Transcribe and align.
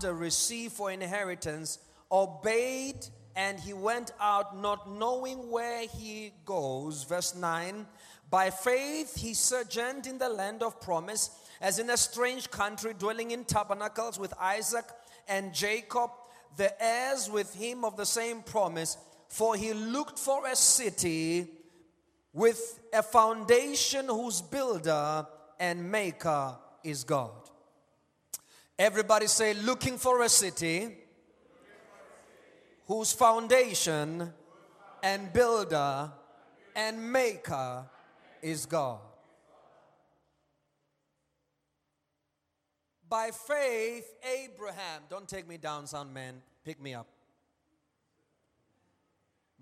After 0.00 0.14
receive 0.14 0.72
for 0.72 0.90
inheritance, 0.90 1.78
obeyed 2.10 3.04
and 3.36 3.60
he 3.60 3.74
went 3.74 4.12
out 4.18 4.56
not 4.56 4.90
knowing 4.90 5.50
where 5.50 5.86
he 5.86 6.32
goes. 6.46 7.04
Verse 7.04 7.34
9 7.34 7.86
By 8.30 8.48
faith 8.48 9.14
he 9.14 9.34
sojourned 9.34 10.06
in 10.06 10.16
the 10.16 10.30
land 10.30 10.62
of 10.62 10.80
promise, 10.80 11.28
as 11.60 11.78
in 11.78 11.90
a 11.90 11.98
strange 11.98 12.50
country, 12.50 12.94
dwelling 12.98 13.32
in 13.32 13.44
tabernacles 13.44 14.18
with 14.18 14.32
Isaac 14.40 14.86
and 15.28 15.52
Jacob, 15.52 16.08
the 16.56 16.72
heirs 16.82 17.28
with 17.30 17.54
him 17.54 17.84
of 17.84 17.98
the 17.98 18.06
same 18.06 18.40
promise. 18.40 18.96
For 19.28 19.54
he 19.54 19.74
looked 19.74 20.18
for 20.18 20.46
a 20.46 20.56
city 20.56 21.46
with 22.32 22.80
a 22.94 23.02
foundation 23.02 24.06
whose 24.06 24.40
builder 24.40 25.26
and 25.58 25.92
maker 25.92 26.56
is 26.82 27.04
God. 27.04 27.39
Everybody 28.80 29.26
say, 29.26 29.52
looking 29.52 29.98
for 29.98 30.22
a 30.22 30.28
city 30.30 30.88
whose 32.86 33.12
foundation 33.12 34.32
and 35.02 35.30
builder 35.34 36.10
and 36.74 37.12
maker 37.12 37.84
is 38.40 38.64
God. 38.64 39.00
By 43.06 43.32
faith, 43.32 44.14
Abraham, 44.24 45.02
don't 45.10 45.28
take 45.28 45.46
me 45.46 45.58
down, 45.58 45.86
sound 45.86 46.14
man, 46.14 46.40
pick 46.64 46.80
me 46.80 46.94
up. 46.94 47.06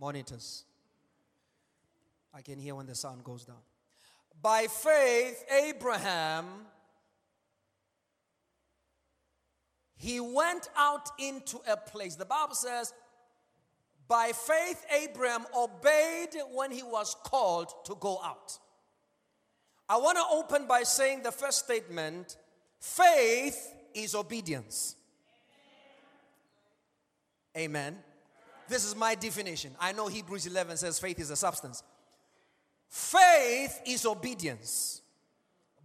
Monitors. 0.00 0.62
I 2.32 2.40
can 2.42 2.60
hear 2.60 2.76
when 2.76 2.86
the 2.86 2.94
sound 2.94 3.24
goes 3.24 3.44
down. 3.44 3.64
By 4.40 4.68
faith, 4.68 5.44
Abraham, 5.50 6.44
he 9.98 10.20
went 10.20 10.68
out 10.76 11.10
into 11.18 11.60
a 11.68 11.76
place. 11.76 12.14
The 12.14 12.24
Bible 12.24 12.54
says, 12.54 12.94
by 14.06 14.30
faith, 14.32 14.86
Abraham 15.02 15.44
obeyed 15.54 16.30
when 16.52 16.70
he 16.70 16.82
was 16.82 17.14
called 17.24 17.72
to 17.84 17.96
go 18.00 18.20
out. 18.24 18.58
I 19.88 19.96
want 19.96 20.16
to 20.16 20.24
open 20.30 20.66
by 20.66 20.84
saying 20.84 21.24
the 21.24 21.32
first 21.32 21.64
statement 21.64 22.36
faith 22.80 23.74
is 23.92 24.14
obedience. 24.14 24.94
Amen. 27.56 27.98
This 28.68 28.84
is 28.84 28.94
my 28.94 29.16
definition. 29.16 29.74
I 29.80 29.92
know 29.92 30.06
Hebrews 30.06 30.46
11 30.46 30.76
says 30.76 31.00
faith 31.00 31.18
is 31.18 31.30
a 31.30 31.36
substance. 31.36 31.82
Faith 32.88 33.82
is 33.84 34.06
obedience. 34.06 35.02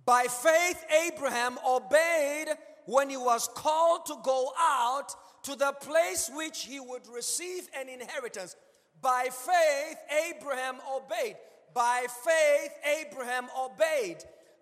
By 0.06 0.26
faith, 0.26 0.86
Abraham 1.08 1.58
obeyed 1.68 2.50
when 2.86 3.10
he 3.10 3.18
was 3.18 3.50
called 3.56 4.06
to 4.08 4.16
go 4.24 4.52
out 4.58 5.16
to 5.44 5.56
the 5.56 5.74
place 5.82 6.30
which 6.34 6.64
he 6.64 6.80
would 6.80 7.08
receive 7.14 7.68
an 7.78 7.90
inheritance. 7.90 8.56
By 9.02 9.28
faith, 9.32 9.98
Abraham 10.30 10.76
obeyed. 10.96 11.36
By 11.74 12.06
faith, 12.24 12.72
Abraham 13.02 13.48
obeyed. 13.60 14.18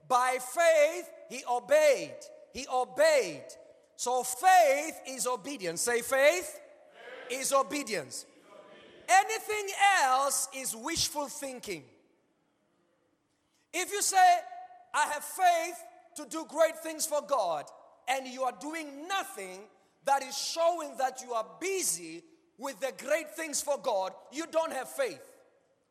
By 0.07 0.39
faith, 0.41 1.09
he 1.29 1.43
obeyed. 1.49 2.15
He 2.53 2.65
obeyed. 2.73 3.43
So 3.95 4.23
faith 4.23 4.99
is 5.07 5.27
obedience. 5.27 5.81
Say, 5.81 6.01
faith, 6.01 6.59
faith. 7.29 7.39
is 7.39 7.53
obedience. 7.53 8.25
Anything 9.07 9.67
else 10.03 10.47
is 10.55 10.75
wishful 10.75 11.27
thinking. 11.27 11.83
If 13.73 13.91
you 13.91 14.01
say, 14.01 14.17
I 14.93 15.05
have 15.13 15.23
faith 15.23 15.75
to 16.15 16.25
do 16.25 16.45
great 16.49 16.77
things 16.79 17.05
for 17.05 17.21
God, 17.21 17.65
and 18.11 18.27
you 18.27 18.43
are 18.43 18.53
doing 18.59 19.07
nothing, 19.07 19.59
that 20.05 20.23
is 20.23 20.37
showing 20.37 20.97
that 20.97 21.21
you 21.25 21.33
are 21.33 21.45
busy 21.59 22.23
with 22.57 22.79
the 22.79 22.93
great 23.03 23.31
things 23.35 23.61
for 23.61 23.77
God, 23.81 24.11
you 24.31 24.45
don't 24.51 24.73
have 24.73 24.89
faith. 24.89 25.21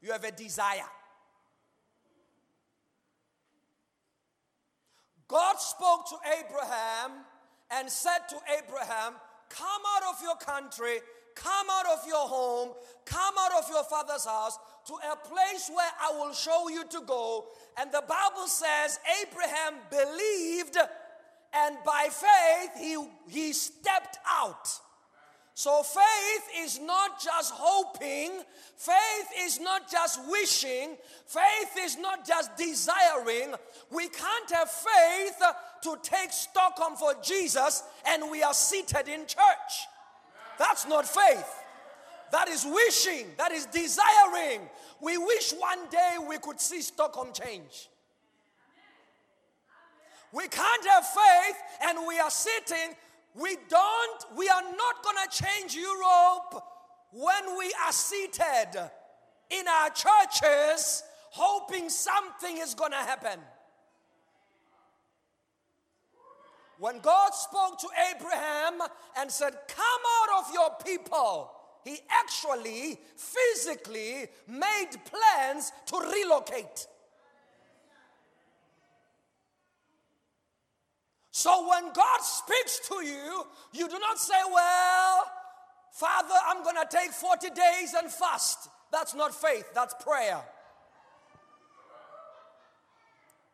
You 0.00 0.12
have 0.12 0.24
a 0.24 0.30
desire. 0.30 0.88
God 5.28 5.56
spoke 5.60 6.08
to 6.08 6.16
Abraham 6.38 7.24
and 7.70 7.88
said 7.88 8.18
to 8.30 8.36
Abraham, 8.58 9.14
Come 9.48 9.82
out 9.96 10.14
of 10.14 10.22
your 10.22 10.36
country, 10.36 10.98
come 11.34 11.66
out 11.70 11.86
of 11.98 12.06
your 12.06 12.26
home, 12.26 12.70
come 13.04 13.34
out 13.38 13.62
of 13.62 13.68
your 13.70 13.84
father's 13.84 14.24
house 14.24 14.58
to 14.86 14.94
a 14.94 15.16
place 15.16 15.70
where 15.72 15.90
I 16.00 16.12
will 16.18 16.32
show 16.32 16.68
you 16.68 16.84
to 16.84 17.00
go. 17.06 17.46
And 17.78 17.90
the 17.92 18.02
Bible 18.08 18.46
says 18.46 18.98
Abraham 19.22 19.74
believed 19.90 20.76
and 21.52 21.76
by 21.84 22.08
faith 22.10 22.70
he, 22.78 22.96
he 23.28 23.52
stepped 23.52 24.18
out. 24.26 24.68
So 25.54 25.82
faith 25.82 26.64
is 26.64 26.80
not 26.80 27.20
just 27.20 27.52
hoping, 27.54 28.30
faith 28.76 29.28
is 29.40 29.60
not 29.60 29.90
just 29.90 30.20
wishing, 30.30 30.96
faith 31.26 31.76
is 31.78 31.98
not 31.98 32.26
just 32.26 32.56
desiring. 32.56 33.54
We 33.90 34.08
can't 34.08 34.50
have 34.52 34.70
faith 34.70 35.42
to 35.82 35.96
take 36.02 36.32
Stockholm 36.32 36.96
for 36.96 37.14
Jesus 37.22 37.82
and 38.06 38.30
we 38.30 38.42
are 38.42 38.54
seated 38.54 39.08
in 39.08 39.26
church. 39.26 39.72
That's 40.58 40.86
not 40.88 41.06
faith. 41.06 41.54
That 42.32 42.48
is 42.48 42.64
wishing, 42.64 43.26
that 43.36 43.52
is 43.52 43.66
desiring. 43.66 44.60
We 45.00 45.18
wish 45.18 45.52
one 45.52 45.88
day 45.90 46.16
we 46.26 46.38
could 46.38 46.60
see 46.60 46.80
Stockholm 46.80 47.32
change. 47.34 47.90
We 50.32 50.48
can't 50.48 50.86
have 50.86 51.06
faith 51.06 51.56
and 51.82 51.98
we 52.06 52.18
are 52.18 52.30
sitting. 52.30 52.94
We 53.34 53.56
don't, 53.68 54.24
we 54.36 54.48
are 54.48 54.62
not 54.62 55.02
going 55.02 55.16
to 55.28 55.44
change 55.44 55.74
Europe 55.74 56.64
when 57.12 57.58
we 57.58 57.72
are 57.86 57.92
seated 57.92 58.90
in 59.50 59.66
our 59.66 59.90
churches 59.90 61.02
hoping 61.30 61.88
something 61.88 62.58
is 62.58 62.74
going 62.74 62.92
to 62.92 62.96
happen. 62.96 63.40
When 66.78 66.98
God 67.00 67.34
spoke 67.34 67.78
to 67.80 67.88
Abraham 68.14 68.80
and 69.18 69.30
said, 69.30 69.54
Come 69.68 70.02
out 70.22 70.44
of 70.44 70.54
your 70.54 70.70
people, 70.82 71.52
he 71.84 71.98
actually 72.10 72.98
physically 73.16 74.28
made 74.48 74.90
plans 75.04 75.72
to 75.86 75.98
relocate. 75.98 76.86
So 81.32 81.68
when 81.68 81.92
God 81.92 82.20
speaks 82.20 82.80
to 82.88 83.04
you, 83.04 83.44
you 83.72 83.88
do 83.88 83.98
not 83.98 84.18
say, 84.18 84.34
Well, 84.52 85.24
Father, 85.92 86.34
I'm 86.48 86.62
going 86.62 86.76
to 86.76 86.86
take 86.90 87.10
40 87.10 87.50
days 87.50 87.94
and 88.00 88.10
fast. 88.10 88.68
That's 88.92 89.14
not 89.14 89.34
faith, 89.34 89.66
that's 89.74 89.94
prayer. 90.02 90.42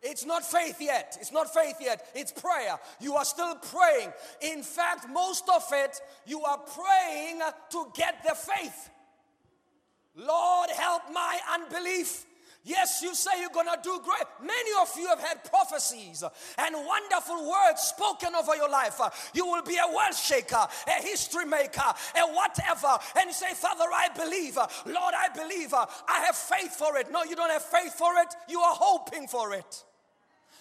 It's 0.03 0.25
not 0.25 0.45
faith 0.45 0.77
yet. 0.81 1.17
It's 1.21 1.33
not 1.33 1.53
faith 1.53 1.77
yet. 1.81 2.07
It's 2.15 2.31
prayer. 2.31 2.79
You 3.01 3.17
are 3.17 3.25
still 3.25 3.57
praying. 3.57 4.13
In 4.41 4.63
fact, 4.63 5.09
most 5.09 5.49
of 5.49 5.65
it, 5.73 6.01
you 6.27 6.43
are 6.43 6.59
praying 6.59 7.41
to 7.71 7.87
get 7.95 8.23
the 8.23 8.35
faith. 8.35 8.91
Lord, 10.15 10.71
help 10.71 11.03
my 11.13 11.39
unbelief. 11.55 12.26
Yes, 12.67 13.01
you 13.01 13.15
say 13.15 13.31
you're 13.41 13.51
going 13.51 13.69
to 13.73 13.79
do 13.81 14.01
great. 14.03 14.27
Many 14.43 14.71
of 14.83 14.91
you 14.99 15.07
have 15.07 15.21
had 15.21 15.45
prophecies 15.45 16.25
and 16.59 16.75
wonderful 16.75 17.49
words 17.49 17.81
spoken 17.81 18.35
over 18.35 18.57
your 18.57 18.69
life. 18.69 19.01
You 19.33 19.47
will 19.47 19.63
be 19.63 19.77
a 19.77 19.87
world 19.87 20.15
shaker, 20.15 20.67
a 20.89 21.01
history 21.01 21.45
maker, 21.45 21.95
a 22.17 22.27
whatever. 22.35 22.99
And 23.21 23.27
you 23.29 23.33
say, 23.33 23.55
Father, 23.55 23.85
I 23.95 24.09
believe. 24.17 24.57
Lord, 24.57 25.15
I 25.17 25.29
believe. 25.33 25.73
I 25.75 26.25
have 26.27 26.35
faith 26.35 26.75
for 26.75 26.97
it. 26.97 27.13
No, 27.13 27.23
you 27.23 27.37
don't 27.37 27.51
have 27.51 27.63
faith 27.63 27.95
for 27.95 28.17
it. 28.17 28.35
You 28.49 28.59
are 28.59 28.75
hoping 28.75 29.29
for 29.29 29.55
it. 29.55 29.85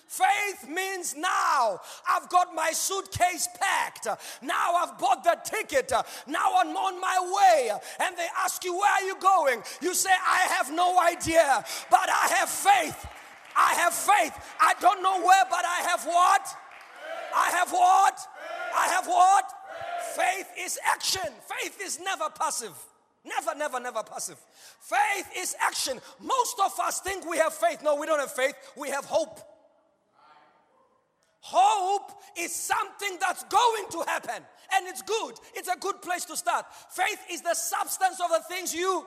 Faith 0.07 0.69
means 0.69 1.15
now 1.15 1.79
I've 2.09 2.29
got 2.29 2.53
my 2.53 2.71
suitcase 2.71 3.47
packed. 3.59 4.07
Now 4.41 4.75
I've 4.75 4.97
bought 4.99 5.23
the 5.23 5.37
ticket. 5.43 5.91
Now 6.27 6.53
I'm 6.57 6.75
on 6.75 7.01
my 7.01 7.19
way. 7.37 7.71
And 7.99 8.15
they 8.17 8.27
ask 8.37 8.63
you, 8.63 8.75
Where 8.77 8.91
are 8.91 9.01
you 9.01 9.15
going? 9.19 9.63
You 9.81 9.93
say, 9.93 10.11
I 10.11 10.47
have 10.53 10.71
no 10.71 10.99
idea, 10.99 11.65
but 11.89 12.09
I 12.09 12.27
have 12.35 12.49
faith. 12.49 13.07
I 13.55 13.73
have 13.75 13.93
faith. 13.93 14.33
I 14.59 14.73
don't 14.79 15.01
know 15.01 15.25
where, 15.25 15.45
but 15.49 15.63
I 15.65 15.87
have 15.89 16.05
what? 16.05 16.47
I 17.35 17.49
have 17.51 17.71
what? 17.71 18.19
I 18.75 18.87
have 18.87 19.07
what? 19.07 19.51
Faith 20.15 20.47
is 20.59 20.79
action. 20.85 21.31
Faith 21.59 21.79
is 21.81 21.99
never 21.99 22.29
passive. 22.29 22.73
Never, 23.23 23.57
never, 23.57 23.79
never 23.79 24.03
passive. 24.03 24.37
Faith 24.79 25.29
is 25.35 25.55
action. 25.59 25.99
Most 26.21 26.57
of 26.63 26.79
us 26.79 27.01
think 27.01 27.27
we 27.27 27.37
have 27.37 27.53
faith. 27.53 27.81
No, 27.83 27.95
we 27.95 28.05
don't 28.05 28.19
have 28.19 28.31
faith. 28.31 28.53
We 28.77 28.89
have 28.89 29.05
hope. 29.05 29.39
Hope 31.47 32.11
is 32.39 32.51
something 32.51 33.17
that's 33.21 33.43
going 33.43 33.85
to 33.91 33.99
happen. 34.07 34.43
And 34.73 34.87
it's 34.87 35.03
good. 35.03 35.35
It's 35.53 35.69
a 35.69 35.77
good 35.77 36.01
place 36.01 36.25
to 36.25 36.35
start. 36.35 36.65
Faith 36.89 37.19
is 37.31 37.43
the 37.43 37.53
substance 37.53 38.19
of 38.19 38.31
the 38.31 38.41
things 38.49 38.73
you. 38.73 39.05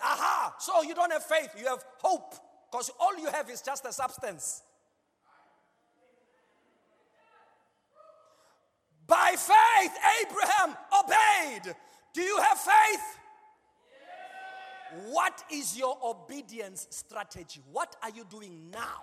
Aha. 0.00 0.54
So 0.60 0.82
you 0.82 0.94
don't 0.94 1.12
have 1.12 1.24
faith, 1.24 1.50
you 1.58 1.66
have 1.66 1.84
hope. 2.00 2.34
Because 2.70 2.92
all 3.00 3.18
you 3.18 3.26
have 3.32 3.50
is 3.50 3.60
just 3.60 3.84
a 3.86 3.92
substance. 3.92 4.62
By 9.08 9.34
faith, 9.36 9.92
Abraham 10.22 10.76
obeyed. 11.02 11.74
Do 12.14 12.22
you 12.22 12.38
have 12.38 12.58
faith? 12.58 13.18
What 15.10 15.42
is 15.52 15.76
your 15.76 15.98
obedience 16.04 16.86
strategy? 16.90 17.62
What 17.72 17.96
are 18.00 18.10
you 18.10 18.24
doing 18.30 18.70
now? 18.70 19.02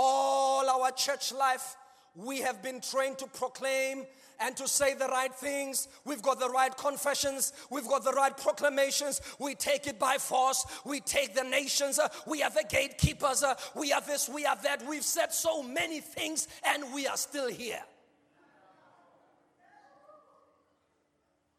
All 0.00 0.70
our 0.70 0.92
church 0.92 1.32
life, 1.32 1.74
we 2.14 2.38
have 2.38 2.62
been 2.62 2.80
trained 2.80 3.18
to 3.18 3.26
proclaim 3.26 4.06
and 4.38 4.56
to 4.56 4.68
say 4.68 4.94
the 4.94 5.08
right 5.08 5.34
things. 5.34 5.88
We've 6.04 6.22
got 6.22 6.38
the 6.38 6.48
right 6.48 6.74
confessions. 6.76 7.52
We've 7.68 7.88
got 7.88 8.04
the 8.04 8.12
right 8.12 8.36
proclamations. 8.36 9.20
We 9.40 9.56
take 9.56 9.88
it 9.88 9.98
by 9.98 10.18
force. 10.18 10.64
We 10.84 11.00
take 11.00 11.34
the 11.34 11.42
nations. 11.42 11.98
Uh, 11.98 12.06
we 12.28 12.44
are 12.44 12.50
the 12.50 12.64
gatekeepers. 12.68 13.42
Uh, 13.42 13.54
we 13.74 13.92
are 13.92 14.00
this, 14.00 14.28
we 14.28 14.46
are 14.46 14.54
that. 14.62 14.86
We've 14.86 15.02
said 15.02 15.32
so 15.32 15.64
many 15.64 15.98
things 15.98 16.46
and 16.64 16.94
we 16.94 17.08
are 17.08 17.16
still 17.16 17.48
here. 17.48 17.82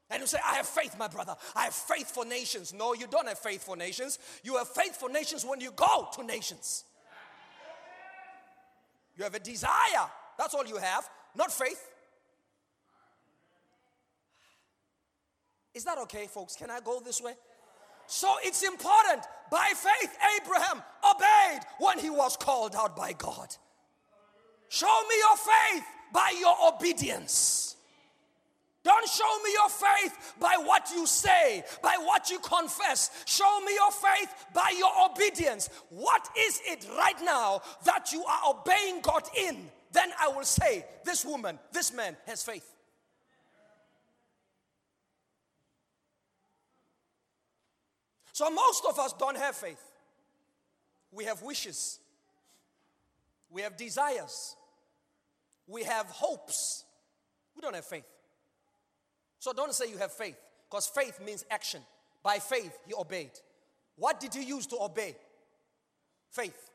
And 0.09 0.21
you 0.21 0.27
say, 0.27 0.39
I 0.43 0.55
have 0.55 0.65
faith, 0.65 0.95
my 0.97 1.09
brother. 1.09 1.35
I 1.57 1.65
have 1.65 1.73
faith 1.73 2.09
for 2.09 2.23
nations. 2.23 2.73
No, 2.73 2.93
you 2.93 3.05
don't 3.05 3.27
have 3.27 3.37
faith 3.37 3.63
for 3.63 3.75
nations. 3.75 4.17
You 4.43 4.55
have 4.55 4.69
faith 4.69 4.95
for 4.95 5.09
nations 5.09 5.45
when 5.45 5.59
you 5.59 5.71
go 5.71 6.07
to 6.15 6.23
nations. 6.23 6.85
You 9.19 9.25
have 9.25 9.35
a 9.35 9.39
desire. 9.39 10.07
That's 10.37 10.53
all 10.53 10.65
you 10.65 10.77
have, 10.77 11.09
not 11.35 11.51
faith. 11.51 11.85
Is 15.75 15.83
that 15.83 15.97
okay, 15.97 16.25
folks? 16.27 16.55
Can 16.55 16.71
I 16.71 16.79
go 16.79 17.01
this 17.01 17.21
way? 17.21 17.33
So 18.07 18.33
it's 18.41 18.63
important. 18.63 19.25
By 19.51 19.73
faith, 19.75 20.17
Abraham 20.41 20.81
obeyed 21.03 21.63
when 21.79 21.99
he 21.99 22.09
was 22.09 22.37
called 22.37 22.75
out 22.75 22.95
by 22.95 23.11
God. 23.11 23.53
Show 24.69 24.87
me 25.09 25.15
your 25.17 25.37
faith 25.37 25.83
by 26.13 26.33
your 26.39 26.55
obedience. 26.73 27.75
Don't 28.83 29.09
show 29.09 29.43
me 29.43 29.51
your 29.51 29.69
faith 29.69 30.35
by 30.39 30.55
what 30.63 30.89
you 30.95 31.05
say, 31.05 31.63
by 31.83 31.95
what 32.01 32.29
you 32.29 32.39
confess. 32.39 33.11
Show 33.25 33.59
me 33.65 33.73
your 33.73 33.91
faith 33.91 34.33
by 34.53 34.73
your 34.77 34.91
obedience. 35.11 35.69
What 35.89 36.27
is 36.37 36.61
it 36.65 36.87
right 36.97 37.21
now 37.21 37.61
that 37.83 38.13
you 38.13 38.23
are 38.23 38.55
obeying 38.55 39.01
God 39.01 39.23
in? 39.37 39.69
Then 39.91 40.09
I 40.19 40.29
will 40.29 40.45
say, 40.45 40.85
This 41.03 41.25
woman, 41.25 41.59
this 41.73 41.93
man 41.93 42.15
has 42.25 42.41
faith. 42.41 42.73
So 48.31 48.49
most 48.49 48.85
of 48.87 48.97
us 48.97 49.11
don't 49.11 49.37
have 49.37 49.55
faith. 49.55 49.83
We 51.11 51.25
have 51.25 51.41
wishes, 51.41 51.99
we 53.49 53.63
have 53.63 53.75
desires, 53.75 54.55
we 55.67 55.83
have 55.83 56.05
hopes. 56.05 56.85
We 57.55 57.61
don't 57.61 57.75
have 57.75 57.83
faith. 57.83 58.05
So 59.39 59.53
don't 59.53 59.73
say 59.73 59.89
you 59.89 59.97
have 59.97 60.11
faith, 60.11 60.37
because 60.69 60.87
faith 60.87 61.19
means 61.25 61.45
action. 61.49 61.81
By 62.21 62.39
faith, 62.39 62.77
he 62.85 62.93
obeyed. 62.93 63.31
What 63.95 64.19
did 64.19 64.33
he 64.33 64.43
use 64.43 64.67
to 64.67 64.77
obey? 64.81 65.15
Faith. 66.29 66.69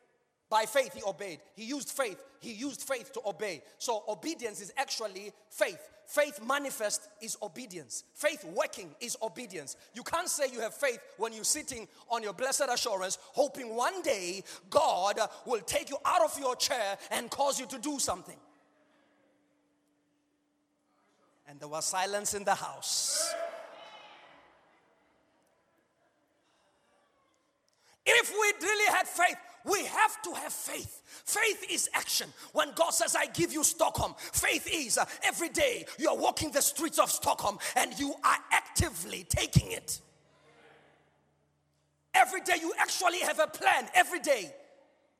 By 0.50 0.64
faith, 0.66 0.94
he 0.94 1.02
obeyed. 1.06 1.40
He 1.54 1.64
used 1.64 1.88
faith. 1.88 2.22
He 2.40 2.52
used 2.52 2.82
faith 2.82 3.12
to 3.14 3.20
obey. 3.26 3.62
So 3.78 4.04
obedience 4.08 4.60
is 4.60 4.72
actually 4.76 5.32
faith. 5.50 5.80
Faith 6.06 6.40
manifest 6.46 7.08
is 7.22 7.36
obedience. 7.42 8.04
Faith 8.14 8.44
working 8.44 8.94
is 9.00 9.16
obedience. 9.22 9.76
You 9.94 10.02
can't 10.02 10.28
say 10.28 10.44
you 10.52 10.60
have 10.60 10.74
faith 10.74 11.00
when 11.16 11.32
you're 11.32 11.44
sitting 11.44 11.88
on 12.10 12.22
your 12.22 12.34
blessed 12.34 12.66
assurance, 12.70 13.18
hoping 13.32 13.74
one 13.74 14.02
day 14.02 14.44
God 14.68 15.18
will 15.46 15.60
take 15.60 15.88
you 15.88 15.96
out 16.04 16.22
of 16.22 16.38
your 16.38 16.56
chair 16.56 16.98
and 17.10 17.30
cause 17.30 17.58
you 17.58 17.66
to 17.66 17.78
do 17.78 17.98
something. 17.98 18.36
And 21.48 21.60
there 21.60 21.68
was 21.68 21.84
silence 21.84 22.34
in 22.34 22.44
the 22.44 22.54
house. 22.54 23.34
If 28.06 28.30
we 28.30 28.66
really 28.66 28.92
had 28.92 29.06
faith, 29.06 29.36
we 29.64 29.84
have 29.84 30.20
to 30.22 30.32
have 30.34 30.52
faith. 30.52 31.02
Faith 31.24 31.64
is 31.70 31.88
action. 31.94 32.28
When 32.52 32.72
God 32.74 32.90
says, 32.90 33.16
I 33.16 33.26
give 33.26 33.52
you 33.52 33.64
Stockholm, 33.64 34.14
faith 34.18 34.68
is 34.70 34.98
uh, 34.98 35.06
every 35.22 35.48
day 35.48 35.86
you 35.98 36.10
are 36.10 36.16
walking 36.16 36.50
the 36.50 36.60
streets 36.60 36.98
of 36.98 37.10
Stockholm 37.10 37.58
and 37.76 37.98
you 37.98 38.14
are 38.22 38.38
actively 38.52 39.24
taking 39.28 39.72
it. 39.72 40.00
Every 42.12 42.42
day 42.42 42.54
you 42.60 42.72
actually 42.78 43.20
have 43.20 43.40
a 43.40 43.46
plan, 43.46 43.88
every 43.94 44.20
day. 44.20 44.54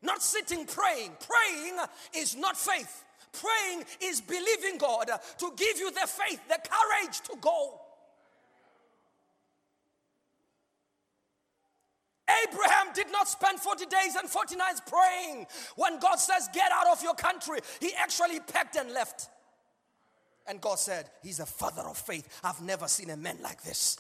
Not 0.03 0.23
sitting 0.23 0.67
praying. 0.67 1.13
Praying 1.27 1.79
is 2.15 2.37
not 2.37 2.59
faith. 2.59 3.05
Praying 3.35 3.85
is 4.03 4.21
believing 4.21 4.79
God 4.79 5.11
to 5.39 5.53
give 5.57 5.79
you 5.79 5.91
the 5.91 6.07
faith, 6.07 6.41
the 6.49 6.59
courage 6.59 7.21
to 7.29 7.37
go. 7.41 7.81
Abraham 12.49 12.93
did 12.95 13.13
not 13.13 13.29
spend 13.29 13.61
40 13.61 13.87
days 13.87 14.17
and 14.19 14.29
40 14.29 14.57
nights 14.57 14.81
praying. 14.87 15.47
When 15.77 15.99
God 15.99 16.17
says, 16.17 16.49
Get 16.53 16.71
out 16.73 16.97
of 16.97 17.03
your 17.03 17.15
country, 17.15 17.59
he 17.81 17.93
actually 17.99 18.41
packed 18.41 18.77
and 18.77 18.93
left. 18.93 19.29
And 20.47 20.61
God 20.61 20.79
said, 20.79 21.11
He's 21.23 21.41
a 21.41 21.47
father 21.47 21.83
of 21.83 21.97
faith. 21.97 22.41
I've 22.43 22.61
never 22.63 22.89
seen 22.89 23.11
a 23.11 23.17
man 23.17 23.39
like 23.43 23.63
this. 23.63 23.99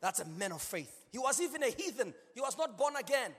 That's 0.00 0.20
a 0.20 0.24
man 0.24 0.52
of 0.52 0.62
faith. 0.62 1.04
He 1.12 1.18
was 1.18 1.40
even 1.40 1.62
a 1.62 1.70
heathen, 1.70 2.14
he 2.34 2.40
was 2.40 2.56
not 2.58 2.76
born 2.76 2.96
again. 2.96 3.32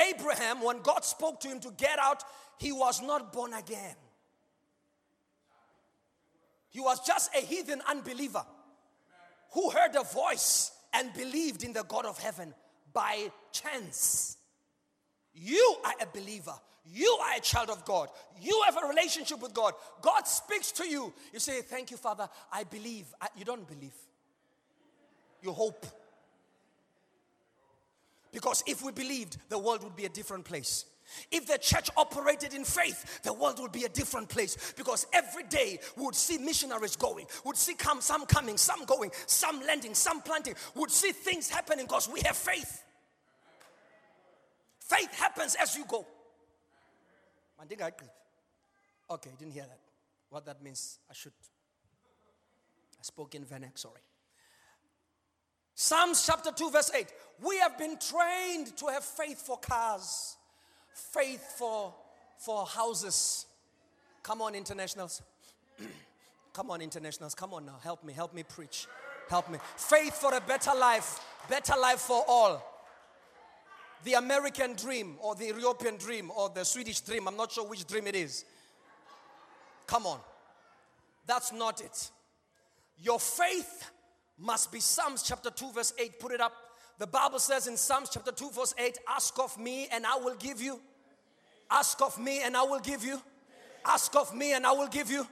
Abraham, 0.00 0.62
when 0.62 0.80
God 0.82 1.04
spoke 1.04 1.40
to 1.40 1.48
him 1.48 1.60
to 1.60 1.70
get 1.72 1.98
out, 1.98 2.22
he 2.58 2.72
was 2.72 3.02
not 3.02 3.32
born 3.32 3.52
again. 3.54 3.96
He 6.70 6.80
was 6.80 7.00
just 7.06 7.34
a 7.34 7.40
heathen 7.40 7.82
unbeliever 7.88 8.44
who 9.52 9.70
heard 9.70 9.96
a 9.96 10.04
voice 10.04 10.70
and 10.92 11.12
believed 11.12 11.64
in 11.64 11.72
the 11.72 11.82
God 11.82 12.06
of 12.06 12.18
heaven 12.18 12.54
by 12.92 13.30
chance. 13.52 14.36
You 15.34 15.76
are 15.84 15.94
a 16.00 16.06
believer. 16.06 16.54
You 16.92 17.18
are 17.22 17.36
a 17.36 17.40
child 17.40 17.70
of 17.70 17.84
God. 17.84 18.08
You 18.40 18.62
have 18.66 18.76
a 18.82 18.88
relationship 18.88 19.40
with 19.40 19.54
God. 19.54 19.74
God 20.00 20.26
speaks 20.26 20.72
to 20.72 20.88
you. 20.88 21.12
You 21.32 21.38
say, 21.38 21.60
Thank 21.60 21.90
you, 21.90 21.96
Father. 21.96 22.28
I 22.52 22.64
believe. 22.64 23.06
I, 23.20 23.28
you 23.36 23.44
don't 23.44 23.66
believe. 23.68 23.94
You 25.42 25.52
hope. 25.52 25.86
Because 28.32 28.62
if 28.66 28.82
we 28.82 28.92
believed, 28.92 29.38
the 29.48 29.58
world 29.58 29.82
would 29.82 29.96
be 29.96 30.04
a 30.04 30.08
different 30.08 30.44
place. 30.44 30.84
If 31.30 31.46
the 31.46 31.58
church 31.58 31.90
operated 31.96 32.54
in 32.54 32.64
faith, 32.64 33.22
the 33.22 33.32
world 33.32 33.58
would 33.60 33.72
be 33.72 33.84
a 33.84 33.88
different 33.88 34.28
place 34.28 34.72
because 34.76 35.06
every 35.12 35.42
day 35.44 35.80
we 35.96 36.04
would 36.04 36.14
see 36.14 36.38
missionaries 36.38 36.94
going, 36.94 37.26
would 37.44 37.56
see 37.56 37.74
come, 37.74 38.00
some 38.00 38.26
coming, 38.26 38.56
some 38.56 38.84
going, 38.84 39.10
some 39.26 39.60
landing, 39.66 39.94
some 39.94 40.22
planting, 40.22 40.54
would 40.76 40.90
see 40.90 41.10
things 41.10 41.48
happening 41.48 41.86
because 41.86 42.08
we 42.08 42.20
have 42.20 42.36
faith. 42.36 42.84
Faith 44.78 45.12
happens 45.18 45.56
as 45.60 45.76
you 45.76 45.84
go. 45.86 46.06
Okay, 49.10 49.30
didn't 49.38 49.52
hear 49.52 49.64
that. 49.64 49.78
What 50.30 50.46
that 50.46 50.62
means, 50.62 50.98
I 51.10 51.14
should. 51.14 51.32
I 52.98 53.02
spoke 53.02 53.34
in 53.34 53.44
Venex, 53.44 53.78
sorry. 53.78 54.00
Psalms 55.82 56.26
chapter 56.26 56.52
2, 56.52 56.70
verse 56.70 56.90
8. 56.94 57.06
We 57.42 57.56
have 57.56 57.78
been 57.78 57.96
trained 57.98 58.76
to 58.76 58.88
have 58.88 59.02
faith 59.02 59.40
for 59.40 59.56
cars 59.56 60.36
faith 60.92 61.54
for, 61.56 61.94
for 62.36 62.66
houses. 62.66 63.46
Come 64.22 64.42
on, 64.42 64.54
internationals. 64.54 65.22
Come 66.52 66.70
on, 66.70 66.82
internationals. 66.82 67.34
Come 67.34 67.54
on 67.54 67.64
now. 67.64 67.78
Help 67.82 68.04
me. 68.04 68.12
Help 68.12 68.34
me 68.34 68.42
preach. 68.42 68.88
Help 69.30 69.48
me. 69.48 69.58
Faith 69.78 70.20
for 70.20 70.34
a 70.34 70.40
better 70.42 70.72
life. 70.78 71.18
Better 71.48 71.72
life 71.80 72.00
for 72.00 72.26
all. 72.28 72.62
The 74.04 74.12
American 74.12 74.74
dream, 74.74 75.16
or 75.18 75.34
the 75.34 75.46
European 75.46 75.96
dream, 75.96 76.30
or 76.36 76.50
the 76.50 76.66
Swedish 76.66 77.00
dream. 77.00 77.26
I'm 77.26 77.38
not 77.38 77.52
sure 77.52 77.66
which 77.66 77.86
dream 77.86 78.06
it 78.06 78.16
is. 78.16 78.44
Come 79.86 80.04
on. 80.04 80.20
That's 81.26 81.54
not 81.54 81.80
it. 81.80 82.10
Your 82.98 83.18
faith 83.18 83.90
must 84.40 84.72
be 84.72 84.80
Psalms 84.80 85.22
chapter 85.22 85.50
2, 85.50 85.72
verse 85.72 85.92
8. 85.98 86.18
Put 86.18 86.32
it 86.32 86.40
up. 86.40 86.52
The 86.98 87.06
Bible 87.06 87.38
says 87.38 87.66
in 87.66 87.76
Psalms 87.76 88.08
chapter 88.12 88.32
2, 88.32 88.50
verse 88.50 88.74
8 88.78 88.98
Ask 89.08 89.38
of 89.38 89.58
me 89.58 89.88
and 89.92 90.06
I 90.06 90.16
will 90.16 90.34
give 90.36 90.60
you. 90.60 90.80
Ask 91.70 92.00
of 92.02 92.18
me 92.18 92.42
and 92.42 92.56
I 92.56 92.62
will 92.62 92.80
give 92.80 93.04
you. 93.04 93.20
Ask 93.84 94.14
of 94.16 94.34
me 94.34 94.54
and 94.54 94.66
I 94.66 94.72
will 94.72 94.88
give 94.88 95.10
you. 95.10 95.26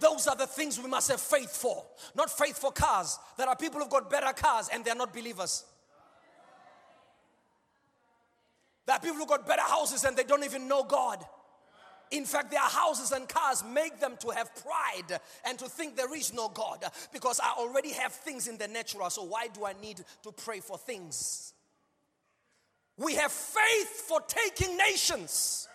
Those 0.00 0.26
are 0.26 0.36
the 0.36 0.46
things 0.46 0.80
we 0.80 0.88
must 0.88 1.10
have 1.10 1.20
faith 1.20 1.56
for. 1.56 1.84
Not 2.14 2.30
faith 2.30 2.58
for 2.58 2.72
cars. 2.72 3.18
There 3.36 3.48
are 3.48 3.56
people 3.56 3.80
who've 3.80 3.90
got 3.90 4.10
better 4.10 4.32
cars 4.32 4.68
and 4.72 4.84
they're 4.84 4.94
not 4.94 5.12
believers. 5.12 5.64
There 8.86 8.96
are 8.96 9.00
people 9.00 9.16
who've 9.16 9.28
got 9.28 9.46
better 9.46 9.62
houses 9.62 10.04
and 10.04 10.16
they 10.16 10.24
don't 10.24 10.44
even 10.44 10.68
know 10.68 10.82
God. 10.84 11.24
In 12.14 12.24
fact, 12.24 12.52
their 12.52 12.60
houses 12.60 13.10
and 13.10 13.28
cars 13.28 13.64
make 13.64 13.98
them 13.98 14.16
to 14.20 14.30
have 14.30 14.54
pride 14.54 15.18
and 15.44 15.58
to 15.58 15.64
think 15.64 15.96
there 15.96 16.14
is 16.14 16.32
no 16.32 16.48
God 16.48 16.84
because 17.12 17.40
I 17.40 17.54
already 17.58 17.90
have 17.90 18.12
things 18.12 18.46
in 18.46 18.56
the 18.56 18.68
natural, 18.68 19.10
so 19.10 19.24
why 19.24 19.48
do 19.48 19.66
I 19.66 19.72
need 19.82 20.04
to 20.22 20.30
pray 20.30 20.60
for 20.60 20.78
things? 20.78 21.54
We 22.96 23.16
have 23.16 23.32
faith 23.32 24.04
for 24.08 24.20
taking 24.20 24.76
nations. 24.76 25.66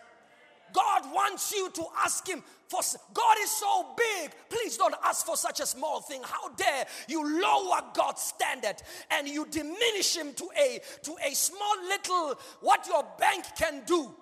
God 0.72 1.13
wants 1.13 1.51
you 1.51 1.69
to 1.72 1.84
ask 2.05 2.25
Him 2.25 2.41
for. 2.69 2.79
God 3.13 3.36
is 3.41 3.51
so 3.51 3.88
big. 3.98 4.31
Please 4.50 4.77
don't 4.77 4.96
ask 5.03 5.25
for 5.25 5.36
such 5.36 5.60
a 5.60 5.65
small 5.65 6.00
thing. 6.00 6.22
How 6.24 6.50
dare 6.50 6.86
you 7.10 7.41
lower 7.41 7.81
God's 7.93 8.22
standard 8.22 8.75
and 9.12 9.27
you 9.27 9.46
diminish 9.46 10.15
Him 10.15 10.34
to 10.36 10.50
a 10.58 10.79
to 11.03 11.15
a 11.25 11.34
small 11.34 11.75
little 11.89 12.39
what 12.62 12.88
your 12.88 13.05
bank 13.19 13.43
can 13.58 13.84
do, 13.86 14.15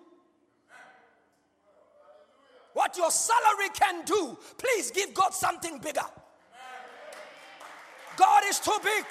what 2.78 2.96
your 2.96 3.10
salary 3.10 3.70
can 3.74 4.06
do. 4.06 4.38
Please 4.56 4.92
give 4.92 5.12
God 5.16 5.34
something 5.34 5.80
bigger. 5.80 6.06
God 8.16 8.44
is 8.48 8.60
too 8.60 8.78
big. 8.84 9.04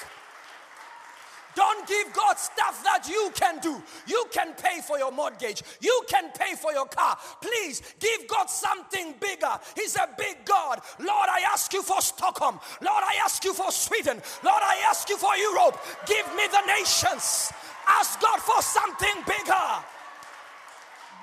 Don't 1.57 1.89
give 1.89 2.13
God 2.13 2.39
stuff 2.39 2.85
that 2.85 3.09
you 3.09 3.33
can 3.35 3.59
do. 3.59 3.83
You 4.07 4.27
can 4.31 4.53
pay 4.55 4.83
for 4.83 4.99
your 4.99 5.11
mortgage, 5.11 5.65
you 5.81 6.03
can 6.07 6.31
pay 6.31 6.55
for 6.55 6.73
your 6.73 6.87
car. 6.87 7.19
Please 7.41 7.83
give 7.99 8.29
God 8.29 8.49
something 8.49 9.15
bigger. 9.19 9.59
He's 9.75 9.97
a 9.97 10.09
big 10.17 10.45
God. 10.45 10.81
Lord, 11.01 11.29
I 11.29 11.41
ask 11.51 11.73
you 11.73 11.83
for 11.83 12.01
Stockholm. 12.01 12.61
Lord, 12.81 13.03
I 13.05 13.17
ask 13.25 13.43
you 13.43 13.53
for 13.53 13.73
Sweden. 13.73 14.23
Lord, 14.45 14.63
I 14.63 14.77
ask 14.89 15.09
you 15.09 15.17
for 15.17 15.35
Europe. 15.37 15.77
Give 16.07 16.27
me 16.37 16.45
the 16.53 16.65
nations. 16.67 17.51
Ask 17.89 18.21
God 18.21 18.39
for 18.41 18.63
something 18.63 19.25
bigger. 19.27 19.67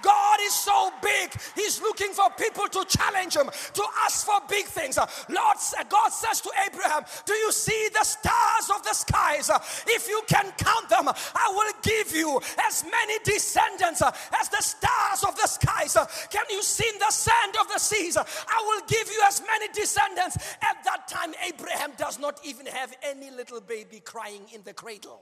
God 0.03 0.37
is 0.43 0.53
so 0.53 0.91
big, 1.01 1.31
He's 1.55 1.81
looking 1.81 2.11
for 2.11 2.29
people 2.37 2.67
to 2.67 2.85
challenge 2.85 3.35
Him, 3.35 3.49
to 3.73 3.83
ask 4.05 4.25
for 4.25 4.39
big 4.47 4.65
things. 4.65 4.97
Lord, 4.97 5.57
God 5.89 6.09
says 6.09 6.41
to 6.41 6.51
Abraham, 6.67 7.03
Do 7.25 7.33
you 7.33 7.51
see 7.51 7.89
the 7.93 8.03
stars 8.03 8.69
of 8.75 8.83
the 8.83 8.93
skies? 8.93 9.49
If 9.87 10.07
you 10.07 10.21
can 10.27 10.51
count 10.57 10.89
them, 10.89 11.07
I 11.07 11.49
will 11.49 11.73
give 11.81 12.15
you 12.15 12.39
as 12.67 12.83
many 12.83 13.19
descendants 13.23 14.01
as 14.01 14.49
the 14.49 14.61
stars 14.61 15.23
of 15.23 15.35
the 15.35 15.47
skies. 15.47 15.97
Can 16.29 16.45
you 16.51 16.61
see 16.61 16.91
the 16.99 17.11
sand 17.11 17.55
of 17.59 17.67
the 17.71 17.79
seas? 17.79 18.17
I 18.17 18.25
will 18.61 18.85
give 18.87 19.07
you 19.07 19.21
as 19.25 19.41
many 19.41 19.67
descendants. 19.73 20.37
At 20.61 20.83
that 20.83 21.07
time, 21.07 21.33
Abraham 21.47 21.93
does 21.97 22.19
not 22.19 22.39
even 22.43 22.65
have 22.65 22.95
any 23.03 23.31
little 23.31 23.61
baby 23.61 24.01
crying 24.01 24.43
in 24.53 24.61
the 24.63 24.73
cradle 24.73 25.21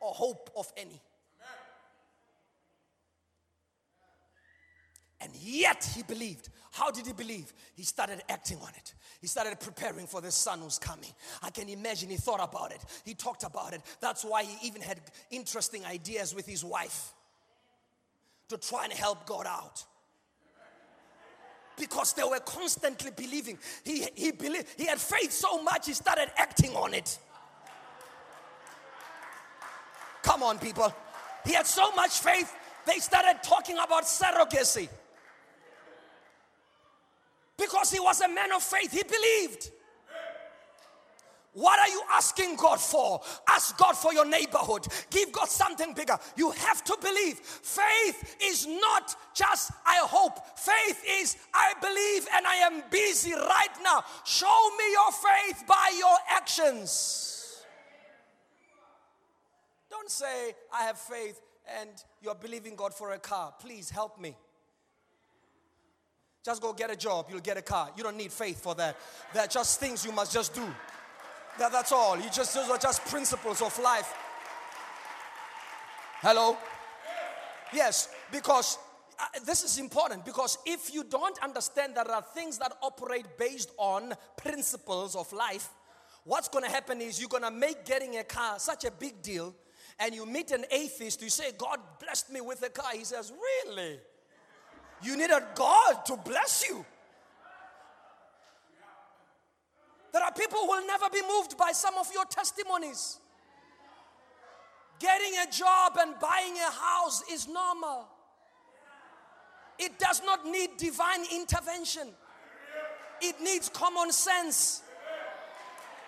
or 0.00 0.12
hope 0.12 0.50
of 0.56 0.72
any. 0.76 1.00
And 5.24 5.34
yet 5.36 5.90
he 5.96 6.02
believed. 6.02 6.50
How 6.70 6.90
did 6.90 7.06
he 7.06 7.14
believe? 7.14 7.52
He 7.74 7.82
started 7.82 8.20
acting 8.28 8.58
on 8.58 8.68
it. 8.76 8.94
He 9.22 9.26
started 9.26 9.58
preparing 9.58 10.06
for 10.06 10.20
the 10.20 10.30
son 10.30 10.58
who's 10.58 10.78
coming. 10.78 11.10
I 11.42 11.48
can 11.48 11.70
imagine 11.70 12.10
he 12.10 12.16
thought 12.16 12.46
about 12.46 12.72
it. 12.72 12.84
He 13.06 13.14
talked 13.14 13.42
about 13.42 13.72
it. 13.72 13.80
That's 14.00 14.22
why 14.22 14.44
he 14.44 14.66
even 14.66 14.82
had 14.82 15.00
interesting 15.30 15.82
ideas 15.86 16.34
with 16.34 16.46
his 16.46 16.62
wife 16.62 17.14
to 18.50 18.58
try 18.58 18.84
and 18.84 18.92
help 18.92 19.24
God 19.24 19.46
out. 19.46 19.82
Because 21.78 22.12
they 22.12 22.22
were 22.22 22.40
constantly 22.40 23.12
believing. 23.16 23.58
He, 23.82 24.06
he 24.14 24.30
believed, 24.30 24.66
he 24.76 24.84
had 24.84 25.00
faith 25.00 25.32
so 25.32 25.62
much 25.62 25.86
he 25.86 25.94
started 25.94 26.28
acting 26.36 26.76
on 26.76 26.92
it. 26.92 27.18
Come 30.22 30.42
on, 30.42 30.58
people. 30.58 30.94
He 31.46 31.54
had 31.54 31.66
so 31.66 31.92
much 31.92 32.20
faith, 32.20 32.54
they 32.86 32.98
started 32.98 33.42
talking 33.42 33.76
about 33.76 34.04
surrogacy. 34.04 34.88
Because 37.56 37.90
he 37.90 38.00
was 38.00 38.20
a 38.20 38.28
man 38.28 38.52
of 38.52 38.62
faith, 38.62 38.92
he 38.92 39.02
believed. 39.02 39.70
What 41.54 41.78
are 41.78 41.88
you 41.88 42.02
asking 42.10 42.56
God 42.56 42.80
for? 42.80 43.20
Ask 43.48 43.78
God 43.78 43.92
for 43.96 44.12
your 44.12 44.26
neighborhood. 44.26 44.88
Give 45.08 45.30
God 45.30 45.48
something 45.48 45.94
bigger. 45.94 46.18
You 46.36 46.50
have 46.50 46.82
to 46.82 46.96
believe. 47.00 47.38
Faith 47.38 48.36
is 48.42 48.66
not 48.66 49.14
just 49.34 49.70
I 49.86 49.98
hope. 50.02 50.58
Faith 50.58 51.04
is 51.08 51.36
I 51.54 51.74
believe 51.80 52.26
and 52.34 52.44
I 52.44 52.56
am 52.56 52.82
busy 52.90 53.34
right 53.34 53.68
now. 53.84 54.02
Show 54.24 54.70
me 54.76 54.84
your 54.90 55.12
faith 55.12 55.64
by 55.68 55.94
your 55.96 56.16
actions. 56.28 57.62
Don't 59.88 60.10
say 60.10 60.54
I 60.72 60.82
have 60.82 60.98
faith 60.98 61.40
and 61.80 61.90
you're 62.20 62.34
believing 62.34 62.74
God 62.74 62.92
for 62.92 63.12
a 63.12 63.18
car. 63.20 63.54
Please 63.60 63.90
help 63.90 64.20
me. 64.20 64.36
Just 66.44 66.60
go 66.60 66.74
get 66.74 66.90
a 66.90 66.96
job, 66.96 67.26
you'll 67.30 67.40
get 67.40 67.56
a 67.56 67.62
car. 67.62 67.90
You 67.96 68.02
don't 68.02 68.18
need 68.18 68.30
faith 68.30 68.62
for 68.62 68.74
that. 68.74 68.98
They're 69.32 69.46
just 69.46 69.80
things 69.80 70.04
you 70.04 70.12
must 70.12 70.32
just 70.32 70.54
do. 70.54 70.66
That, 71.58 71.72
that's 71.72 71.90
all. 71.90 72.16
You 72.18 72.28
just 72.30 72.54
those 72.54 72.68
are 72.68 72.76
just 72.76 73.02
principles 73.06 73.62
of 73.62 73.78
life. 73.78 74.12
Hello? 76.20 76.58
Yes, 77.72 78.08
because 78.30 78.76
uh, 79.18 79.24
this 79.46 79.64
is 79.64 79.78
important 79.78 80.24
because 80.24 80.58
if 80.66 80.92
you 80.92 81.04
don't 81.04 81.42
understand 81.42 81.94
that 81.96 82.06
there 82.06 82.16
are 82.16 82.24
things 82.34 82.58
that 82.58 82.76
operate 82.82 83.26
based 83.38 83.70
on 83.78 84.12
principles 84.36 85.16
of 85.16 85.32
life, 85.32 85.70
what's 86.24 86.48
going 86.48 86.64
to 86.64 86.70
happen 86.70 87.00
is 87.00 87.18
you're 87.18 87.28
going 87.28 87.42
to 87.42 87.50
make 87.50 87.86
getting 87.86 88.18
a 88.18 88.24
car 88.24 88.58
such 88.58 88.84
a 88.84 88.90
big 88.90 89.22
deal 89.22 89.54
and 89.98 90.14
you 90.14 90.26
meet 90.26 90.50
an 90.50 90.66
atheist, 90.70 91.22
you 91.22 91.30
say, 91.30 91.52
God 91.56 91.78
blessed 92.00 92.30
me 92.30 92.42
with 92.42 92.62
a 92.62 92.68
car. 92.68 92.90
He 92.92 93.04
says, 93.04 93.32
Really? 93.66 93.98
You 95.04 95.18
needed 95.18 95.42
God 95.54 96.06
to 96.06 96.16
bless 96.16 96.66
you. 96.66 96.84
There 100.12 100.22
are 100.22 100.32
people 100.32 100.60
who 100.60 100.68
will 100.68 100.86
never 100.86 101.10
be 101.12 101.20
moved 101.28 101.58
by 101.58 101.72
some 101.72 101.98
of 101.98 102.06
your 102.14 102.24
testimonies. 102.24 103.18
Getting 104.98 105.32
a 105.46 105.50
job 105.50 105.98
and 106.00 106.14
buying 106.20 106.54
a 106.56 106.70
house 106.70 107.22
is 107.30 107.46
normal. 107.46 108.06
It 109.78 109.98
does 109.98 110.22
not 110.24 110.46
need 110.46 110.76
divine 110.78 111.26
intervention, 111.32 112.08
it 113.20 113.40
needs 113.42 113.68
common 113.68 114.10
sense. 114.10 114.82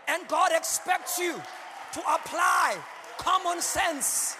And 0.09 0.27
God 0.29 0.53
expects 0.55 1.19
you 1.19 1.35
to 1.35 2.01
apply 2.01 2.77
common 3.19 3.61
sense. 3.61 4.37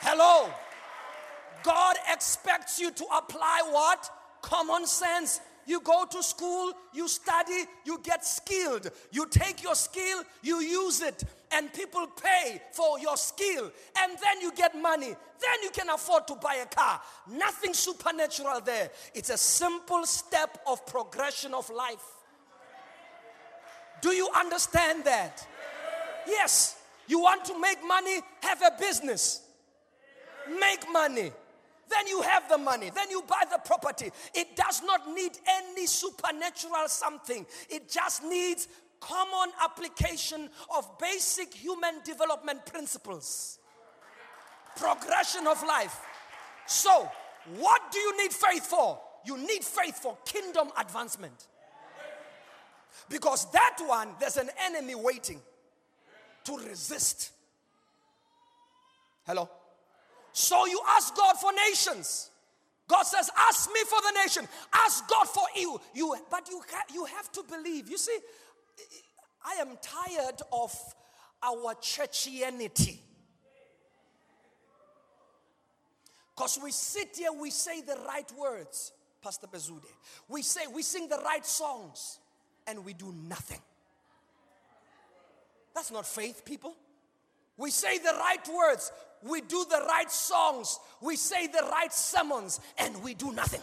Hello. 0.00 0.50
God 1.64 1.96
expects 2.12 2.78
you 2.78 2.90
to 2.92 3.04
apply 3.16 3.62
what? 3.70 4.08
Common 4.42 4.86
sense. 4.86 5.40
You 5.66 5.80
go 5.80 6.04
to 6.10 6.22
school, 6.22 6.72
you 6.92 7.08
study, 7.08 7.64
you 7.86 7.98
get 8.02 8.22
skilled. 8.22 8.90
You 9.10 9.26
take 9.30 9.62
your 9.62 9.74
skill, 9.74 10.22
you 10.42 10.60
use 10.60 11.00
it, 11.00 11.24
and 11.50 11.72
people 11.72 12.06
pay 12.22 12.60
for 12.72 12.98
your 12.98 13.16
skill. 13.16 13.72
And 13.98 14.12
then 14.12 14.42
you 14.42 14.52
get 14.52 14.78
money. 14.78 15.06
Then 15.06 15.62
you 15.62 15.70
can 15.70 15.88
afford 15.88 16.28
to 16.28 16.34
buy 16.34 16.56
a 16.56 16.66
car. 16.66 17.00
Nothing 17.32 17.72
supernatural 17.72 18.60
there. 18.60 18.90
It's 19.14 19.30
a 19.30 19.38
simple 19.38 20.04
step 20.04 20.58
of 20.66 20.86
progression 20.86 21.54
of 21.54 21.70
life. 21.70 22.04
Do 24.02 24.10
you 24.10 24.28
understand 24.38 25.04
that? 25.04 25.46
Yes. 26.26 26.78
You 27.06 27.20
want 27.20 27.46
to 27.46 27.58
make 27.58 27.78
money? 27.86 28.20
Have 28.42 28.60
a 28.60 28.72
business. 28.78 29.40
Make 30.60 30.84
money 30.92 31.32
then 31.94 32.06
you 32.08 32.22
have 32.22 32.48
the 32.48 32.58
money, 32.58 32.90
then 32.94 33.10
you 33.10 33.22
buy 33.28 33.42
the 33.50 33.58
property. 33.58 34.10
It 34.34 34.56
does 34.56 34.82
not 34.82 35.08
need 35.14 35.32
any 35.46 35.86
supernatural 35.86 36.88
something, 36.88 37.46
it 37.68 37.88
just 37.90 38.24
needs 38.24 38.68
common 39.00 39.52
application 39.62 40.48
of 40.74 40.98
basic 40.98 41.52
human 41.52 42.00
development 42.04 42.64
principles, 42.64 43.58
progression 44.76 45.46
of 45.46 45.62
life. 45.62 46.00
So, 46.66 47.10
what 47.58 47.82
do 47.92 47.98
you 47.98 48.22
need 48.22 48.32
faith 48.32 48.66
for? 48.66 48.98
You 49.26 49.36
need 49.36 49.62
faith 49.62 49.98
for 49.98 50.16
kingdom 50.24 50.68
advancement. 50.78 51.46
Because 53.08 53.50
that 53.52 53.76
one, 53.84 54.10
there's 54.18 54.36
an 54.36 54.50
enemy 54.64 54.94
waiting 54.94 55.40
to 56.44 56.56
resist. 56.56 57.32
Hello? 59.26 59.48
So 60.34 60.66
you 60.66 60.80
ask 60.90 61.16
God 61.16 61.36
for 61.36 61.52
nations. 61.70 62.28
God 62.88 63.04
says, 63.04 63.30
Ask 63.38 63.70
me 63.70 63.80
for 63.88 64.00
the 64.02 64.20
nation. 64.20 64.46
Ask 64.74 65.08
God 65.08 65.28
for 65.28 65.44
you. 65.54 65.80
you 65.94 66.16
but 66.28 66.48
you, 66.48 66.60
ha- 66.70 66.92
you 66.92 67.04
have 67.04 67.30
to 67.32 67.44
believe. 67.48 67.88
You 67.88 67.96
see, 67.96 68.18
I 69.46 69.60
am 69.60 69.78
tired 69.80 70.42
of 70.52 70.76
our 71.40 71.74
churchianity. 71.76 72.98
Because 76.34 76.58
we 76.60 76.72
sit 76.72 77.16
here, 77.16 77.32
we 77.32 77.50
say 77.50 77.80
the 77.80 77.96
right 78.08 78.30
words, 78.36 78.92
Pastor 79.22 79.46
Bezude. 79.46 79.84
We 80.28 80.42
say, 80.42 80.62
we 80.74 80.82
sing 80.82 81.08
the 81.08 81.22
right 81.24 81.46
songs, 81.46 82.18
and 82.66 82.84
we 82.84 82.92
do 82.92 83.14
nothing. 83.28 83.60
That's 85.76 85.92
not 85.92 86.06
faith, 86.06 86.44
people. 86.44 86.74
We 87.56 87.70
say 87.70 87.98
the 87.98 88.14
right 88.18 88.48
words, 88.52 88.90
we 89.28 89.40
do 89.40 89.64
the 89.70 89.84
right 89.88 90.10
songs, 90.10 90.78
we 91.00 91.16
say 91.16 91.46
the 91.46 91.66
right 91.70 91.92
sermons, 91.92 92.60
and 92.78 93.02
we 93.02 93.14
do 93.14 93.32
nothing. 93.32 93.60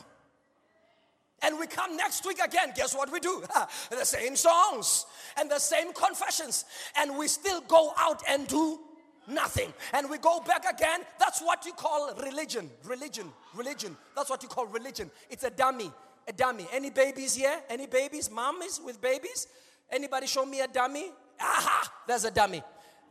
And 1.43 1.59
we 1.59 1.67
come 1.67 1.97
next 1.97 2.25
week 2.25 2.39
again. 2.39 2.71
Guess 2.75 2.95
what 2.95 3.11
we 3.11 3.19
do? 3.19 3.43
the 3.89 4.05
same 4.05 4.35
songs 4.35 5.05
and 5.39 5.49
the 5.49 5.59
same 5.59 5.91
confessions. 5.91 6.65
And 6.95 7.17
we 7.17 7.27
still 7.27 7.61
go 7.61 7.93
out 7.97 8.21
and 8.29 8.47
do 8.47 8.79
nothing. 9.27 9.73
And 9.93 10.07
we 10.09 10.19
go 10.19 10.39
back 10.41 10.71
again. 10.71 10.99
That's 11.19 11.41
what 11.41 11.65
you 11.65 11.73
call 11.73 12.13
religion. 12.21 12.69
Religion. 12.85 13.31
Religion. 13.55 13.97
That's 14.15 14.29
what 14.29 14.43
you 14.43 14.49
call 14.49 14.67
religion. 14.67 15.09
It's 15.31 15.43
a 15.43 15.49
dummy. 15.49 15.91
A 16.27 16.33
dummy. 16.33 16.67
Any 16.71 16.91
babies 16.91 17.33
here? 17.33 17.59
Any 17.69 17.87
babies? 17.87 18.29
Mommies 18.29 18.83
with 18.83 19.01
babies? 19.01 19.47
Anybody 19.89 20.27
show 20.27 20.45
me 20.45 20.61
a 20.61 20.67
dummy? 20.67 21.09
Aha! 21.39 21.91
There's 22.07 22.25
a 22.25 22.31
dummy. 22.31 22.61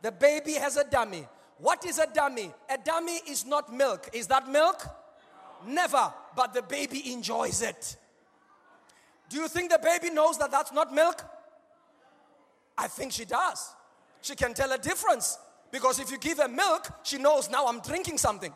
The 0.02 0.12
baby 0.12 0.52
has 0.52 0.76
a 0.76 0.84
dummy. 0.84 1.26
What 1.60 1.84
is 1.84 1.98
a 1.98 2.06
dummy? 2.06 2.50
A 2.70 2.78
dummy 2.78 3.20
is 3.28 3.44
not 3.44 3.72
milk. 3.72 4.08
Is 4.12 4.26
that 4.28 4.48
milk? 4.48 4.86
Never. 5.66 6.12
But 6.34 6.54
the 6.54 6.62
baby 6.62 7.12
enjoys 7.12 7.60
it. 7.60 7.96
Do 9.28 9.36
you 9.36 9.46
think 9.46 9.70
the 9.70 9.78
baby 9.82 10.12
knows 10.12 10.38
that 10.38 10.50
that's 10.50 10.72
not 10.72 10.92
milk? 10.92 11.22
I 12.78 12.88
think 12.88 13.12
she 13.12 13.24
does. 13.24 13.74
She 14.22 14.34
can 14.34 14.54
tell 14.54 14.72
a 14.72 14.78
difference 14.78 15.38
because 15.70 16.00
if 16.00 16.10
you 16.10 16.18
give 16.18 16.38
her 16.38 16.48
milk, 16.48 16.88
she 17.02 17.18
knows 17.18 17.50
now 17.50 17.66
I'm 17.66 17.80
drinking 17.80 18.18
something. 18.18 18.52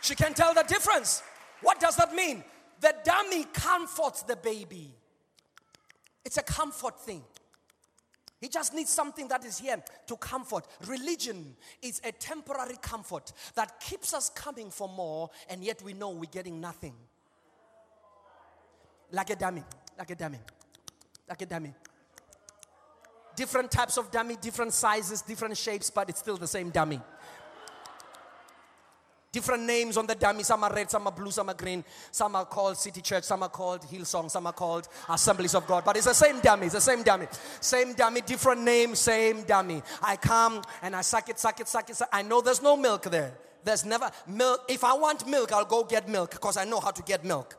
She 0.00 0.14
can 0.14 0.34
tell 0.34 0.54
the 0.54 0.62
difference. 0.62 1.22
What 1.62 1.80
does 1.80 1.96
that 1.96 2.14
mean? 2.14 2.44
The 2.80 2.94
dummy 3.04 3.44
comforts 3.52 4.22
the 4.22 4.36
baby. 4.36 4.94
It's 6.24 6.38
a 6.38 6.42
comfort 6.42 7.00
thing. 7.00 7.22
He 8.42 8.48
just 8.48 8.74
needs 8.74 8.90
something 8.90 9.28
that 9.28 9.44
is 9.44 9.58
here 9.58 9.80
to 10.08 10.16
comfort. 10.16 10.66
Religion 10.88 11.54
is 11.80 12.00
a 12.04 12.10
temporary 12.10 12.74
comfort 12.82 13.32
that 13.54 13.78
keeps 13.78 14.12
us 14.12 14.30
coming 14.30 14.68
for 14.68 14.88
more, 14.88 15.30
and 15.48 15.62
yet 15.62 15.80
we 15.80 15.92
know 15.92 16.10
we're 16.10 16.24
getting 16.24 16.60
nothing. 16.60 16.92
Like 19.12 19.30
a 19.30 19.36
dummy, 19.36 19.62
like 19.96 20.10
a 20.10 20.16
dummy, 20.16 20.40
like 21.28 21.40
a 21.40 21.46
dummy. 21.46 21.72
Different 23.36 23.70
types 23.70 23.96
of 23.96 24.10
dummy, 24.10 24.34
different 24.34 24.72
sizes, 24.72 25.22
different 25.22 25.56
shapes, 25.56 25.88
but 25.88 26.10
it's 26.10 26.18
still 26.18 26.36
the 26.36 26.48
same 26.48 26.70
dummy. 26.70 27.00
Different 29.32 29.62
names 29.62 29.96
on 29.96 30.06
the 30.06 30.14
dummy. 30.14 30.42
Some 30.42 30.62
are 30.62 30.70
red, 30.70 30.90
some 30.90 31.06
are 31.06 31.12
blue, 31.12 31.30
some 31.30 31.48
are 31.48 31.54
green. 31.54 31.82
Some 32.10 32.36
are 32.36 32.44
called 32.44 32.76
City 32.76 33.00
Church, 33.00 33.24
some 33.24 33.42
are 33.42 33.48
called 33.48 33.80
Hillsong, 33.80 34.30
some 34.30 34.46
are 34.46 34.52
called 34.52 34.88
Assemblies 35.08 35.54
of 35.54 35.66
God. 35.66 35.86
But 35.86 35.96
it's 35.96 36.04
the 36.04 36.12
same 36.12 36.40
dummy, 36.40 36.66
it's 36.66 36.74
the 36.74 36.82
same 36.82 37.02
dummy. 37.02 37.26
Same 37.58 37.94
dummy, 37.94 38.20
different 38.20 38.60
name, 38.60 38.94
same 38.94 39.44
dummy. 39.44 39.82
I 40.02 40.16
come 40.16 40.60
and 40.82 40.94
I 40.94 41.00
suck 41.00 41.30
it, 41.30 41.38
suck 41.38 41.58
it, 41.60 41.66
suck 41.66 41.88
it. 41.88 41.96
Suck. 41.96 42.10
I 42.12 42.20
know 42.20 42.42
there's 42.42 42.60
no 42.60 42.76
milk 42.76 43.04
there. 43.04 43.32
There's 43.64 43.86
never 43.86 44.10
milk. 44.26 44.66
If 44.68 44.84
I 44.84 44.92
want 44.92 45.26
milk, 45.26 45.50
I'll 45.50 45.64
go 45.64 45.84
get 45.84 46.10
milk 46.10 46.32
because 46.32 46.58
I 46.58 46.64
know 46.64 46.80
how 46.80 46.90
to 46.90 47.02
get 47.02 47.24
milk. 47.24 47.56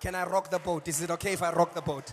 Can 0.00 0.16
I 0.16 0.24
rock 0.24 0.50
the 0.50 0.58
boat? 0.58 0.88
Is 0.88 1.02
it 1.02 1.10
okay 1.12 1.34
if 1.34 1.42
I 1.42 1.52
rock 1.52 1.72
the 1.72 1.82
boat? 1.82 2.12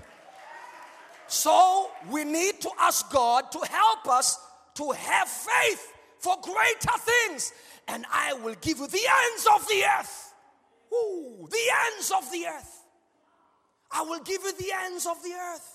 So 1.25 1.89
we 2.11 2.25
need 2.25 2.61
to 2.61 2.69
ask 2.79 3.11
God 3.11 3.51
to 3.53 3.59
help 3.59 4.07
us 4.09 4.39
to 4.77 4.91
have 4.91 5.27
faith 5.27 5.93
for 6.19 6.35
greater 6.41 6.97
things, 6.99 7.53
and 7.87 8.05
I 8.11 8.33
will 8.33 8.55
give 8.61 8.79
you 8.79 8.87
the 8.87 9.07
ends 9.31 9.47
of 9.55 9.67
the 9.67 9.83
earth. 9.99 10.33
Ooh, 10.93 11.47
the 11.49 11.71
ends 11.93 12.11
of 12.15 12.31
the 12.31 12.45
earth. 12.47 12.83
I 13.91 14.01
will 14.01 14.19
give 14.19 14.41
you 14.43 14.53
the 14.53 14.71
ends 14.85 15.05
of 15.05 15.21
the 15.23 15.33
earth. 15.33 15.73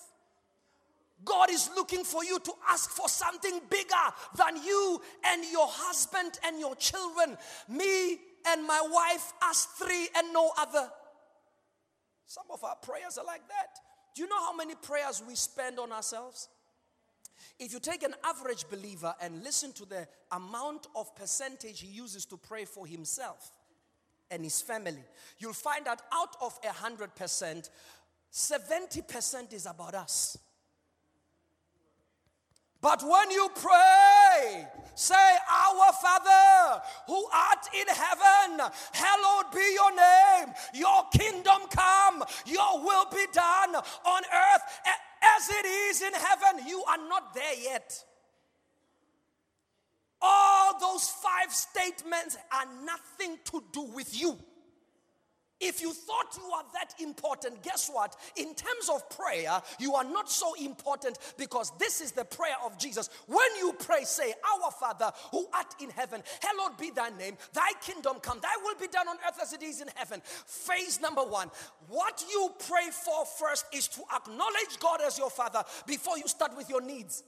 God 1.25 1.51
is 1.51 1.71
looking 1.77 2.05
for 2.05 2.25
you 2.25 2.39
to 2.41 2.53
ask 2.69 2.91
for 2.91 3.09
something 3.09 3.61
bigger 3.71 3.95
than 4.37 4.63
you 4.63 5.01
and 5.25 5.45
your 5.51 5.67
husband 5.69 6.39
and 6.45 6.59
your 6.59 6.75
children. 6.77 7.37
Me 7.69 8.19
and 8.49 8.67
my 8.67 8.81
wife, 8.91 9.33
us 9.43 9.67
three, 9.79 10.09
and 10.17 10.33
no 10.33 10.51
other. 10.59 10.89
Some 12.27 12.47
of 12.51 12.65
our 12.65 12.77
prayers 12.77 13.19
are 13.19 13.25
like 13.25 13.47
that. 13.49 13.79
Do 14.15 14.23
you 14.23 14.29
know 14.29 14.41
how 14.41 14.55
many 14.55 14.75
prayers 14.75 15.23
we 15.27 15.35
spend 15.37 15.79
on 15.79 15.93
ourselves? 15.93 16.49
If 17.59 17.73
you 17.73 17.81
take 17.81 18.03
an 18.03 18.15
average 18.25 18.69
believer 18.69 19.15
and 19.21 19.43
listen 19.43 19.73
to 19.75 19.85
the 19.85 20.07
amount 20.31 20.87
of 20.95 21.15
percentage 21.15 21.81
he 21.81 21.89
uses 21.89 22.25
to 22.27 22.37
pray 22.37 22.65
for 22.65 22.87
himself 22.87 23.53
and 24.31 24.43
his 24.43 24.61
family, 24.61 25.05
you'll 25.39 25.53
find 25.53 25.85
that 25.87 26.03
out 26.13 26.37
of 26.41 26.59
a 26.65 26.73
hundred 26.73 27.15
percent, 27.15 27.71
70% 28.33 29.53
is 29.53 29.67
about 29.67 29.95
us. 29.95 30.39
But 32.83 33.01
when 33.05 33.31
you 33.31 33.49
pray, 33.55 34.67
say, 34.97 35.15
Our 35.15 35.93
Father 35.93 36.83
who 37.07 37.27
art 37.33 37.69
in 37.73 37.87
heaven, 37.87 38.69
hallowed 38.93 39.53
be 39.55 39.63
your 39.73 39.95
name. 39.95 40.55
Your 40.75 41.05
kingdom 41.13 41.69
come, 41.71 42.25
your 42.45 42.83
will 42.85 43.07
be 43.13 43.25
done 43.33 43.77
on 43.77 44.23
earth 44.25 44.63
as 45.23 45.49
it 45.49 45.67
is 45.67 46.03
in 46.03 46.13
heaven. 46.13 46.67
You 46.67 46.83
are 46.85 47.09
not 47.09 47.35
there 47.35 47.55
yet. 47.63 48.05
All 50.21 50.79
those 50.79 51.09
five 51.09 51.53
statements 51.53 52.37
are 52.53 52.67
nothing 52.85 53.39
to 53.47 53.63
do 53.73 53.83
with 53.83 54.19
you. 54.19 54.39
If 55.63 55.81
you 55.81 55.93
thought 55.93 56.37
you 56.37 56.51
are 56.53 56.65
that 56.75 56.95
important, 57.01 57.63
guess 57.63 57.89
what? 57.89 58.17
In 58.37 58.55
terms 58.55 58.91
of 58.93 59.09
prayer, 59.11 59.63
you 59.79 59.95
are 59.95 60.03
not 60.05 60.29
so 60.29 60.55
important 60.55 61.19
because 61.39 61.71
this 61.79 62.01
is 62.01 62.11
the 62.11 62.25
prayer 62.25 62.57
of 62.67 62.77
Jesus. 62.79 63.09
When 63.29 63.57
you 63.59 63.73
pray, 63.79 64.03
say, 64.03 64.35
Our 64.61 64.73
Father 64.73 65.13
who 65.31 65.47
art 65.55 65.75
in 65.81 65.91
heaven, 65.91 66.23
hallowed 66.41 66.77
be 66.79 66.91
thy 66.91 67.11
name, 67.11 67.37
thy 67.53 67.71
kingdom 67.81 68.17
come, 68.21 68.41
thy 68.43 68.57
will 68.65 68.75
be 68.75 68.89
done 68.89 69.07
on 69.07 69.17
earth 69.27 69.39
as 69.41 69.53
it 69.53 69.63
is 69.63 69.81
in 69.81 69.89
heaven. 69.95 70.21
Phase 70.25 71.01
number 71.01 71.23
one 71.23 71.49
what 71.89 72.25
you 72.29 72.51
pray 72.67 72.91
for 72.91 73.25
first 73.25 73.67
is 73.73 73.87
to 73.89 74.03
acknowledge 74.15 74.79
God 74.81 75.01
as 75.07 75.17
your 75.17 75.31
Father 75.31 75.63
before 75.87 76.19
you 76.19 76.27
start 76.27 76.57
with 76.57 76.69
your 76.69 76.81
needs. 76.81 77.23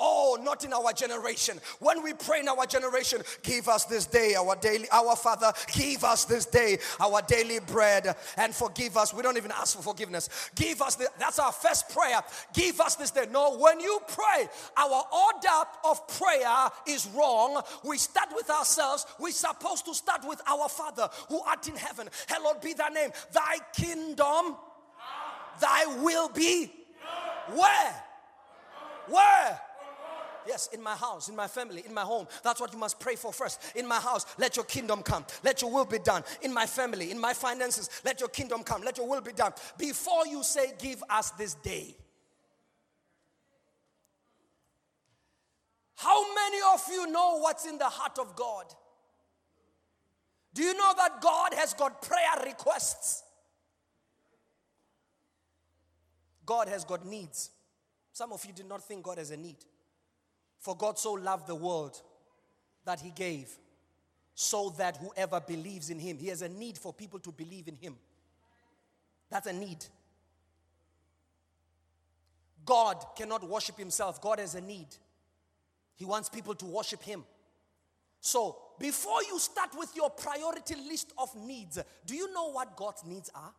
Oh, 0.00 0.38
not 0.42 0.64
in 0.64 0.72
our 0.72 0.92
generation. 0.92 1.60
When 1.78 2.02
we 2.02 2.12
pray 2.12 2.40
in 2.40 2.48
our 2.48 2.66
generation, 2.66 3.22
give 3.42 3.68
us 3.68 3.84
this 3.84 4.06
day 4.06 4.34
our 4.34 4.56
daily, 4.56 4.86
our 4.90 5.14
Father, 5.14 5.52
give 5.72 6.02
us 6.02 6.24
this 6.24 6.46
day 6.46 6.78
our 6.98 7.22
daily 7.22 7.60
bread 7.60 8.16
and 8.36 8.54
forgive 8.54 8.96
us. 8.96 9.14
We 9.14 9.22
don't 9.22 9.36
even 9.36 9.52
ask 9.52 9.76
for 9.76 9.82
forgiveness. 9.82 10.28
Give 10.54 10.82
us 10.82 10.96
the, 10.96 11.08
that's 11.18 11.38
our 11.38 11.52
first 11.52 11.88
prayer. 11.90 12.20
Give 12.52 12.80
us 12.80 12.96
this 12.96 13.10
day. 13.10 13.26
No, 13.30 13.56
when 13.58 13.78
you 13.80 14.00
pray, 14.08 14.48
our 14.76 15.04
order 15.12 15.68
of 15.84 16.06
prayer 16.18 16.68
is 16.88 17.06
wrong. 17.14 17.62
We 17.84 17.98
start 17.98 18.30
with 18.34 18.50
ourselves. 18.50 19.06
We're 19.20 19.30
supposed 19.30 19.84
to 19.86 19.94
start 19.94 20.22
with 20.26 20.40
our 20.48 20.68
Father 20.68 21.08
who 21.28 21.40
art 21.42 21.68
in 21.68 21.76
heaven. 21.76 22.08
Hallowed 22.26 22.60
be 22.60 22.72
thy 22.72 22.88
name. 22.88 23.10
Thy 23.32 23.58
kingdom, 23.72 24.56
thy 25.60 25.86
will 26.02 26.28
be. 26.28 26.72
Where? 27.54 28.04
Where? 29.08 29.60
Yes, 30.46 30.68
in 30.72 30.82
my 30.82 30.94
house, 30.94 31.28
in 31.28 31.36
my 31.36 31.48
family, 31.48 31.82
in 31.86 31.94
my 31.94 32.02
home. 32.02 32.26
That's 32.42 32.60
what 32.60 32.72
you 32.72 32.78
must 32.78 33.00
pray 33.00 33.16
for 33.16 33.32
first. 33.32 33.60
In 33.76 33.86
my 33.86 34.00
house, 34.00 34.26
let 34.38 34.56
your 34.56 34.64
kingdom 34.64 35.02
come. 35.02 35.24
Let 35.42 35.62
your 35.62 35.70
will 35.70 35.84
be 35.84 35.98
done. 35.98 36.24
In 36.42 36.52
my 36.52 36.66
family, 36.66 37.10
in 37.10 37.20
my 37.20 37.32
finances, 37.32 37.88
let 38.04 38.20
your 38.20 38.28
kingdom 38.28 38.62
come. 38.62 38.82
Let 38.82 38.98
your 38.98 39.08
will 39.08 39.20
be 39.20 39.32
done. 39.32 39.52
Before 39.78 40.26
you 40.26 40.42
say, 40.42 40.72
Give 40.78 41.02
us 41.08 41.30
this 41.32 41.54
day. 41.54 41.94
How 45.96 46.34
many 46.34 46.58
of 46.74 46.82
you 46.90 47.06
know 47.12 47.38
what's 47.38 47.64
in 47.64 47.78
the 47.78 47.84
heart 47.84 48.18
of 48.18 48.34
God? 48.34 48.64
Do 50.54 50.62
you 50.62 50.74
know 50.74 50.92
that 50.96 51.20
God 51.20 51.54
has 51.54 51.74
got 51.74 52.02
prayer 52.02 52.44
requests? 52.44 53.22
God 56.44 56.68
has 56.68 56.84
got 56.84 57.06
needs. 57.06 57.50
Some 58.12 58.32
of 58.32 58.44
you 58.44 58.52
did 58.52 58.68
not 58.68 58.82
think 58.82 59.04
God 59.04 59.18
has 59.18 59.30
a 59.30 59.36
need. 59.36 59.56
For 60.62 60.76
God 60.76 60.96
so 60.96 61.14
loved 61.14 61.48
the 61.48 61.56
world 61.56 62.00
that 62.84 63.00
he 63.00 63.10
gave, 63.10 63.48
so 64.32 64.72
that 64.78 64.96
whoever 64.96 65.40
believes 65.40 65.90
in 65.90 65.98
him, 65.98 66.18
he 66.18 66.28
has 66.28 66.40
a 66.40 66.48
need 66.48 66.78
for 66.78 66.92
people 66.92 67.18
to 67.18 67.32
believe 67.32 67.66
in 67.66 67.76
him. 67.76 67.96
That's 69.28 69.48
a 69.48 69.52
need. 69.52 69.84
God 72.64 73.04
cannot 73.16 73.42
worship 73.42 73.76
himself, 73.76 74.22
God 74.22 74.38
has 74.38 74.54
a 74.54 74.60
need. 74.60 74.86
He 75.96 76.04
wants 76.04 76.28
people 76.28 76.54
to 76.54 76.66
worship 76.66 77.02
him. 77.02 77.24
So, 78.20 78.56
before 78.78 79.20
you 79.24 79.40
start 79.40 79.70
with 79.76 79.94
your 79.96 80.10
priority 80.10 80.76
list 80.76 81.12
of 81.18 81.34
needs, 81.34 81.76
do 82.06 82.14
you 82.14 82.32
know 82.32 82.52
what 82.52 82.76
God's 82.76 83.04
needs 83.04 83.30
are? 83.34 83.52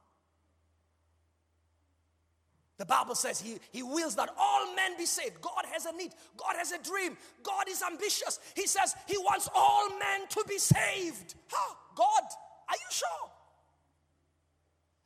The 2.77 2.85
Bible 2.85 3.15
says 3.15 3.39
he, 3.39 3.57
he 3.71 3.83
wills 3.83 4.15
that 4.15 4.29
all 4.37 4.75
men 4.75 4.97
be 4.97 5.05
saved. 5.05 5.39
God 5.41 5.65
has 5.71 5.85
a 5.85 5.91
need. 5.95 6.11
God 6.35 6.55
has 6.57 6.71
a 6.71 6.79
dream. 6.79 7.15
God 7.43 7.65
is 7.69 7.83
ambitious. 7.83 8.39
He 8.55 8.65
says 8.65 8.95
he 9.07 9.17
wants 9.17 9.47
all 9.53 9.89
men 9.89 10.27
to 10.29 10.43
be 10.47 10.57
saved. 10.57 11.35
Huh? 11.49 11.75
God, 11.95 12.23
are 12.69 12.75
you 12.75 12.89
sure? 12.89 13.29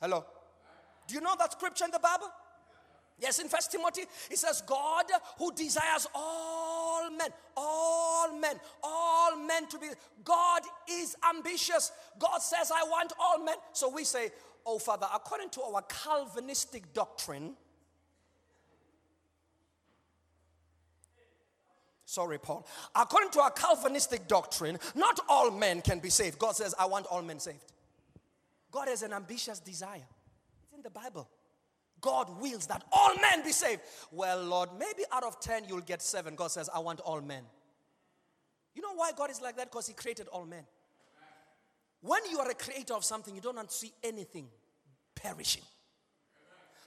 Hello? 0.01 0.25
Do 1.07 1.15
you 1.15 1.21
know 1.21 1.35
that 1.37 1.51
scripture 1.53 1.85
in 1.85 1.91
the 1.91 1.99
Bible? 1.99 2.27
Yes, 3.19 3.39
in 3.39 3.49
First 3.49 3.71
Timothy, 3.71 4.03
it 4.29 4.37
says, 4.37 4.61
God 4.61 5.05
who 5.39 5.51
desires 5.51 6.05
all 6.13 7.09
men, 7.09 7.29
all 7.55 8.37
men, 8.39 8.59
all 8.83 9.35
men 9.35 9.67
to 9.69 9.79
be. 9.79 9.87
God 10.23 10.61
is 10.87 11.15
ambitious. 11.27 11.91
God 12.19 12.43
says, 12.43 12.71
I 12.71 12.83
want 12.83 13.13
all 13.19 13.43
men. 13.43 13.55
So 13.73 13.89
we 13.89 14.03
say, 14.03 14.29
Oh, 14.69 14.79
Father, 14.79 15.07
according 15.15 15.49
to 15.51 15.61
our 15.61 15.81
Calvinistic 15.83 16.91
doctrine, 16.91 17.53
sorry, 22.03 22.37
Paul, 22.37 22.67
according 22.93 23.29
to 23.31 23.39
our 23.39 23.51
Calvinistic 23.51 24.27
doctrine, 24.27 24.77
not 24.93 25.21
all 25.29 25.51
men 25.51 25.79
can 25.81 25.99
be 25.99 26.09
saved. 26.09 26.37
God 26.37 26.57
says, 26.57 26.75
I 26.77 26.85
want 26.85 27.05
all 27.05 27.21
men 27.21 27.39
saved. 27.39 27.71
God 28.69 28.89
has 28.89 29.03
an 29.03 29.13
ambitious 29.13 29.61
desire. 29.61 30.05
It's 30.63 30.73
in 30.73 30.81
the 30.81 30.89
Bible. 30.89 31.29
God 32.01 32.41
wills 32.41 32.67
that 32.67 32.83
all 32.91 33.15
men 33.21 33.45
be 33.45 33.53
saved. 33.53 33.81
Well, 34.11 34.43
Lord, 34.43 34.71
maybe 34.77 35.03
out 35.13 35.23
of 35.23 35.39
10 35.39 35.63
you'll 35.69 35.79
get 35.79 36.01
seven. 36.01 36.35
God 36.35 36.51
says, 36.51 36.69
I 36.75 36.79
want 36.79 36.99
all 36.99 37.21
men. 37.21 37.43
You 38.75 38.81
know 38.81 38.93
why 38.95 39.11
God 39.15 39.31
is 39.31 39.41
like 39.41 39.55
that? 39.55 39.71
Because 39.71 39.87
He 39.87 39.93
created 39.93 40.27
all 40.27 40.45
men. 40.45 40.65
When 42.01 42.21
you 42.29 42.39
are 42.39 42.49
a 42.49 42.53
creator 42.53 42.93
of 42.93 43.03
something, 43.03 43.35
you 43.35 43.41
don't 43.41 43.55
want 43.55 43.69
to 43.69 43.75
see 43.75 43.93
anything 44.03 44.47
perishing. 45.15 45.63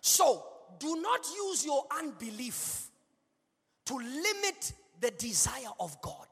So, 0.00 0.44
do 0.78 1.00
not 1.00 1.26
use 1.36 1.64
your 1.64 1.84
unbelief 1.98 2.88
to 3.86 3.96
limit 3.96 4.72
the 5.00 5.10
desire 5.10 5.72
of 5.78 6.00
God. 6.00 6.28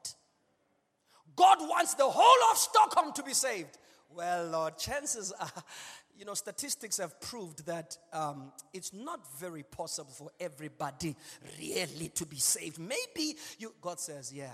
God 1.35 1.57
wants 1.61 1.93
the 1.93 2.05
whole 2.05 2.51
of 2.51 2.57
Stockholm 2.57 3.13
to 3.13 3.23
be 3.23 3.33
saved. 3.33 3.77
Well, 4.09 4.47
Lord, 4.47 4.77
chances 4.77 5.31
are, 5.31 5.51
you 6.17 6.25
know, 6.25 6.33
statistics 6.33 6.97
have 6.97 7.19
proved 7.21 7.65
that 7.65 7.97
um, 8.11 8.51
it's 8.73 8.93
not 8.93 9.19
very 9.39 9.63
possible 9.63 10.11
for 10.11 10.29
everybody 10.39 11.15
really 11.59 12.09
to 12.15 12.25
be 12.25 12.37
saved. 12.37 12.79
Maybe 12.79 13.37
you, 13.57 13.73
God 13.81 13.99
says, 13.99 14.33
yeah, 14.33 14.53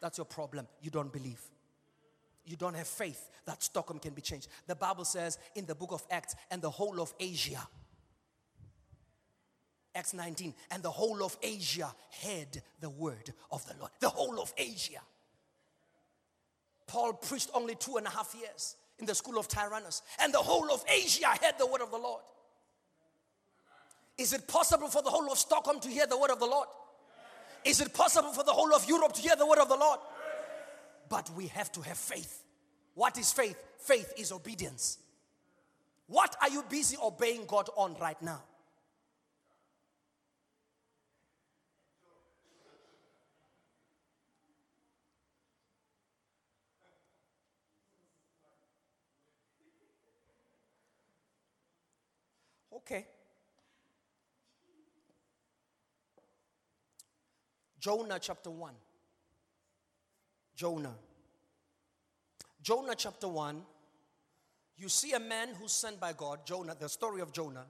that's 0.00 0.18
your 0.18 0.24
problem. 0.24 0.66
You 0.80 0.90
don't 0.90 1.12
believe. 1.12 1.40
You 2.44 2.56
don't 2.56 2.74
have 2.74 2.88
faith 2.88 3.30
that 3.46 3.62
Stockholm 3.62 3.98
can 3.98 4.14
be 4.14 4.22
changed. 4.22 4.48
The 4.66 4.74
Bible 4.74 5.04
says 5.04 5.38
in 5.54 5.66
the 5.66 5.74
book 5.74 5.92
of 5.92 6.02
Acts, 6.10 6.34
and 6.50 6.60
the 6.60 6.70
whole 6.70 7.00
of 7.00 7.12
Asia, 7.20 7.66
Acts 9.94 10.14
19, 10.14 10.54
and 10.70 10.82
the 10.82 10.90
whole 10.90 11.22
of 11.22 11.36
Asia 11.42 11.92
heard 12.24 12.62
the 12.80 12.90
word 12.90 13.32
of 13.50 13.66
the 13.66 13.74
Lord. 13.78 13.92
The 14.00 14.08
whole 14.08 14.40
of 14.40 14.52
Asia. 14.56 15.00
Paul 16.86 17.12
preached 17.12 17.50
only 17.54 17.74
two 17.74 17.96
and 17.96 18.06
a 18.06 18.10
half 18.10 18.34
years 18.38 18.76
in 18.98 19.06
the 19.06 19.14
school 19.14 19.38
of 19.38 19.48
Tyrannus, 19.48 20.02
and 20.20 20.32
the 20.32 20.38
whole 20.38 20.70
of 20.72 20.84
Asia 20.88 21.28
heard 21.28 21.54
the 21.58 21.66
word 21.66 21.80
of 21.80 21.90
the 21.90 21.98
Lord. 21.98 22.22
Is 24.18 24.32
it 24.32 24.46
possible 24.46 24.88
for 24.88 25.02
the 25.02 25.10
whole 25.10 25.30
of 25.30 25.38
Stockholm 25.38 25.80
to 25.80 25.88
hear 25.88 26.06
the 26.06 26.18
word 26.18 26.30
of 26.30 26.38
the 26.38 26.46
Lord? 26.46 26.68
Is 27.64 27.80
it 27.80 27.94
possible 27.94 28.32
for 28.32 28.44
the 28.44 28.52
whole 28.52 28.74
of 28.74 28.86
Europe 28.88 29.12
to 29.12 29.22
hear 29.22 29.36
the 29.36 29.46
word 29.46 29.58
of 29.58 29.68
the 29.68 29.76
Lord? 29.76 30.00
But 31.12 31.28
we 31.36 31.48
have 31.48 31.70
to 31.72 31.82
have 31.82 31.98
faith. 31.98 32.42
What 32.94 33.18
is 33.18 33.30
faith? 33.34 33.62
Faith 33.80 34.14
is 34.16 34.32
obedience. 34.32 34.96
What 36.06 36.34
are 36.40 36.48
you 36.48 36.64
busy 36.70 36.96
obeying 37.04 37.44
God 37.46 37.68
on 37.76 37.96
right 38.00 38.20
now? 38.22 38.40
Okay. 52.74 53.04
Jonah 57.78 58.18
chapter 58.18 58.48
1. 58.48 58.72
Jonah. 60.62 60.94
Jonah 62.62 62.94
chapter 62.96 63.26
1. 63.26 63.62
You 64.76 64.88
see 64.88 65.10
a 65.12 65.18
man 65.18 65.48
who's 65.60 65.72
sent 65.72 65.98
by 65.98 66.12
God, 66.12 66.46
Jonah, 66.46 66.76
the 66.78 66.88
story 66.88 67.20
of 67.20 67.32
Jonah, 67.32 67.64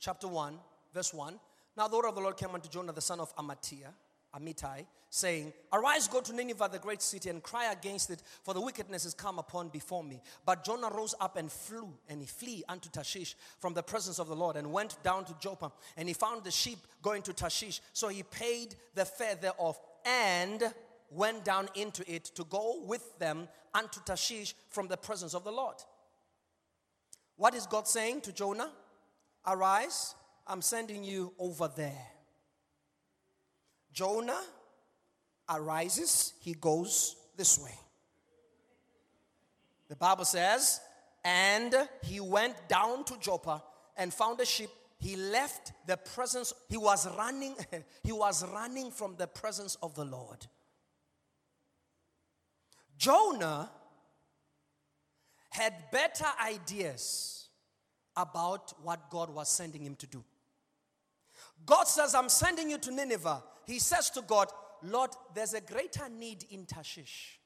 chapter 0.00 0.26
1, 0.26 0.54
verse 0.94 1.12
1. 1.12 1.38
Now 1.76 1.88
the 1.88 1.96
word 1.98 2.06
of 2.06 2.14
the 2.14 2.22
Lord 2.22 2.38
came 2.38 2.48
unto 2.54 2.70
Jonah, 2.70 2.92
the 2.92 3.02
son 3.02 3.20
of 3.20 3.36
Amittai, 3.36 3.84
Amittai, 4.34 4.86
saying, 5.10 5.52
Arise, 5.74 6.08
go 6.08 6.22
to 6.22 6.32
Nineveh, 6.32 6.70
the 6.72 6.78
great 6.78 7.02
city, 7.02 7.28
and 7.28 7.42
cry 7.42 7.70
against 7.70 8.08
it, 8.08 8.22
for 8.42 8.54
the 8.54 8.62
wickedness 8.62 9.04
is 9.04 9.12
come 9.12 9.38
upon 9.38 9.68
before 9.68 10.02
me. 10.02 10.22
But 10.46 10.64
Jonah 10.64 10.88
rose 10.88 11.14
up 11.20 11.36
and 11.36 11.52
flew, 11.52 11.92
and 12.08 12.18
he 12.22 12.26
flee 12.26 12.64
unto 12.66 12.88
Tarshish 12.88 13.36
from 13.58 13.74
the 13.74 13.82
presence 13.82 14.18
of 14.18 14.28
the 14.28 14.36
Lord, 14.36 14.56
and 14.56 14.72
went 14.72 14.96
down 15.02 15.26
to 15.26 15.36
Joppa, 15.38 15.70
and 15.98 16.08
he 16.08 16.14
found 16.14 16.44
the 16.44 16.50
sheep 16.50 16.78
going 17.02 17.20
to 17.24 17.34
Tarshish. 17.34 17.82
So 17.92 18.08
he 18.08 18.22
paid 18.22 18.74
the 18.94 19.04
fare 19.04 19.34
thereof, 19.34 19.78
and 20.06 20.72
went 21.10 21.44
down 21.44 21.68
into 21.74 22.04
it 22.12 22.24
to 22.24 22.44
go 22.44 22.82
with 22.84 23.18
them 23.18 23.48
unto 23.74 24.00
Tarshish 24.04 24.54
from 24.68 24.88
the 24.88 24.96
presence 24.96 25.34
of 25.34 25.44
the 25.44 25.52
Lord. 25.52 25.76
What 27.36 27.54
is 27.54 27.66
God 27.66 27.86
saying 27.86 28.22
to 28.22 28.32
Jonah? 28.32 28.70
Arise, 29.46 30.14
I'm 30.46 30.60
sending 30.60 31.04
you 31.04 31.32
over 31.38 31.70
there. 31.74 32.06
Jonah 33.92 34.42
arises, 35.48 36.34
he 36.40 36.54
goes 36.54 37.16
this 37.36 37.58
way. 37.58 37.74
The 39.88 39.96
Bible 39.96 40.24
says, 40.24 40.80
and 41.24 41.74
he 42.02 42.20
went 42.20 42.54
down 42.68 43.04
to 43.04 43.18
Joppa 43.18 43.62
and 43.96 44.12
found 44.12 44.40
a 44.40 44.46
ship. 44.46 44.70
He 44.98 45.16
left 45.16 45.72
the 45.86 45.96
presence, 45.96 46.52
he 46.68 46.76
was 46.76 47.08
running, 47.16 47.54
he 48.02 48.12
was 48.12 48.46
running 48.48 48.90
from 48.90 49.16
the 49.16 49.26
presence 49.26 49.76
of 49.82 49.94
the 49.94 50.04
Lord. 50.04 50.46
Jonah 52.98 53.70
had 55.50 55.72
better 55.90 56.26
ideas 56.44 57.48
about 58.16 58.74
what 58.82 59.08
God 59.08 59.30
was 59.30 59.48
sending 59.48 59.82
him 59.82 59.94
to 59.96 60.06
do. 60.06 60.22
God 61.64 61.84
says, 61.84 62.14
I'm 62.14 62.28
sending 62.28 62.70
you 62.70 62.78
to 62.78 62.90
Nineveh. 62.90 63.42
He 63.66 63.78
says 63.78 64.10
to 64.10 64.22
God, 64.22 64.48
Lord, 64.82 65.10
there's 65.34 65.54
a 65.54 65.60
greater 65.60 66.08
need 66.08 66.44
in 66.50 66.66
Tarshish. 66.66 67.38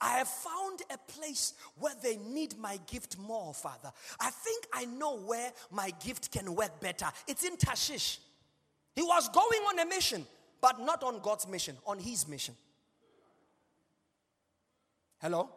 I 0.00 0.18
have 0.18 0.28
found 0.28 0.80
a 0.90 0.98
place 1.12 1.54
where 1.76 1.94
they 2.02 2.16
need 2.16 2.56
my 2.58 2.78
gift 2.86 3.18
more, 3.18 3.52
Father. 3.52 3.92
I 4.20 4.30
think 4.30 4.66
I 4.72 4.84
know 4.84 5.18
where 5.18 5.52
my 5.70 5.92
gift 6.04 6.30
can 6.30 6.54
work 6.54 6.80
better. 6.80 7.06
It's 7.26 7.44
in 7.44 7.56
Tarshish. 7.56 8.18
He 8.94 9.02
was 9.02 9.28
going 9.28 9.60
on 9.68 9.78
a 9.80 9.86
mission, 9.86 10.24
but 10.60 10.80
not 10.80 11.02
on 11.02 11.20
God's 11.20 11.48
mission, 11.48 11.76
on 11.86 11.98
his 11.98 12.28
mission. 12.28 12.54
Hello? 15.22 15.48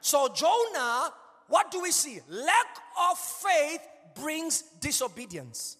So, 0.00 0.30
Jonah, 0.34 1.12
what 1.48 1.70
do 1.70 1.82
we 1.82 1.90
see? 1.90 2.20
Lack 2.26 2.66
of 3.10 3.18
faith 3.18 3.86
brings 4.14 4.62
disobedience. 4.80 5.76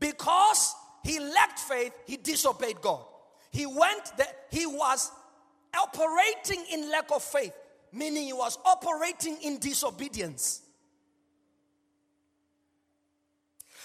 Because 0.00 0.74
he 1.04 1.20
lacked 1.20 1.60
faith, 1.60 1.92
he 2.04 2.16
disobeyed 2.16 2.80
God. 2.80 3.04
He 3.52 3.64
went 3.64 4.12
there, 4.16 4.26
he 4.50 4.66
was 4.66 5.12
operating 5.78 6.64
in 6.72 6.90
lack 6.90 7.12
of 7.12 7.22
faith, 7.22 7.52
meaning 7.92 8.24
he 8.24 8.32
was 8.32 8.58
operating 8.64 9.38
in 9.42 9.58
disobedience. 9.58 10.62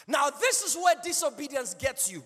Now, 0.07 0.31
this 0.31 0.63
is 0.63 0.75
where 0.75 0.95
disobedience 1.03 1.75
gets 1.75 2.11
you. 2.11 2.23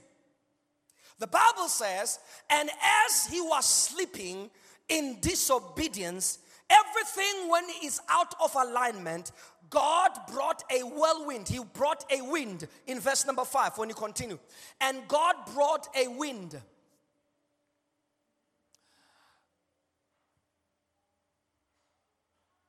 The 1.19 1.27
Bible 1.27 1.67
says, 1.67 2.19
and 2.49 2.69
as 3.07 3.25
he 3.25 3.41
was 3.41 3.65
sleeping 3.65 4.49
in 4.91 5.17
disobedience, 5.21 6.39
everything 6.69 7.49
when 7.49 7.63
is 7.82 7.99
out 8.10 8.36
of 8.43 8.54
alignment, 8.56 9.32
God 9.69 10.12
brought 10.32 10.63
a 10.69 10.82
whirlwind. 10.84 11.47
He 11.47 11.60
brought 11.73 12.04
a 12.12 12.21
wind 12.21 12.67
in 12.86 12.99
verse 12.99 13.25
number 13.25 13.45
five 13.45 13.77
when 13.77 13.88
you 13.88 13.95
continue. 13.95 14.38
And 14.82 15.08
God 15.08 15.36
brought 15.56 15.88
a 15.95 16.10
wind. 16.10 16.60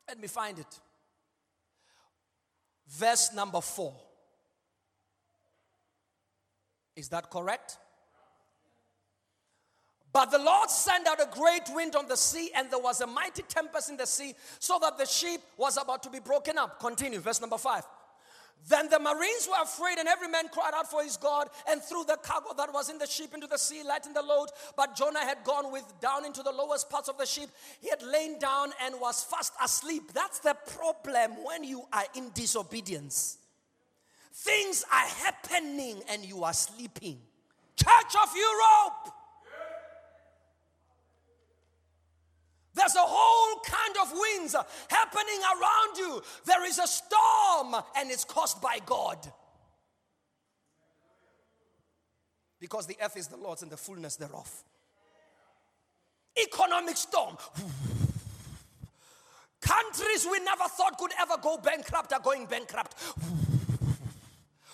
Let 0.09 0.21
me 0.21 0.29
find 0.29 0.59
it. 0.59 0.81
Verse 2.87 3.33
number 3.35 3.61
four. 3.61 3.95
Is 6.95 7.09
that 7.09 7.31
correct? 7.31 7.79
But 10.13 10.31
the 10.31 10.39
Lord 10.39 10.69
sent 10.69 11.07
out 11.07 11.21
a 11.21 11.29
great 11.31 11.63
wind 11.75 11.97
on 11.97 12.07
the 12.07 12.17
sea, 12.17 12.51
and 12.55 12.71
there 12.71 12.79
was 12.79 13.01
a 13.01 13.07
mighty 13.07 13.43
tempest 13.43 13.89
in 13.89 13.97
the 13.97 14.07
sea, 14.07 14.35
so 14.59 14.79
that 14.83 14.99
the 14.99 15.07
ship 15.07 15.41
was 15.57 15.79
about 15.79 16.03
to 16.03 16.11
be 16.11 16.21
broken 16.21 16.59
up. 16.59 16.79
Continue, 16.81 17.19
verse 17.19 17.41
number 17.41 17.57
five. 17.57 17.85
Then 18.69 18.89
the 18.89 18.99
marines 19.01 19.49
were 19.49 19.63
afraid, 19.63 19.99
and 19.99 20.07
every 20.07 20.29
man 20.29 20.49
cried 20.49 20.73
out 20.75 20.89
for 20.91 21.03
his 21.03 21.17
God, 21.17 21.49
and 21.69 21.83
threw 21.83 22.05
the 22.05 22.19
cargo 22.23 22.53
that 22.57 22.73
was 22.73 22.91
in 22.91 22.99
the 22.99 23.07
ship 23.07 23.33
into 23.35 23.47
the 23.47 23.57
sea, 23.57 23.83
lighting 23.83 24.13
the 24.13 24.23
load. 24.23 24.51
But 24.77 24.95
Jonah 24.95 25.21
had 25.21 25.39
gone 25.45 25.73
with 25.73 25.85
down 26.01 26.25
into 26.27 26.43
the 26.43 26.53
lowest 26.53 26.91
parts 26.91 27.09
of 27.09 27.17
the 27.19 27.27
ship. 27.27 27.49
He 27.81 27.89
had 27.89 28.03
lain 28.03 28.39
down 28.39 28.73
and 28.85 29.01
was 29.01 29.25
fast 29.25 29.55
asleep. 29.65 30.13
That's 30.13 30.41
the 30.41 30.55
problem 30.77 31.43
when 31.43 31.65
you 31.65 31.85
are 31.93 32.05
in 32.15 32.31
disobedience. 32.35 33.39
Things 34.35 34.85
are 34.93 35.09
happening 35.25 36.03
and 36.09 36.25
you 36.25 36.45
are 36.45 36.53
sleeping. 36.53 37.19
Church 37.77 38.15
of 38.23 38.37
Europe. 38.37 39.15
There's 42.75 42.95
a 42.97 43.01
whole 43.01 43.61
kind 43.61 43.97
of 44.03 44.13
winds 44.13 44.57
happening 44.89 45.41
around 45.43 45.97
you. 45.99 46.23
There 46.47 46.65
is 46.67 46.79
a 46.79 46.87
storm 46.87 47.75
and 47.97 48.11
it's 48.11 48.25
caused 48.25 48.63
by 48.63 48.79
God. 48.87 49.19
Because 52.59 52.87
the 52.87 52.97
earth 53.03 53.17
is 53.17 53.27
the 53.27 53.37
Lord's 53.37 53.63
and 53.63 53.71
the 53.71 53.77
fullness 53.77 54.17
thereof. 54.17 54.51
Economic 56.41 56.97
storm. 56.97 57.37
Countries 59.61 60.27
we 60.31 60.41
never 60.41 60.65
thought 60.65 60.97
could 60.97 61.13
ever 61.21 61.35
go 61.43 61.59
bankrupt 61.59 62.13
are 62.13 62.21
going 62.21 62.47
bankrupt. 62.47 62.95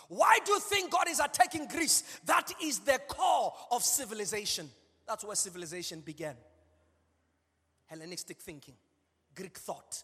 Why 0.09 0.39
do 0.45 0.53
you 0.53 0.61
think 0.61 0.91
God 0.91 1.09
is 1.09 1.21
attacking 1.21 1.67
Greece? 1.67 2.21
That 2.25 2.51
is 2.63 2.79
the 2.81 2.99
core 3.09 3.53
of 3.71 3.83
civilization. 3.83 4.71
That's 5.07 5.25
where 5.25 5.37
civilization 5.37 6.01
began. 6.01 6.37
Hellenistic 7.89 8.39
thinking, 8.39 8.75
Greek 9.35 9.59
thought. 9.59 10.03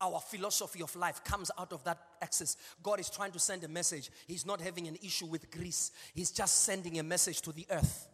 Our 0.00 0.20
philosophy 0.20 0.80
of 0.80 0.94
life 0.94 1.24
comes 1.24 1.50
out 1.58 1.72
of 1.72 1.82
that 1.82 1.98
axis. 2.22 2.56
God 2.82 3.00
is 3.00 3.10
trying 3.10 3.32
to 3.32 3.40
send 3.40 3.64
a 3.64 3.68
message. 3.68 4.10
He's 4.28 4.46
not 4.46 4.60
having 4.60 4.86
an 4.86 4.96
issue 5.02 5.26
with 5.26 5.50
Greece, 5.50 5.90
He's 6.14 6.30
just 6.30 6.62
sending 6.62 6.98
a 6.98 7.02
message 7.02 7.40
to 7.42 7.52
the 7.52 7.66
earth. 7.70 8.08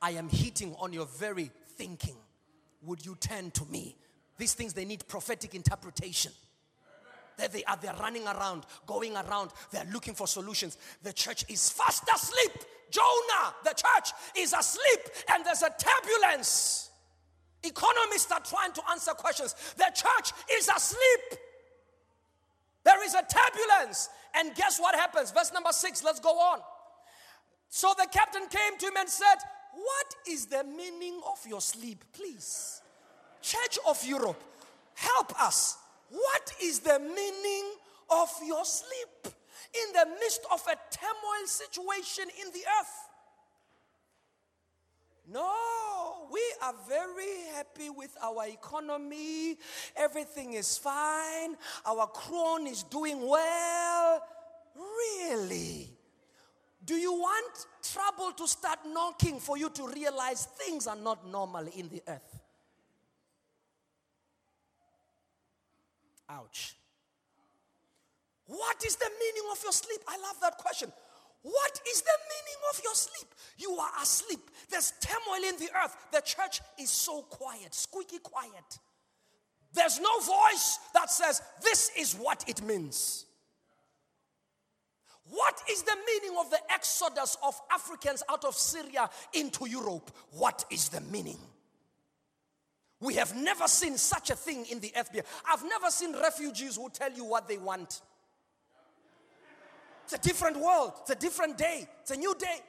I 0.00 0.10
am 0.12 0.28
hitting 0.28 0.74
on 0.78 0.92
your 0.92 1.06
very 1.06 1.50
thinking. 1.76 2.16
Would 2.82 3.04
you 3.04 3.16
turn 3.16 3.50
to 3.52 3.64
me? 3.66 3.96
These 4.36 4.54
things, 4.54 4.74
they 4.74 4.84
need 4.84 5.06
prophetic 5.08 5.54
interpretation. 5.54 6.32
There 7.36 7.48
they 7.48 7.64
are, 7.64 7.76
they're 7.76 7.94
running 7.94 8.26
around, 8.26 8.64
going 8.86 9.16
around, 9.16 9.50
they're 9.70 9.86
looking 9.92 10.14
for 10.14 10.26
solutions. 10.26 10.78
The 11.02 11.12
church 11.12 11.44
is 11.48 11.68
fast 11.68 12.04
asleep. 12.14 12.52
Jonah, 12.90 13.54
the 13.64 13.70
church 13.70 14.12
is 14.36 14.52
asleep, 14.52 15.00
and 15.32 15.44
there's 15.44 15.62
a 15.62 15.70
turbulence. 15.70 16.90
Economists 17.64 18.30
are 18.30 18.40
trying 18.40 18.72
to 18.72 18.82
answer 18.90 19.12
questions. 19.12 19.54
The 19.76 19.90
church 19.94 20.32
is 20.52 20.68
asleep. 20.68 21.40
There 22.84 23.04
is 23.04 23.14
a 23.14 23.22
turbulence. 23.22 24.10
And 24.34 24.54
guess 24.54 24.78
what 24.78 24.94
happens? 24.94 25.30
Verse 25.30 25.52
number 25.52 25.72
six, 25.72 26.04
let's 26.04 26.20
go 26.20 26.30
on. 26.30 26.60
So 27.68 27.92
the 27.98 28.06
captain 28.10 28.42
came 28.48 28.78
to 28.78 28.86
him 28.86 28.96
and 28.98 29.08
said, 29.08 29.36
What 29.72 30.14
is 30.28 30.46
the 30.46 30.64
meaning 30.64 31.20
of 31.30 31.38
your 31.48 31.60
sleep? 31.60 32.04
Please. 32.12 32.82
Church 33.42 33.78
of 33.86 34.04
Europe, 34.06 34.42
help 34.94 35.40
us. 35.40 35.78
What 36.10 36.52
is 36.62 36.80
the 36.80 36.98
meaning 36.98 37.72
of 38.10 38.30
your 38.46 38.64
sleep 38.64 39.34
in 39.74 39.92
the 39.92 40.06
midst 40.20 40.42
of 40.52 40.62
a 40.68 40.76
turmoil 40.94 41.46
situation 41.46 42.24
in 42.40 42.52
the 42.52 42.60
earth? 42.80 43.08
No, 45.32 45.50
we 46.30 46.42
are 46.62 46.74
very 46.88 47.52
happy 47.54 47.90
with 47.90 48.16
our 48.22 48.46
economy. 48.46 49.56
Everything 49.96 50.54
is 50.54 50.78
fine. 50.78 51.56
Our 51.86 52.06
crown 52.06 52.66
is 52.66 52.82
doing 52.84 53.26
well. 53.26 54.22
Really? 54.76 55.90
Do 56.84 56.94
you 56.94 57.12
want 57.12 57.66
trouble 57.82 58.32
to 58.32 58.46
start 58.46 58.80
knocking 58.86 59.40
for 59.40 59.56
you 59.56 59.70
to 59.70 59.88
realize 59.88 60.46
things 60.58 60.86
are 60.86 60.96
not 60.96 61.26
normal 61.26 61.66
in 61.74 61.88
the 61.88 62.02
earth? 62.06 62.40
Ouch. 66.28 66.76
What 68.46 68.84
is 68.84 68.96
the 68.96 69.10
meaning 69.18 69.50
of 69.52 69.62
your 69.62 69.72
sleep? 69.72 70.00
I 70.06 70.18
love 70.18 70.36
that 70.42 70.58
question. 70.58 70.92
What 71.44 71.80
is 71.90 72.00
the 72.00 72.18
meaning 72.30 72.60
of 72.72 72.80
your 72.82 72.94
sleep? 72.94 73.28
You 73.58 73.76
are 73.76 74.02
asleep. 74.02 74.50
There's 74.70 74.94
turmoil 74.98 75.46
in 75.46 75.58
the 75.58 75.68
earth. 75.84 75.94
The 76.10 76.22
church 76.22 76.62
is 76.80 76.88
so 76.88 77.20
quiet, 77.20 77.74
squeaky 77.74 78.18
quiet. 78.18 78.78
There's 79.74 80.00
no 80.00 80.20
voice 80.20 80.78
that 80.94 81.10
says, 81.10 81.42
This 81.62 81.90
is 81.98 82.14
what 82.14 82.44
it 82.48 82.62
means. 82.62 83.26
What 85.28 85.60
is 85.70 85.82
the 85.82 85.96
meaning 86.06 86.38
of 86.38 86.48
the 86.50 86.60
exodus 86.72 87.36
of 87.42 87.60
Africans 87.70 88.22
out 88.30 88.46
of 88.46 88.54
Syria 88.54 89.10
into 89.34 89.68
Europe? 89.68 90.10
What 90.30 90.64
is 90.70 90.88
the 90.88 91.02
meaning? 91.02 91.38
We 93.00 93.14
have 93.14 93.36
never 93.36 93.68
seen 93.68 93.98
such 93.98 94.30
a 94.30 94.34
thing 94.34 94.64
in 94.70 94.80
the 94.80 94.92
FBI. 94.96 95.24
I've 95.50 95.64
never 95.64 95.90
seen 95.90 96.14
refugees 96.14 96.76
who 96.76 96.88
tell 96.88 97.12
you 97.12 97.26
what 97.26 97.48
they 97.48 97.58
want. 97.58 98.00
It's 100.04 100.12
a 100.12 100.18
different 100.18 100.58
world. 100.58 100.92
It's 101.00 101.10
a 101.10 101.14
different 101.14 101.56
day. 101.56 101.88
It's 102.02 102.10
a 102.10 102.16
new 102.16 102.34
day. 102.38 102.60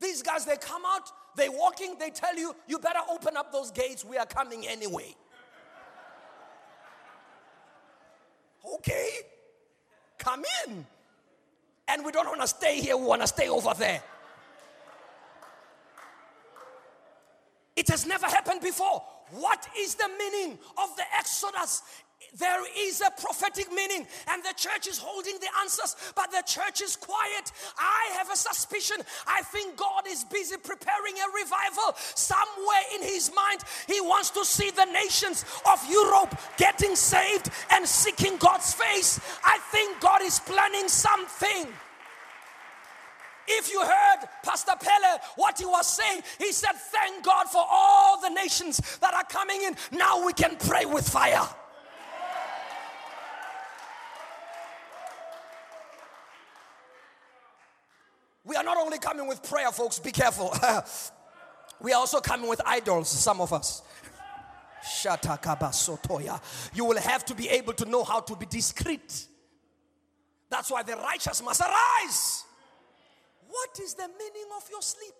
These 0.00 0.22
guys, 0.22 0.44
they 0.44 0.56
come 0.56 0.82
out, 0.86 1.10
they 1.36 1.48
walking, 1.48 1.96
they 1.98 2.10
tell 2.10 2.36
you, 2.36 2.54
you 2.68 2.78
better 2.78 3.00
open 3.10 3.36
up 3.36 3.50
those 3.50 3.70
gates. 3.70 4.04
We 4.04 4.18
are 4.18 4.26
coming 4.26 4.66
anyway. 4.66 5.14
Okay, 8.74 9.10
come 10.18 10.42
in. 10.66 10.84
And 11.86 12.04
we 12.04 12.10
don't 12.10 12.26
want 12.26 12.40
to 12.40 12.48
stay 12.48 12.80
here, 12.80 12.96
we 12.96 13.06
want 13.06 13.20
to 13.20 13.28
stay 13.28 13.48
over 13.48 13.72
there. 13.78 14.02
It 17.76 17.88
has 17.90 18.06
never 18.06 18.26
happened 18.26 18.60
before. 18.60 19.04
What 19.30 19.68
is 19.78 19.94
the 19.94 20.08
meaning 20.18 20.58
of 20.78 20.96
the 20.96 21.04
Exodus? 21.16 21.82
There 22.34 22.62
is 22.78 23.00
a 23.00 23.10
prophetic 23.20 23.72
meaning, 23.72 24.06
and 24.28 24.42
the 24.42 24.54
church 24.56 24.86
is 24.86 24.98
holding 24.98 25.38
the 25.40 25.48
answers, 25.60 25.96
but 26.14 26.30
the 26.30 26.42
church 26.46 26.82
is 26.82 26.96
quiet. 26.96 27.52
I 27.78 28.14
have 28.18 28.30
a 28.30 28.36
suspicion. 28.36 28.96
I 29.26 29.42
think 29.42 29.76
God 29.76 30.06
is 30.06 30.24
busy 30.24 30.56
preparing 30.56 31.14
a 31.14 31.28
revival 31.34 31.94
somewhere 32.14 32.82
in 32.94 33.02
His 33.02 33.30
mind. 33.34 33.62
He 33.86 34.00
wants 34.00 34.30
to 34.30 34.44
see 34.44 34.70
the 34.70 34.84
nations 34.86 35.44
of 35.70 35.82
Europe 35.90 36.38
getting 36.56 36.94
saved 36.96 37.50
and 37.70 37.86
seeking 37.86 38.36
God's 38.38 38.74
face. 38.74 39.20
I 39.44 39.58
think 39.70 40.00
God 40.00 40.22
is 40.22 40.40
planning 40.40 40.88
something. 40.88 41.72
If 43.48 43.70
you 43.70 43.80
heard 43.80 44.28
Pastor 44.42 44.72
Pele, 44.78 45.18
what 45.36 45.58
he 45.58 45.64
was 45.64 45.86
saying, 45.86 46.22
he 46.38 46.50
said, 46.52 46.72
Thank 46.72 47.24
God 47.24 47.46
for 47.46 47.64
all 47.68 48.20
the 48.20 48.30
nations 48.30 48.98
that 48.98 49.14
are 49.14 49.24
coming 49.24 49.62
in. 49.62 49.76
Now 49.92 50.24
we 50.24 50.32
can 50.32 50.56
pray 50.56 50.84
with 50.84 51.08
fire. 51.08 51.46
We 58.46 58.54
are 58.54 58.62
not 58.62 58.76
only 58.78 58.98
coming 58.98 59.26
with 59.26 59.42
prayer, 59.42 59.72
folks, 59.72 59.98
be 59.98 60.12
careful. 60.12 60.54
we 61.80 61.92
are 61.92 61.98
also 61.98 62.20
coming 62.20 62.48
with 62.48 62.60
idols, 62.64 63.08
some 63.08 63.40
of 63.40 63.52
us. 63.52 63.82
You 66.72 66.84
will 66.84 66.98
have 67.00 67.24
to 67.24 67.34
be 67.34 67.48
able 67.48 67.72
to 67.72 67.84
know 67.86 68.04
how 68.04 68.20
to 68.20 68.36
be 68.36 68.46
discreet. 68.46 69.26
That's 70.48 70.70
why 70.70 70.84
the 70.84 70.94
righteous 70.94 71.42
must 71.42 71.60
arise. 71.60 72.44
What 73.48 73.80
is 73.82 73.94
the 73.94 74.08
meaning 74.16 74.48
of 74.56 74.68
your 74.70 74.82
sleep? 74.82 75.14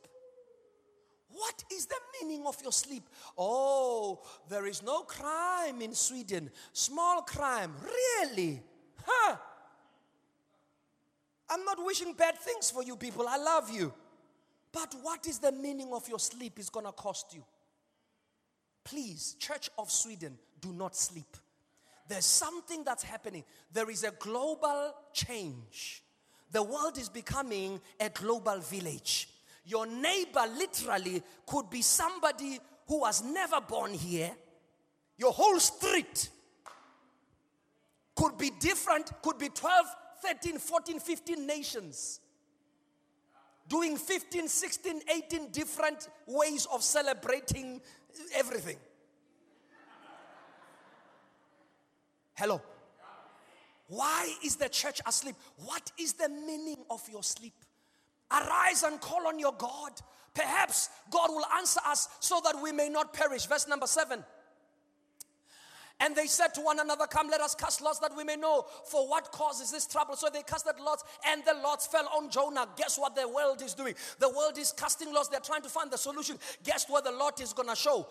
What 1.30 1.64
is 1.72 1.86
the 1.86 1.98
meaning 2.20 2.46
of 2.46 2.56
your 2.62 2.70
sleep? 2.70 3.02
Oh, 3.36 4.20
there 4.48 4.66
is 4.66 4.84
no 4.84 5.00
crime 5.00 5.82
in 5.82 5.94
Sweden. 5.94 6.48
Small 6.72 7.22
crime. 7.22 7.74
Really? 7.82 8.62
Huh? 9.04 9.36
I'm 11.48 11.64
not 11.64 11.78
wishing 11.84 12.12
bad 12.12 12.38
things 12.38 12.70
for 12.70 12.82
you 12.82 12.96
people. 12.96 13.26
I 13.28 13.36
love 13.36 13.70
you. 13.70 13.92
But 14.72 14.94
what 15.02 15.26
is 15.26 15.38
the 15.38 15.52
meaning 15.52 15.92
of 15.92 16.08
your 16.08 16.18
sleep 16.18 16.58
is 16.58 16.68
going 16.68 16.86
to 16.86 16.92
cost 16.92 17.32
you. 17.32 17.44
Please, 18.84 19.36
Church 19.38 19.70
of 19.78 19.90
Sweden, 19.90 20.38
do 20.60 20.72
not 20.72 20.94
sleep. 20.96 21.36
There's 22.08 22.24
something 22.24 22.84
that's 22.84 23.02
happening. 23.02 23.44
There 23.72 23.90
is 23.90 24.04
a 24.04 24.12
global 24.12 24.94
change. 25.12 26.02
The 26.52 26.62
world 26.62 26.98
is 26.98 27.08
becoming 27.08 27.80
a 27.98 28.08
global 28.10 28.58
village. 28.60 29.28
Your 29.64 29.86
neighbor 29.86 30.44
literally 30.56 31.22
could 31.46 31.68
be 31.68 31.82
somebody 31.82 32.60
who 32.86 33.00
was 33.00 33.24
never 33.24 33.60
born 33.60 33.92
here. 33.92 34.30
Your 35.18 35.32
whole 35.32 35.58
street 35.58 36.28
could 38.14 38.38
be 38.38 38.50
different, 38.60 39.10
could 39.22 39.38
be 39.38 39.48
12 39.48 39.86
13, 40.22 40.58
14, 40.58 41.00
15 41.00 41.46
nations. 41.46 42.20
doing 43.68 43.96
15, 43.96 44.48
16, 44.48 45.00
18 45.12 45.50
different 45.50 46.08
ways 46.26 46.66
of 46.72 46.82
celebrating 46.82 47.80
everything. 48.34 48.76
Hello. 52.34 52.60
Why 53.88 54.32
is 54.44 54.56
the 54.56 54.68
church 54.68 55.00
asleep? 55.06 55.36
What 55.64 55.90
is 55.98 56.14
the 56.14 56.28
meaning 56.28 56.78
of 56.90 57.02
your 57.10 57.22
sleep? 57.22 57.54
Arise 58.30 58.82
and 58.82 59.00
call 59.00 59.26
on 59.26 59.38
your 59.38 59.54
God. 59.56 59.92
Perhaps 60.34 60.90
God 61.10 61.30
will 61.30 61.46
answer 61.56 61.80
us 61.86 62.08
so 62.20 62.40
that 62.44 62.60
we 62.62 62.72
may 62.72 62.88
not 62.88 63.14
perish. 63.14 63.46
Verse 63.46 63.66
number 63.68 63.86
seven. 63.86 64.24
And 65.98 66.14
they 66.14 66.26
said 66.26 66.48
to 66.54 66.60
one 66.60 66.78
another, 66.78 67.06
Come, 67.06 67.28
let 67.28 67.40
us 67.40 67.54
cast 67.54 67.80
lots 67.80 67.98
that 68.00 68.14
we 68.14 68.22
may 68.22 68.36
know 68.36 68.66
for 68.84 69.08
what 69.08 69.32
causes 69.32 69.70
this 69.70 69.86
trouble. 69.86 70.14
So 70.14 70.28
they 70.30 70.42
casted 70.42 70.74
lots, 70.78 71.04
and 71.26 71.42
the 71.44 71.54
lots 71.62 71.86
fell 71.86 72.08
on 72.14 72.28
Jonah. 72.30 72.68
Guess 72.76 72.98
what 72.98 73.16
the 73.16 73.26
world 73.26 73.62
is 73.62 73.72
doing? 73.72 73.94
The 74.18 74.28
world 74.28 74.58
is 74.58 74.72
casting 74.72 75.12
lots. 75.12 75.28
They're 75.28 75.40
trying 75.40 75.62
to 75.62 75.70
find 75.70 75.90
the 75.90 75.96
solution. 75.96 76.38
Guess 76.64 76.86
what 76.88 77.04
the 77.04 77.12
lot 77.12 77.40
is 77.40 77.54
going 77.54 77.70
to 77.70 77.76
show? 77.76 78.06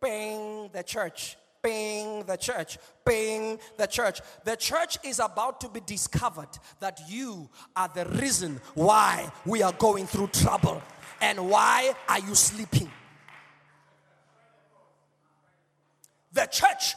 Bang, 0.00 0.70
the 0.72 0.82
church. 0.82 1.36
Bang, 1.62 2.24
the 2.24 2.36
church. 2.36 2.78
Bang, 3.04 3.58
the 3.76 3.86
church. 3.86 4.20
The 4.44 4.56
church 4.56 4.98
is 5.04 5.20
about 5.20 5.60
to 5.60 5.68
be 5.68 5.80
discovered 5.80 6.48
that 6.80 7.00
you 7.08 7.48
are 7.76 7.90
the 7.94 8.06
reason 8.06 8.60
why 8.74 9.30
we 9.46 9.62
are 9.62 9.72
going 9.74 10.06
through 10.06 10.28
trouble. 10.28 10.82
And 11.20 11.48
why 11.48 11.92
are 12.08 12.18
you 12.18 12.34
sleeping? 12.34 12.90
The 16.32 16.46
church 16.46 16.94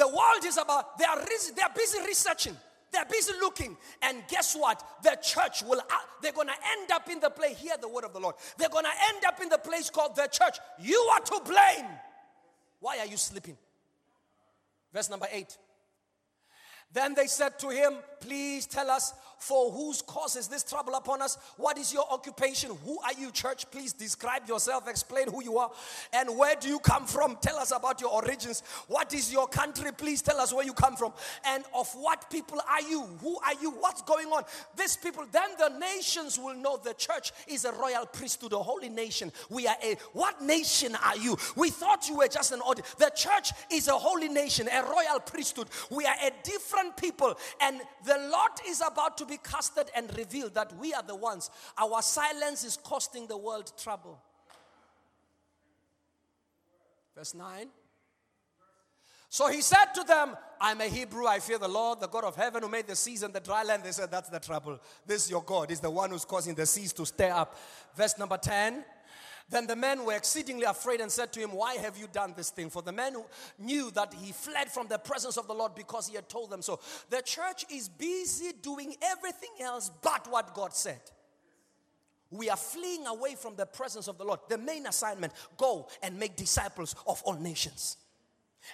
the 0.00 0.08
world 0.08 0.44
is 0.46 0.56
about, 0.56 0.98
they 0.98 1.04
are, 1.04 1.18
they 1.54 1.62
are 1.62 1.72
busy 1.76 1.98
researching. 2.06 2.56
They're 2.90 3.04
busy 3.04 3.34
looking. 3.38 3.76
And 4.00 4.22
guess 4.28 4.56
what? 4.56 4.82
The 5.02 5.18
church 5.22 5.62
will, 5.62 5.82
they're 6.22 6.32
going 6.32 6.48
to 6.48 6.54
end 6.78 6.90
up 6.90 7.10
in 7.10 7.20
the 7.20 7.28
place, 7.28 7.58
hear 7.58 7.74
the 7.78 7.88
word 7.88 8.04
of 8.04 8.14
the 8.14 8.18
Lord. 8.18 8.34
They're 8.56 8.70
going 8.70 8.86
to 8.86 9.14
end 9.14 9.24
up 9.26 9.42
in 9.42 9.50
the 9.50 9.58
place 9.58 9.90
called 9.90 10.16
the 10.16 10.26
church. 10.26 10.56
You 10.80 10.96
are 11.12 11.20
to 11.20 11.40
blame. 11.44 11.90
Why 12.80 12.98
are 13.00 13.06
you 13.06 13.18
sleeping? 13.18 13.58
Verse 14.92 15.10
number 15.10 15.26
eight. 15.30 15.56
Then 16.92 17.14
they 17.14 17.26
said 17.26 17.58
to 17.58 17.68
him, 17.68 17.92
Please 18.20 18.66
tell 18.66 18.90
us 18.90 19.12
for 19.40 19.72
whose 19.72 20.02
cause 20.02 20.36
is 20.36 20.48
this 20.48 20.62
trouble 20.62 20.94
upon 20.94 21.22
us? 21.22 21.38
What 21.56 21.78
is 21.78 21.92
your 21.92 22.04
occupation? 22.10 22.70
Who 22.84 23.00
are 23.00 23.14
you, 23.18 23.30
church? 23.30 23.68
Please 23.70 23.94
describe 23.94 24.46
yourself, 24.46 24.86
explain 24.86 25.28
who 25.30 25.42
you 25.42 25.56
are, 25.56 25.70
and 26.12 26.36
where 26.36 26.54
do 26.54 26.68
you 26.68 26.78
come 26.78 27.06
from? 27.06 27.38
Tell 27.40 27.56
us 27.56 27.72
about 27.72 28.02
your 28.02 28.10
origins. 28.10 28.62
What 28.86 29.14
is 29.14 29.32
your 29.32 29.48
country? 29.48 29.92
Please 29.92 30.20
tell 30.20 30.38
us 30.38 30.52
where 30.52 30.64
you 30.64 30.74
come 30.74 30.94
from. 30.94 31.14
And 31.46 31.64
of 31.74 31.90
what 31.94 32.30
people 32.30 32.60
are 32.68 32.82
you? 32.82 33.02
Who 33.22 33.38
are 33.38 33.54
you? 33.62 33.70
What's 33.70 34.02
going 34.02 34.28
on? 34.28 34.44
These 34.76 34.98
people, 34.98 35.24
then 35.32 35.48
the 35.58 35.70
nations 35.78 36.38
will 36.38 36.54
know 36.54 36.76
the 36.76 36.92
church 36.94 37.32
is 37.48 37.64
a 37.64 37.72
royal 37.72 38.04
priesthood, 38.04 38.52
a 38.52 38.58
holy 38.58 38.90
nation. 38.90 39.32
We 39.48 39.66
are 39.66 39.76
a, 39.82 39.96
what 40.12 40.42
nation 40.42 40.94
are 41.02 41.16
you? 41.16 41.38
We 41.56 41.70
thought 41.70 42.10
you 42.10 42.18
were 42.18 42.28
just 42.28 42.52
an 42.52 42.60
order. 42.60 42.82
The 42.98 43.10
church 43.16 43.52
is 43.72 43.88
a 43.88 43.96
holy 43.96 44.28
nation, 44.28 44.68
a 44.70 44.82
royal 44.82 45.20
priesthood. 45.24 45.68
We 45.90 46.04
are 46.04 46.16
a 46.22 46.30
different 46.42 46.98
people, 46.98 47.38
and 47.62 47.80
the 48.04 48.28
Lord 48.30 48.52
is 48.68 48.82
about 48.86 49.16
to 49.16 49.29
be 49.30 49.38
casted 49.38 49.86
and 49.96 50.14
revealed 50.18 50.54
that 50.54 50.76
we 50.78 50.92
are 50.92 51.02
the 51.02 51.16
ones. 51.16 51.50
Our 51.78 52.02
silence 52.02 52.64
is 52.64 52.76
costing 52.76 53.26
the 53.26 53.36
world 53.38 53.72
trouble. 53.82 54.20
Verse 57.16 57.34
9. 57.34 57.68
So 59.32 59.48
he 59.48 59.62
said 59.62 59.86
to 59.94 60.02
them, 60.02 60.36
I'm 60.60 60.80
a 60.80 60.86
Hebrew, 60.86 61.26
I 61.26 61.38
fear 61.38 61.56
the 61.56 61.68
Lord, 61.68 62.00
the 62.00 62.08
God 62.08 62.24
of 62.24 62.34
heaven 62.34 62.64
who 62.64 62.68
made 62.68 62.88
the 62.88 62.96
seas 62.96 63.22
and 63.22 63.32
the 63.32 63.38
dry 63.40 63.62
land. 63.62 63.84
They 63.84 63.92
said, 63.92 64.10
That's 64.10 64.28
the 64.28 64.40
trouble. 64.40 64.80
This 65.06 65.24
is 65.24 65.30
your 65.30 65.42
God, 65.42 65.70
is 65.70 65.78
the 65.78 65.90
one 65.90 66.10
who's 66.10 66.24
causing 66.24 66.54
the 66.54 66.66
seas 66.66 66.92
to 66.94 67.06
stir 67.06 67.30
up. 67.30 67.56
Verse 67.94 68.18
number 68.18 68.36
10. 68.36 68.84
Then 69.50 69.66
the 69.66 69.74
men 69.74 70.04
were 70.04 70.14
exceedingly 70.14 70.64
afraid 70.64 71.00
and 71.00 71.10
said 71.10 71.32
to 71.32 71.40
him, 71.40 71.50
Why 71.50 71.74
have 71.74 71.98
you 71.98 72.06
done 72.12 72.34
this 72.36 72.50
thing? 72.50 72.70
For 72.70 72.82
the 72.82 72.92
men 72.92 73.16
knew 73.58 73.90
that 73.90 74.14
he 74.14 74.30
fled 74.30 74.70
from 74.70 74.86
the 74.86 74.98
presence 74.98 75.36
of 75.36 75.48
the 75.48 75.54
Lord 75.54 75.74
because 75.74 76.06
he 76.08 76.14
had 76.14 76.28
told 76.28 76.50
them 76.50 76.62
so. 76.62 76.78
The 77.10 77.20
church 77.22 77.64
is 77.68 77.88
busy 77.88 78.52
doing 78.62 78.94
everything 79.02 79.50
else 79.60 79.90
but 80.02 80.30
what 80.30 80.54
God 80.54 80.72
said. 80.72 81.00
We 82.30 82.48
are 82.48 82.56
fleeing 82.56 83.08
away 83.08 83.34
from 83.34 83.56
the 83.56 83.66
presence 83.66 84.06
of 84.06 84.18
the 84.18 84.24
Lord. 84.24 84.38
The 84.48 84.56
main 84.56 84.86
assignment 84.86 85.32
go 85.56 85.88
and 86.00 86.16
make 86.16 86.36
disciples 86.36 86.94
of 87.04 87.20
all 87.24 87.34
nations. 87.34 87.96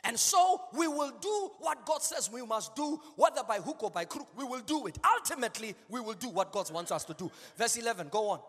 And 0.05 0.19
so 0.19 0.61
we 0.75 0.89
will 0.89 1.12
do 1.23 1.51
what 1.61 1.87
God 1.87 2.03
says 2.03 2.31
we 2.31 2.45
must 2.45 2.75
do, 2.77 3.01
whether 3.15 3.43
by 3.45 3.59
hook 3.59 3.83
or 3.83 3.91
by 3.91 4.05
crook, 4.05 4.29
we 4.37 4.45
will 4.45 4.61
do 4.61 4.87
it. 4.89 4.99
Ultimately, 5.19 5.75
we 5.89 6.01
will 6.01 6.15
do 6.15 6.29
what 6.29 6.53
God 6.53 6.71
wants 6.71 6.93
us 6.93 7.05
to 7.05 7.15
do. 7.15 7.31
Verse 7.57 7.79
11, 7.79 8.09
go 8.11 8.31
on. 8.31 8.41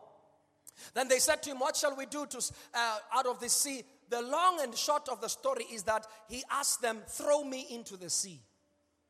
Then 0.93 1.07
they 1.07 1.19
said 1.19 1.43
to 1.43 1.51
him, 1.51 1.59
What 1.59 1.75
shall 1.75 1.95
we 1.95 2.05
do 2.05 2.25
to, 2.25 2.37
uh, 2.73 2.97
out 3.13 3.25
of 3.25 3.39
the 3.39 3.49
sea? 3.49 3.83
The 4.09 4.21
long 4.21 4.59
and 4.61 4.75
short 4.75 5.09
of 5.09 5.21
the 5.21 5.27
story 5.27 5.65
is 5.71 5.83
that 5.83 6.05
he 6.29 6.43
asked 6.51 6.81
them, 6.81 6.99
Throw 7.07 7.43
me 7.43 7.67
into 7.69 7.97
the 7.97 8.09
sea. 8.09 8.39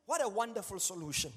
What 0.06 0.24
a 0.24 0.30
wonderful 0.30 0.80
solution. 0.80 1.32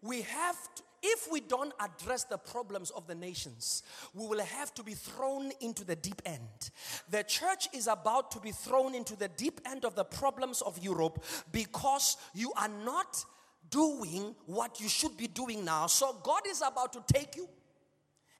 We 0.00 0.22
have 0.22 0.74
to, 0.76 0.82
if 1.02 1.30
we 1.30 1.40
don't 1.40 1.72
address 1.80 2.24
the 2.24 2.38
problems 2.38 2.90
of 2.90 3.06
the 3.06 3.14
nations, 3.14 3.82
we 4.14 4.26
will 4.26 4.42
have 4.42 4.72
to 4.74 4.82
be 4.82 4.94
thrown 4.94 5.52
into 5.60 5.84
the 5.84 5.96
deep 5.96 6.22
end. 6.24 6.70
The 7.10 7.22
church 7.24 7.68
is 7.74 7.86
about 7.86 8.30
to 8.32 8.40
be 8.40 8.52
thrown 8.52 8.94
into 8.94 9.14
the 9.14 9.28
deep 9.28 9.60
end 9.66 9.84
of 9.84 9.94
the 9.94 10.04
problems 10.04 10.62
of 10.62 10.82
Europe 10.82 11.22
because 11.52 12.16
you 12.34 12.52
are 12.56 12.70
not 12.84 13.22
doing 13.70 14.34
what 14.46 14.80
you 14.80 14.88
should 14.88 15.16
be 15.16 15.26
doing 15.26 15.64
now. 15.64 15.86
So 15.86 16.16
God 16.22 16.42
is 16.48 16.62
about 16.62 16.92
to 16.94 17.04
take 17.12 17.36
you 17.36 17.48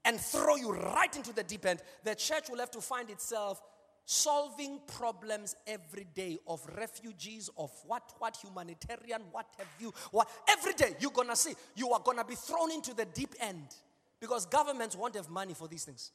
and 0.04 0.20
throw 0.20 0.56
you 0.56 0.72
right 0.72 1.14
into 1.16 1.32
the 1.32 1.42
deep 1.42 1.66
end, 1.66 1.80
the 2.02 2.14
church 2.14 2.48
will 2.50 2.58
have 2.58 2.70
to 2.72 2.80
find 2.80 3.10
itself 3.10 3.60
solving 4.06 4.80
problems 4.86 5.56
every 5.66 6.06
day 6.14 6.38
of 6.46 6.60
refugees, 6.76 7.48
of 7.56 7.70
what, 7.86 8.12
what 8.18 8.36
humanitarian, 8.36 9.22
what 9.32 9.46
have 9.58 9.68
you, 9.78 9.92
what 10.10 10.28
every 10.48 10.74
day 10.74 10.94
you're 11.00 11.10
gonna 11.10 11.36
see, 11.36 11.54
you 11.74 11.90
are 11.92 12.00
gonna 12.00 12.24
be 12.24 12.34
thrown 12.34 12.70
into 12.70 12.92
the 12.94 13.06
deep 13.06 13.34
end 13.40 13.74
because 14.20 14.46
governments 14.46 14.96
won't 14.96 15.14
have 15.14 15.30
money 15.30 15.54
for 15.54 15.68
these 15.68 15.84
things. 15.84 16.12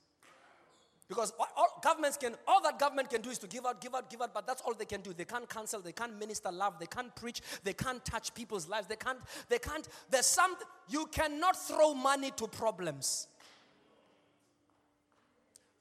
Because 1.08 1.34
all 1.58 1.80
governments 1.82 2.18
can, 2.18 2.36
all 2.48 2.62
that 2.62 2.78
government 2.78 3.10
can 3.10 3.22
do 3.22 3.32
is 3.32 3.40
to 3.40 3.48
give 3.48 3.66
out, 3.66 3.82
give 3.82 3.96
out, 3.96 4.12
give 4.12 4.22
out, 4.22 4.32
but 4.32 4.46
that's 4.46 4.62
all 4.62 4.76
they 4.76 4.86
can 4.86 5.02
do. 5.02 5.12
They 5.12 5.26
can't 5.26 5.50
counsel, 5.50 5.82
they 5.82 5.92
can't 5.92 6.18
minister 6.20 6.52
love, 6.52 6.78
they 6.80 6.86
can't 6.86 7.16
preach, 7.16 7.42
they 7.64 7.74
can't 7.74 8.06
touch 8.06 8.32
people's 8.36 8.70
lives, 8.70 8.86
they 8.86 8.96
can't, 8.96 9.18
they 9.50 9.58
can't, 9.58 9.88
there's 10.12 10.28
some, 10.28 10.56
you 10.88 11.08
cannot 11.08 11.56
throw 11.56 11.96
money 11.96 12.30
to 12.38 12.48
problems. 12.48 13.28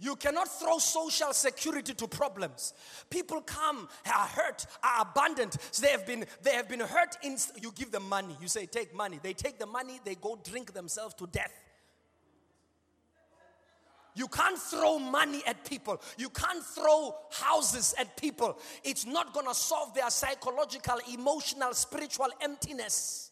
You 0.01 0.15
cannot 0.15 0.47
throw 0.49 0.79
social 0.79 1.33
security 1.33 1.93
to 1.95 2.07
problems. 2.07 2.73
People 3.11 3.41
come, 3.41 3.89
are 4.07 4.27
hurt, 4.27 4.65
are 4.83 5.03
abandoned. 5.03 5.57
So 5.73 5.83
they 5.85 5.93
have 5.93 6.07
been, 6.07 6.25
they 6.43 6.53
have 6.53 6.69
been 6.69 6.81
hurt. 6.81 7.17
In, 7.25 7.37
you 7.61 7.73
give 7.75 7.91
them 7.91 8.09
money. 8.09 8.37
You 8.41 8.47
say, 8.47 8.67
take 8.67 8.95
money. 8.95 9.19
They 9.21 9.33
take 9.33 9.59
the 9.59 9.67
money, 9.67 10.01
they 10.05 10.15
go 10.15 10.39
drink 10.43 10.73
themselves 10.73 11.15
to 11.15 11.27
death. 11.27 11.53
You 14.15 14.27
can't 14.29 14.59
throw 14.59 14.99
money 14.99 15.43
at 15.47 15.65
people. 15.65 16.01
You 16.17 16.29
can't 16.31 16.65
throw 16.65 17.15
houses 17.31 17.95
at 17.99 18.17
people. 18.17 18.59
It's 18.83 19.07
not 19.07 19.33
going 19.33 19.47
to 19.47 19.55
solve 19.55 19.95
their 19.95 20.11
psychological, 20.11 20.99
emotional, 21.13 21.73
spiritual 21.73 22.29
emptiness 22.41 23.28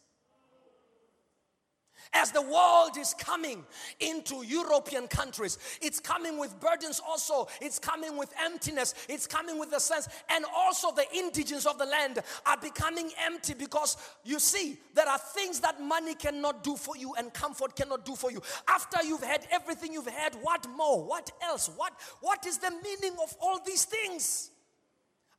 as 2.16 2.33
the 2.33 2.42
world 2.42 2.96
is 2.98 3.14
coming 3.14 3.64
into 4.00 4.44
European 4.44 5.07
countries. 5.07 5.59
It's 5.83 6.00
coming 6.00 6.38
with 6.38 6.59
burdens 6.61 7.00
also. 7.07 7.48
It's 7.61 7.79
coming 7.79 8.16
with 8.16 8.33
emptiness. 8.42 8.94
It's 9.09 9.26
coming 9.26 9.59
with 9.59 9.70
the 9.70 9.79
sense. 9.79 10.09
And 10.31 10.44
also 10.55 10.92
the 10.92 11.05
indigents 11.14 11.66
of 11.66 11.79
the 11.79 11.85
land 11.85 12.20
are 12.46 12.57
becoming 12.57 13.11
empty 13.24 13.55
because 13.55 13.96
you 14.24 14.38
see, 14.38 14.79
there 14.94 15.09
are 15.09 15.18
things 15.18 15.61
that 15.61 15.81
money 15.81 16.14
cannot 16.14 16.64
do 16.64 16.76
for 16.76 16.96
you 16.96 17.14
and 17.14 17.33
comfort 17.33 17.76
cannot 17.76 18.05
do 18.05 18.14
for 18.14 18.33
you. 18.33 18.42
After 18.68 19.05
you've 19.05 19.22
had 19.22 19.46
everything 19.50 19.92
you've 19.92 20.07
had, 20.07 20.35
what 20.40 20.66
more? 20.70 21.05
What 21.05 21.31
else? 21.42 21.70
What, 21.76 21.92
what 22.20 22.46
is 22.46 22.58
the 22.58 22.71
meaning 22.71 23.17
of 23.23 23.37
all 23.40 23.60
these 23.64 23.85
things? 23.85 24.50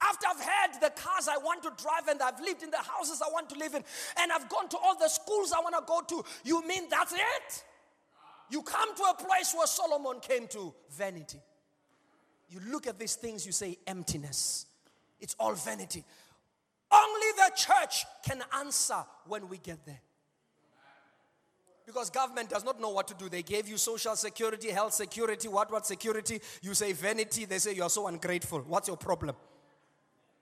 After 0.01 0.27
I've 0.27 0.39
had 0.39 0.81
the 0.81 0.89
cars 1.01 1.27
I 1.27 1.37
want 1.37 1.63
to 1.63 1.71
drive 1.81 2.07
and 2.07 2.21
I've 2.21 2.39
lived 2.39 2.61
in 2.61 2.69
the 2.69 2.77
houses 2.77 3.21
I 3.25 3.31
want 3.31 3.49
to 3.49 3.57
live 3.57 3.73
in 3.73 3.83
and 4.19 4.31
I've 4.31 4.47
gone 4.47 4.69
to 4.69 4.77
all 4.77 4.97
the 4.97 5.07
schools 5.07 5.51
I 5.51 5.59
want 5.59 5.75
to 5.75 5.83
go 5.87 6.01
to, 6.01 6.23
you 6.43 6.65
mean 6.67 6.83
that's 6.89 7.13
it? 7.13 7.63
You 8.49 8.61
come 8.61 8.95
to 8.95 9.03
a 9.03 9.15
place 9.15 9.53
where 9.57 9.67
Solomon 9.67 10.19
came 10.21 10.47
to 10.49 10.73
vanity. 10.91 11.39
You 12.49 12.59
look 12.71 12.87
at 12.87 12.97
these 12.97 13.15
things, 13.15 13.45
you 13.45 13.51
say 13.51 13.77
emptiness. 13.87 14.67
It's 15.19 15.35
all 15.39 15.53
vanity. 15.53 16.03
Only 16.91 17.27
the 17.35 17.51
church 17.55 18.05
can 18.23 18.41
answer 18.57 19.03
when 19.25 19.49
we 19.49 19.57
get 19.57 19.85
there. 19.85 19.99
Because 21.85 22.09
government 22.09 22.49
does 22.49 22.63
not 22.63 22.79
know 22.79 22.89
what 22.89 23.07
to 23.07 23.13
do. 23.13 23.29
They 23.29 23.43
gave 23.43 23.67
you 23.67 23.77
social 23.77 24.15
security, 24.15 24.69
health 24.69 24.93
security, 24.93 25.47
what 25.47 25.71
what 25.71 25.85
security. 25.85 26.41
You 26.61 26.73
say 26.73 26.93
vanity, 26.93 27.45
they 27.45 27.59
say 27.59 27.73
you 27.73 27.83
are 27.83 27.89
so 27.89 28.07
ungrateful. 28.07 28.59
What's 28.59 28.87
your 28.87 28.97
problem? 28.97 29.35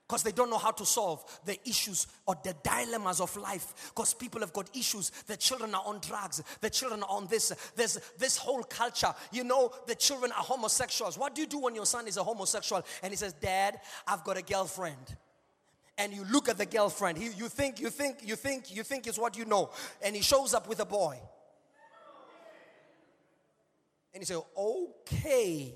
Because 0.07 0.21
they 0.21 0.31
don't 0.31 0.51
know 0.51 0.57
how 0.57 0.71
to 0.71 0.85
solve 0.85 1.23
the 1.45 1.57
issues 1.67 2.05
or 2.27 2.35
the 2.43 2.55
dilemmas 2.63 3.19
of 3.19 3.35
life. 3.37 3.91
Because 3.93 4.13
people 4.13 4.39
have 4.41 4.53
got 4.53 4.69
issues. 4.75 5.09
The 5.25 5.35
children 5.35 5.73
are 5.73 5.81
on 5.85 5.99
drugs. 5.99 6.43
The 6.61 6.69
children 6.69 7.01
are 7.01 7.09
on 7.09 7.27
this. 7.27 7.51
There's 7.75 7.99
this 8.17 8.37
whole 8.37 8.63
culture. 8.63 9.13
You 9.31 9.43
know 9.43 9.71
the 9.87 9.95
children 9.95 10.31
are 10.31 10.43
homosexuals. 10.43 11.17
What 11.17 11.33
do 11.33 11.41
you 11.41 11.47
do 11.47 11.59
when 11.59 11.73
your 11.73 11.87
son 11.87 12.07
is 12.07 12.17
a 12.17 12.23
homosexual 12.23 12.85
and 13.01 13.11
he 13.11 13.17
says 13.17 13.33
dad 13.33 13.79
i've 14.07 14.23
got 14.23 14.37
a 14.37 14.41
girlfriend. 14.41 15.17
And 15.97 16.13
you 16.13 16.25
look 16.29 16.49
at 16.49 16.57
the 16.57 16.65
girlfriend. 16.65 17.17
He, 17.17 17.29
you 17.29 17.47
think 17.47 17.79
you 17.79 17.89
think 17.89 18.17
you 18.21 18.35
think 18.35 18.75
you 18.75 18.83
think 18.83 19.07
it's 19.07 19.17
what 19.17 19.37
you 19.37 19.45
know. 19.45 19.71
And 20.03 20.15
he 20.15 20.21
shows 20.21 20.53
up 20.53 20.67
with 20.67 20.79
a 20.81 20.85
boy. 20.85 21.17
And 24.13 24.21
you 24.21 24.25
say 24.25 24.37
okay 24.57 25.73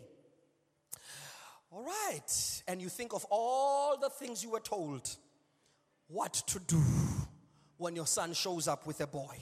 all 1.72 1.84
right. 1.84 2.63
And 2.67 2.82
you 2.82 2.89
think 2.89 3.13
of 3.13 3.26
all 3.30 3.97
the 3.97 4.09
things 4.09 4.43
you 4.43 4.51
were 4.51 4.59
told 4.59 5.15
what 6.07 6.34
to 6.34 6.59
do 6.59 6.82
when 7.78 7.95
your 7.95 8.07
son 8.07 8.34
shows 8.34 8.67
up 8.67 8.86
with 8.88 9.01
a 9.01 9.07
boy. 9.07 9.38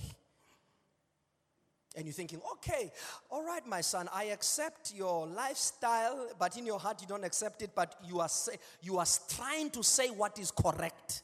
And 1.96 2.06
you're 2.06 2.14
thinking, 2.14 2.40
okay, 2.54 2.92
all 3.32 3.44
right, 3.44 3.66
my 3.66 3.82
son, 3.82 4.08
I 4.14 4.26
accept 4.26 4.94
your 4.94 5.26
lifestyle, 5.26 6.28
but 6.38 6.56
in 6.56 6.66
your 6.66 6.80
heart 6.80 7.02
you 7.02 7.08
don't 7.08 7.24
accept 7.24 7.64
it, 7.64 7.72
but 7.74 7.96
you 8.08 8.20
are, 8.20 8.30
say, 8.30 8.58
you 8.82 9.00
are 9.00 9.06
trying 9.30 9.72
to 9.72 9.84
say 9.84 10.10
what 10.10 10.38
is 10.38 10.52
correct 10.52 11.24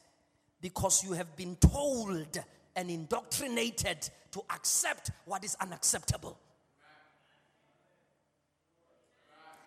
because 0.62 1.04
you 1.04 1.12
have 1.12 1.36
been 1.36 1.58
told 1.58 2.40
and 2.76 2.90
indoctrinated 2.90 4.10
to 4.32 4.42
accept 4.50 5.12
what 5.26 5.44
is 5.44 5.56
unacceptable. 5.62 6.40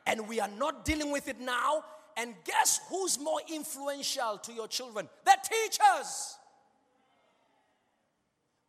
And 0.06 0.28
we 0.28 0.40
are 0.40 0.50
not 0.58 0.84
dealing 0.84 1.12
with 1.12 1.28
it 1.28 1.40
now. 1.40 1.84
And 2.16 2.34
guess 2.44 2.80
who's 2.88 3.18
more 3.18 3.40
influential 3.52 4.38
to 4.38 4.52
your 4.52 4.68
children? 4.68 5.08
The 5.24 5.36
teachers. 5.42 6.36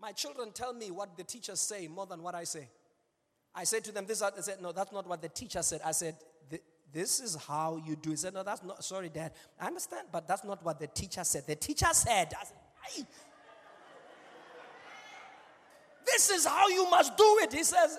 My 0.01 0.11
children 0.11 0.51
tell 0.51 0.73
me 0.73 0.91
what 0.91 1.15
the 1.17 1.23
teachers 1.23 1.59
say 1.59 1.87
more 1.87 2.05
than 2.05 2.21
what 2.21 2.35
I 2.35 2.43
say. 2.43 2.67
I 3.55 3.63
said 3.63 3.83
to 3.85 3.91
them, 3.91 4.05
this, 4.05 4.21
I 4.21 4.31
said, 4.41 4.61
no, 4.61 4.71
that's 4.71 4.91
not 4.91 5.07
what 5.07 5.21
the 5.21 5.29
teacher 5.29 5.63
said. 5.63 5.81
I 5.85 5.91
said, 5.91 6.15
this 6.93 7.19
is 7.19 7.35
how 7.35 7.81
you 7.85 7.95
do 7.95 8.09
it. 8.09 8.13
He 8.13 8.17
said, 8.17 8.33
no, 8.33 8.43
that's 8.43 8.63
not, 8.63 8.83
sorry, 8.83 9.09
dad. 9.09 9.33
I 9.59 9.67
understand, 9.67 10.07
but 10.11 10.27
that's 10.27 10.43
not 10.43 10.63
what 10.63 10.79
the 10.79 10.87
teacher 10.87 11.23
said. 11.23 11.47
The 11.47 11.55
teacher 11.55 11.87
said, 11.91 12.33
I 12.39 12.43
said, 12.45 13.07
this 16.05 16.29
is 16.29 16.45
how 16.45 16.67
you 16.69 16.89
must 16.89 17.17
do 17.17 17.39
it. 17.41 17.53
He 17.53 17.63
says, 17.63 17.97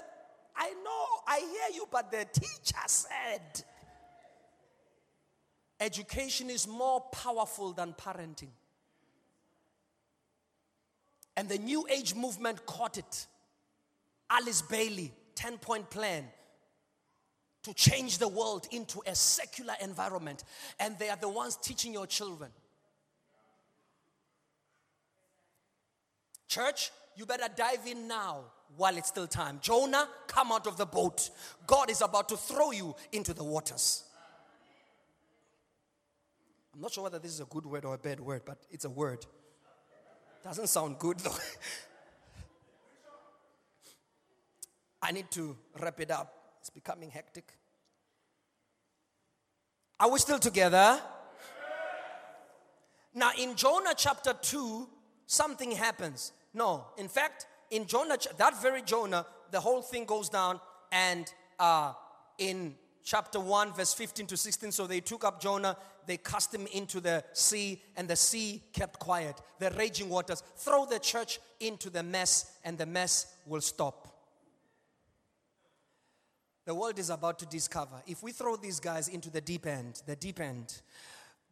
I 0.58 0.70
know, 0.84 1.06
I 1.26 1.38
hear 1.38 1.76
you, 1.76 1.86
but 1.90 2.10
the 2.10 2.26
teacher 2.32 2.82
said. 2.86 3.64
Education 5.80 6.50
is 6.50 6.66
more 6.66 7.00
powerful 7.12 7.72
than 7.72 7.92
parenting. 7.92 8.50
And 11.36 11.48
the 11.48 11.58
New 11.58 11.86
Age 11.88 12.16
movement 12.16 12.66
caught 12.66 12.98
it. 12.98 13.26
Alice 14.28 14.62
Bailey, 14.62 15.12
10 15.36 15.58
point 15.58 15.88
plan 15.88 16.24
to 17.62 17.72
change 17.74 18.18
the 18.18 18.26
world 18.26 18.66
into 18.72 19.00
a 19.06 19.14
secular 19.14 19.74
environment. 19.80 20.42
And 20.80 20.98
they 20.98 21.10
are 21.10 21.16
the 21.16 21.28
ones 21.28 21.56
teaching 21.56 21.92
your 21.92 22.08
children. 22.08 22.50
Church, 26.48 26.90
you 27.14 27.24
better 27.24 27.48
dive 27.54 27.86
in 27.86 28.08
now 28.08 28.40
while 28.76 28.96
it's 28.96 29.08
still 29.08 29.26
time. 29.26 29.58
Jonah, 29.60 30.08
come 30.26 30.52
out 30.52 30.66
of 30.66 30.76
the 30.76 30.86
boat. 30.86 31.30
God 31.66 31.90
is 31.90 32.00
about 32.00 32.28
to 32.28 32.36
throw 32.36 32.70
you 32.70 32.94
into 33.12 33.34
the 33.34 33.44
waters. 33.44 34.04
I'm 36.74 36.80
not 36.82 36.92
sure 36.92 37.04
whether 37.04 37.18
this 37.18 37.32
is 37.32 37.40
a 37.40 37.46
good 37.46 37.66
word 37.66 37.84
or 37.84 37.94
a 37.94 37.98
bad 37.98 38.20
word, 38.20 38.42
but 38.44 38.58
it's 38.70 38.84
a 38.84 38.90
word. 38.90 39.26
Doesn't 40.44 40.68
sound 40.68 40.98
good 40.98 41.18
though. 41.20 41.34
I 45.02 45.10
need 45.12 45.30
to 45.32 45.56
wrap 45.80 46.00
it 46.00 46.10
up. 46.10 46.32
It's 46.60 46.70
becoming 46.70 47.10
hectic. 47.10 47.52
Are 50.00 50.10
we 50.10 50.18
still 50.18 50.38
together? 50.38 51.00
Now, 53.14 53.32
in 53.36 53.56
Jonah 53.56 53.94
chapter 53.96 54.32
2, 54.40 54.88
something 55.26 55.72
happens. 55.72 56.32
No, 56.54 56.86
in 56.96 57.08
fact, 57.08 57.46
in 57.70 57.86
Jonah, 57.86 58.16
that 58.36 58.60
very 58.62 58.82
Jonah, 58.82 59.26
the 59.50 59.60
whole 59.60 59.82
thing 59.82 60.04
goes 60.04 60.28
down, 60.28 60.60
and 60.90 61.32
uh, 61.58 61.92
in 62.38 62.74
chapter 63.04 63.40
1, 63.40 63.74
verse 63.74 63.94
15 63.94 64.26
to 64.26 64.36
16, 64.36 64.72
so 64.72 64.86
they 64.86 65.00
took 65.00 65.24
up 65.24 65.40
Jonah, 65.40 65.76
they 66.06 66.16
cast 66.16 66.54
him 66.54 66.66
into 66.72 67.00
the 67.00 67.24
sea, 67.32 67.82
and 67.96 68.08
the 68.08 68.16
sea 68.16 68.62
kept 68.72 68.98
quiet. 68.98 69.40
The 69.58 69.70
raging 69.72 70.08
waters. 70.08 70.42
Throw 70.56 70.86
the 70.86 70.98
church 70.98 71.38
into 71.60 71.90
the 71.90 72.02
mess, 72.02 72.52
and 72.64 72.78
the 72.78 72.86
mess 72.86 73.34
will 73.46 73.60
stop. 73.60 74.08
The 76.64 76.74
world 76.74 76.98
is 76.98 77.08
about 77.08 77.38
to 77.38 77.46
discover 77.46 78.02
if 78.06 78.22
we 78.22 78.32
throw 78.32 78.56
these 78.56 78.78
guys 78.78 79.08
into 79.08 79.30
the 79.30 79.40
deep 79.40 79.66
end, 79.66 80.02
the 80.04 80.16
deep 80.16 80.38
end, 80.38 80.82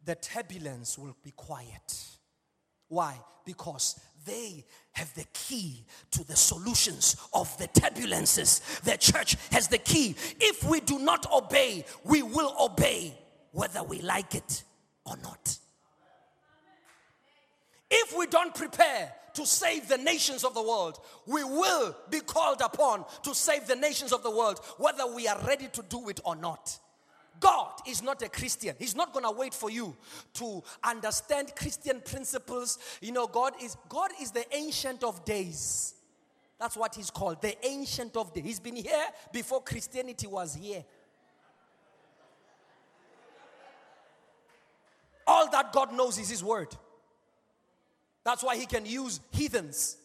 the 0.05 0.13
turbulence 0.13 0.95
will 0.97 1.17
be 1.23 1.31
quiet. 1.31 2.05
Why? 2.87 3.19
Because 3.43 3.99
they 4.27 4.63
have 4.91 5.13
the 5.15 5.25
key 5.33 5.83
to 6.11 6.23
the 6.23 6.35
solutions 6.35 7.15
of 7.33 7.55
the 7.57 7.67
turbulences. 7.69 8.81
The 8.81 8.97
church 8.97 9.35
has 9.51 9.67
the 9.67 9.77
key. 9.77 10.15
If 10.39 10.63
we 10.63 10.81
do 10.81 10.99
not 10.99 11.31
obey, 11.31 11.85
we 12.03 12.21
will 12.21 12.53
obey 12.59 13.17
whether 13.51 13.81
we 13.81 14.01
like 14.01 14.35
it 14.35 14.63
or 15.05 15.15
not. 15.23 15.57
If 17.89 18.17
we 18.17 18.27
don't 18.27 18.53
prepare 18.53 19.13
to 19.35 19.45
save 19.45 19.87
the 19.87 19.97
nations 19.97 20.43
of 20.43 20.53
the 20.53 20.61
world, 20.61 20.99
we 21.25 21.43
will 21.43 21.95
be 22.09 22.19
called 22.19 22.61
upon 22.61 23.05
to 23.23 23.33
save 23.33 23.67
the 23.67 23.75
nations 23.75 24.11
of 24.11 24.23
the 24.23 24.31
world, 24.31 24.59
whether 24.77 25.05
we 25.07 25.27
are 25.27 25.39
ready 25.45 25.67
to 25.67 25.83
do 25.87 26.09
it 26.09 26.19
or 26.25 26.35
not. 26.35 26.77
God 27.39 27.73
is 27.87 28.01
not 28.01 28.21
a 28.21 28.29
Christian. 28.29 28.75
He's 28.79 28.95
not 28.95 29.13
going 29.13 29.25
to 29.25 29.31
wait 29.31 29.53
for 29.53 29.69
you 29.69 29.95
to 30.35 30.63
understand 30.83 31.55
Christian 31.55 32.01
principles. 32.01 32.79
You 33.01 33.11
know, 33.11 33.27
God 33.27 33.53
is 33.61 33.77
God 33.89 34.11
is 34.21 34.31
the 34.31 34.45
ancient 34.55 35.03
of 35.03 35.23
days. 35.25 35.93
That's 36.59 36.75
what 36.75 36.95
he's 36.95 37.11
called, 37.11 37.41
the 37.41 37.55
ancient 37.65 38.17
of 38.17 38.33
days. 38.33 38.43
He's 38.43 38.59
been 38.59 38.75
here 38.75 39.05
before 39.31 39.61
Christianity 39.61 40.25
was 40.27 40.55
here. 40.55 40.83
All 45.27 45.49
that 45.51 45.73
God 45.73 45.93
knows 45.93 46.17
is 46.17 46.29
his 46.29 46.43
word. 46.43 46.75
That's 48.23 48.43
why 48.43 48.57
he 48.57 48.65
can 48.65 48.85
use 48.85 49.19
heathens. 49.31 49.97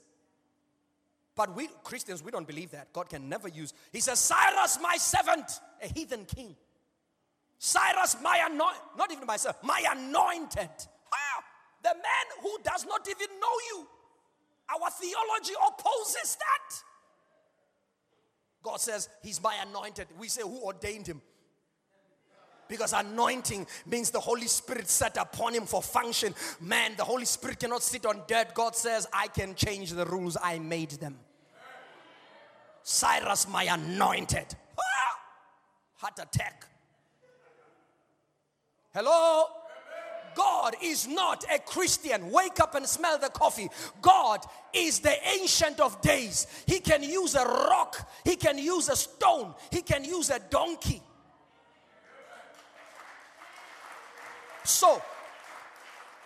But 1.35 1.57
we 1.57 1.68
Christians, 1.83 2.22
we 2.22 2.30
don't 2.30 2.47
believe 2.47 2.72
that. 2.72 2.93
God 2.93 3.09
can 3.09 3.28
never 3.28 3.49
use. 3.49 3.72
He 3.93 4.01
says, 4.01 4.18
Cyrus, 4.18 4.78
my 4.83 4.97
servant, 4.97 5.51
a 5.83 5.87
heathen 5.89 6.24
king. 6.24 6.55
Cyrus, 7.64 8.16
my 8.20 8.42
anointed, 8.44 8.82
not 8.98 9.12
even 9.12 9.24
myself, 9.24 9.54
my 9.62 9.80
anointed. 9.92 10.68
Ah, 11.14 11.44
the 11.84 11.94
man 11.94 12.26
who 12.40 12.58
does 12.64 12.84
not 12.84 13.06
even 13.08 13.28
know 13.38 13.56
you. 13.70 13.86
Our 14.68 14.90
theology 14.90 15.52
opposes 15.68 16.36
that. 16.40 16.74
God 18.64 18.80
says, 18.80 19.08
He's 19.22 19.40
my 19.40 19.54
anointed. 19.64 20.08
We 20.18 20.26
say, 20.26 20.42
Who 20.42 20.60
ordained 20.60 21.06
him? 21.06 21.22
Because 22.66 22.92
anointing 22.94 23.68
means 23.86 24.10
the 24.10 24.18
Holy 24.18 24.48
Spirit 24.48 24.88
set 24.88 25.16
upon 25.16 25.54
him 25.54 25.66
for 25.66 25.80
function. 25.80 26.34
Man, 26.60 26.94
the 26.96 27.04
Holy 27.04 27.26
Spirit 27.26 27.60
cannot 27.60 27.84
sit 27.84 28.04
on 28.06 28.22
dirt. 28.26 28.54
God 28.54 28.74
says, 28.74 29.06
I 29.12 29.28
can 29.28 29.54
change 29.54 29.92
the 29.92 30.06
rules, 30.06 30.36
I 30.42 30.58
made 30.58 30.90
them. 30.90 31.16
Cyrus, 32.82 33.46
my 33.46 33.62
anointed. 33.72 34.56
Ah! 34.76 35.18
Heart 35.98 36.18
attack. 36.22 36.66
Hello? 38.95 39.47
God 40.34 40.76
is 40.82 41.07
not 41.07 41.45
a 41.53 41.59
Christian. 41.59 42.30
Wake 42.30 42.61
up 42.61 42.74
and 42.74 42.86
smell 42.86 43.18
the 43.18 43.28
coffee. 43.28 43.68
God 44.01 44.45
is 44.72 45.01
the 45.01 45.14
ancient 45.40 45.80
of 45.80 46.01
days. 46.01 46.47
He 46.66 46.80
can 46.80 47.03
use 47.03 47.34
a 47.34 47.45
rock, 47.45 48.09
He 48.24 48.36
can 48.36 48.59
use 48.59 48.88
a 48.88 48.97
stone, 48.97 49.55
He 49.70 49.82
can 49.82 50.05
use 50.05 50.30
a 50.30 50.38
donkey. 50.38 51.03
So, 54.64 55.03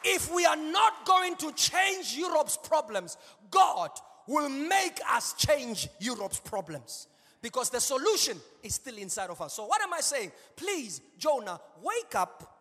if 0.04 0.32
we 0.32 0.44
are 0.44 0.56
not 0.56 1.04
going 1.06 1.36
to 1.36 1.52
change 1.52 2.14
Europe's 2.16 2.56
problems, 2.56 3.16
God 3.50 3.90
will 4.28 4.48
make 4.48 5.00
us 5.10 5.32
change 5.34 5.88
Europe's 5.98 6.38
problems 6.38 7.08
because 7.40 7.70
the 7.70 7.80
solution 7.80 8.38
is 8.62 8.74
still 8.74 8.96
inside 8.96 9.30
of 9.30 9.40
us. 9.40 9.54
So, 9.54 9.66
what 9.66 9.80
am 9.82 9.94
I 9.94 10.00
saying? 10.00 10.32
Please, 10.54 11.00
Jonah, 11.18 11.60
wake 11.82 12.14
up 12.14 12.55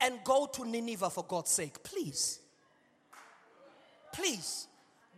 and 0.00 0.18
go 0.24 0.46
to 0.52 0.64
Nineveh 0.64 1.10
for 1.10 1.24
God's 1.24 1.50
sake. 1.50 1.82
Please. 1.82 2.40
Please. 4.12 4.68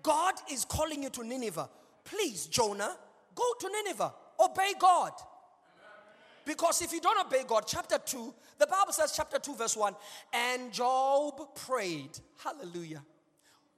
God 0.02 0.34
is 0.50 0.64
calling 0.64 1.02
you 1.02 1.10
to 1.10 1.24
Nineveh. 1.24 1.68
Please, 2.04 2.46
Jonah, 2.46 2.96
go 3.34 3.44
to 3.60 3.68
Nineveh. 3.68 4.12
Obey 4.40 4.72
God. 4.78 5.12
Because 6.44 6.80
if 6.80 6.92
you 6.92 7.00
don't 7.00 7.26
obey 7.26 7.42
God, 7.46 7.64
chapter 7.66 7.98
2, 7.98 8.34
the 8.58 8.66
Bible 8.66 8.92
says, 8.92 9.12
chapter 9.14 9.38
2, 9.38 9.54
verse 9.54 9.76
1, 9.76 9.94
and 10.32 10.72
Job 10.72 11.54
prayed. 11.54 12.18
Hallelujah. 12.42 13.02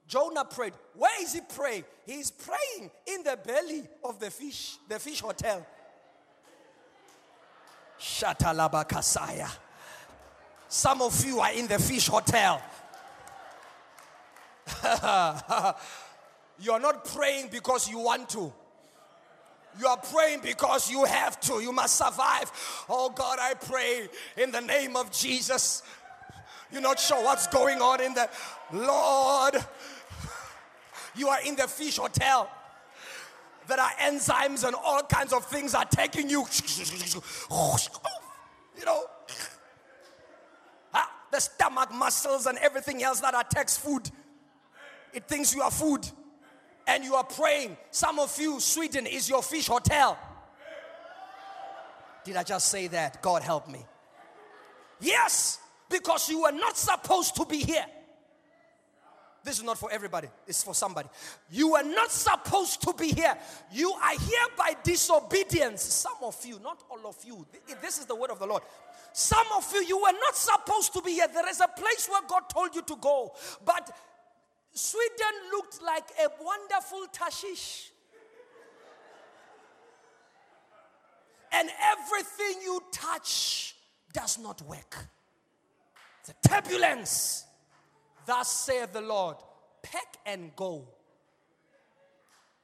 Jonah 0.07 0.45
prayed. 0.45 0.73
Where 0.95 1.21
is 1.21 1.33
he 1.33 1.41
praying? 1.41 1.83
He's 2.05 2.31
praying 2.31 2.89
in 3.07 3.23
the 3.23 3.37
belly 3.45 3.83
of 4.03 4.19
the 4.19 4.29
fish, 4.29 4.77
the 4.87 4.99
fish 4.99 5.19
hotel. 5.19 5.65
Shatalabakasaya. 7.99 9.49
Some 10.71 11.01
of 11.01 11.25
you 11.25 11.41
are 11.41 11.51
in 11.51 11.67
the 11.67 11.77
fish 11.77 12.07
hotel. 12.07 12.61
you 16.61 16.71
are 16.71 16.79
not 16.79 17.03
praying 17.03 17.49
because 17.51 17.89
you 17.89 17.99
want 17.99 18.29
to. 18.29 18.53
You 19.77 19.87
are 19.87 19.97
praying 19.97 20.39
because 20.41 20.89
you 20.89 21.03
have 21.03 21.41
to. 21.41 21.59
You 21.59 21.73
must 21.73 21.97
survive. 21.97 22.49
Oh 22.87 23.09
God, 23.09 23.37
I 23.41 23.55
pray 23.55 24.07
in 24.37 24.51
the 24.51 24.61
name 24.61 24.95
of 24.95 25.11
Jesus. 25.11 25.83
You're 26.71 26.81
not 26.81 27.01
sure 27.01 27.21
what's 27.21 27.47
going 27.47 27.81
on 27.81 27.99
in 27.99 28.13
the 28.13 28.29
Lord. 28.71 29.55
You 31.13 31.27
are 31.27 31.41
in 31.45 31.57
the 31.57 31.67
fish 31.67 31.97
hotel. 31.97 32.49
There 33.67 33.77
are 33.77 33.91
enzymes 33.99 34.65
and 34.65 34.73
all 34.73 35.03
kinds 35.03 35.33
of 35.33 35.45
things 35.47 35.75
are 35.75 35.83
taking 35.83 36.29
you. 36.29 36.45
You 38.79 38.85
know, 38.85 39.03
the 41.31 41.39
stomach 41.39 41.93
muscles 41.93 42.45
and 42.45 42.57
everything 42.59 43.01
else 43.03 43.19
that 43.21 43.33
attacks 43.33 43.77
food. 43.77 44.09
It 45.13 45.27
thinks 45.27 45.53
you 45.55 45.61
are 45.61 45.71
food 45.71 46.07
and 46.87 47.03
you 47.03 47.15
are 47.15 47.23
praying. 47.23 47.77
Some 47.91 48.19
of 48.19 48.37
you, 48.39 48.59
Sweden 48.59 49.05
is 49.05 49.29
your 49.29 49.41
fish 49.41 49.67
hotel. 49.67 50.17
Did 52.23 52.35
I 52.35 52.43
just 52.43 52.69
say 52.69 52.87
that? 52.87 53.21
God 53.21 53.41
help 53.41 53.67
me. 53.67 53.85
Yes, 54.99 55.59
because 55.89 56.29
you 56.29 56.43
were 56.43 56.51
not 56.51 56.77
supposed 56.77 57.35
to 57.37 57.45
be 57.45 57.57
here. 57.57 57.85
This 59.43 59.57
is 59.57 59.63
not 59.63 59.79
for 59.79 59.91
everybody, 59.91 60.27
it's 60.45 60.63
for 60.63 60.75
somebody. 60.75 61.09
You 61.49 61.71
were 61.71 61.81
not 61.81 62.11
supposed 62.11 62.83
to 62.83 62.93
be 62.93 63.07
here. 63.07 63.35
You 63.71 63.91
are 63.91 64.11
here 64.11 64.47
by 64.55 64.75
disobedience. 64.83 65.81
Some 65.81 66.17
of 66.21 66.37
you, 66.45 66.59
not 66.59 66.83
all 66.91 67.09
of 67.09 67.17
you. 67.25 67.47
This 67.81 67.97
is 67.97 68.05
the 68.05 68.15
word 68.15 68.29
of 68.29 68.37
the 68.37 68.45
Lord. 68.45 68.61
Some 69.13 69.47
of 69.57 69.69
you, 69.73 69.83
you 69.83 69.97
were 69.97 70.17
not 70.19 70.35
supposed 70.35 70.93
to 70.93 71.01
be 71.01 71.11
here. 71.11 71.27
There 71.27 71.49
is 71.49 71.59
a 71.59 71.67
place 71.67 72.07
where 72.09 72.21
God 72.27 72.49
told 72.49 72.75
you 72.75 72.81
to 72.83 72.95
go. 72.95 73.33
But 73.65 73.91
Sweden 74.71 75.51
looked 75.51 75.81
like 75.81 76.09
a 76.23 76.29
wonderful 76.41 77.05
Tarshish. 77.11 77.91
And 81.51 81.69
everything 81.91 82.61
you 82.63 82.81
touch 82.93 83.75
does 84.13 84.39
not 84.39 84.61
work. 84.61 84.95
The 86.25 86.47
turbulence. 86.47 87.45
Thus 88.25 88.49
saith 88.51 88.93
the 88.93 89.01
Lord, 89.01 89.37
pack 89.81 90.17
and 90.25 90.55
go. 90.55 90.87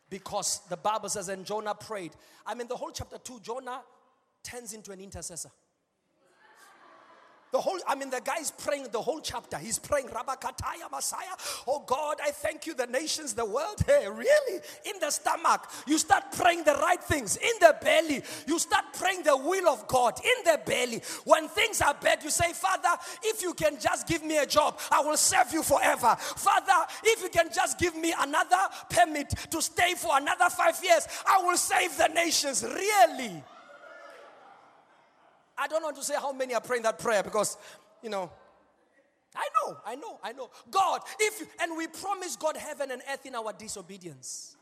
Because 0.10 0.62
the 0.70 0.78
Bible 0.78 1.10
says, 1.10 1.28
and 1.28 1.46
Jonah 1.46 1.76
prayed. 1.76 2.12
I 2.46 2.54
mean, 2.54 2.68
the 2.68 2.78
whole 2.78 2.92
chapter 2.92 3.18
2, 3.18 3.42
Jonah 3.42 3.82
turns 4.44 4.74
into 4.74 4.92
an 4.92 5.02
intercessor. 5.02 5.50
The 7.52 7.62
whole, 7.62 7.80
I 7.88 7.96
mean, 7.96 8.10
the 8.10 8.20
guy's 8.20 8.52
praying 8.52 8.88
the 8.92 9.02
whole 9.02 9.22
chapter. 9.22 9.58
He's 9.58 9.80
praying, 9.80 10.08
Rabakataya 10.08 10.92
Messiah. 10.92 11.36
Oh 11.66 11.82
God, 11.86 12.18
I 12.24 12.32
thank 12.32 12.68
you, 12.68 12.74
the 12.74 12.88
nations, 12.88 13.34
the 13.34 13.46
world. 13.46 13.82
Hey, 13.86 14.08
really? 14.10 14.62
In 14.86 15.00
the 15.00 15.10
stomach. 15.10 15.70
You 15.86 15.98
start 15.98 16.32
praying 16.34 16.66
the 16.66 16.76
right 16.76 17.02
things. 17.02 17.38
In 17.38 17.54
the 17.62 17.76
belly. 17.82 18.22
You 18.48 18.60
start 18.60 18.86
praying 18.94 19.24
the 19.24 19.38
will 19.38 19.70
of 19.70 19.88
God. 19.88 20.20
In 20.24 20.52
the 20.52 20.60
belly. 20.66 21.02
When 21.24 21.48
things 21.48 21.82
are 21.82 21.94
bad, 21.94 22.22
you 22.24 22.30
say, 22.30 22.52
Father, 22.54 23.02
if 23.24 23.42
you 23.42 23.54
can 23.54 23.80
just 23.80 24.08
give 24.08 24.24
me 24.24 24.38
a 24.38 24.46
job, 24.46 24.78
I 24.92 25.00
will 25.02 25.18
serve 25.18 25.54
you 25.54 25.64
forever. 25.64 26.18
Father, 26.20 26.86
if 27.04 27.24
you 27.24 27.30
can 27.30 27.50
just 27.54 27.80
give 27.80 27.96
me 27.96 28.14
another 28.20 28.58
permit 28.90 29.30
to 29.52 29.62
stay 29.62 29.94
for 29.96 30.18
another 30.18 30.50
five 30.50 30.78
years, 30.84 31.08
I 31.26 31.42
will 31.44 31.58
save 31.58 31.98
the 31.98 32.08
nations. 32.10 32.64
Really? 32.64 33.44
I 35.58 35.68
don't 35.68 35.84
want 35.84 35.96
to 35.96 36.04
say 36.04 36.16
how 36.16 36.32
many 36.32 36.54
are 36.54 36.62
praying 36.62 36.84
that 36.84 37.00
prayer 37.00 37.24
because, 37.24 37.58
you 38.04 38.10
know, 38.10 38.32
I 39.36 39.48
know, 39.66 39.78
I 39.86 39.96
know, 39.96 40.20
I 40.24 40.32
know. 40.34 40.50
God, 40.72 41.02
if, 41.20 41.40
you, 41.40 41.48
and 41.62 41.78
we 41.78 41.88
promise 41.88 42.36
God 42.36 42.58
heaven 42.58 42.92
and 42.92 43.02
earth 43.12 43.26
in 43.26 43.36
our 43.36 43.54
disobedience. 43.54 44.56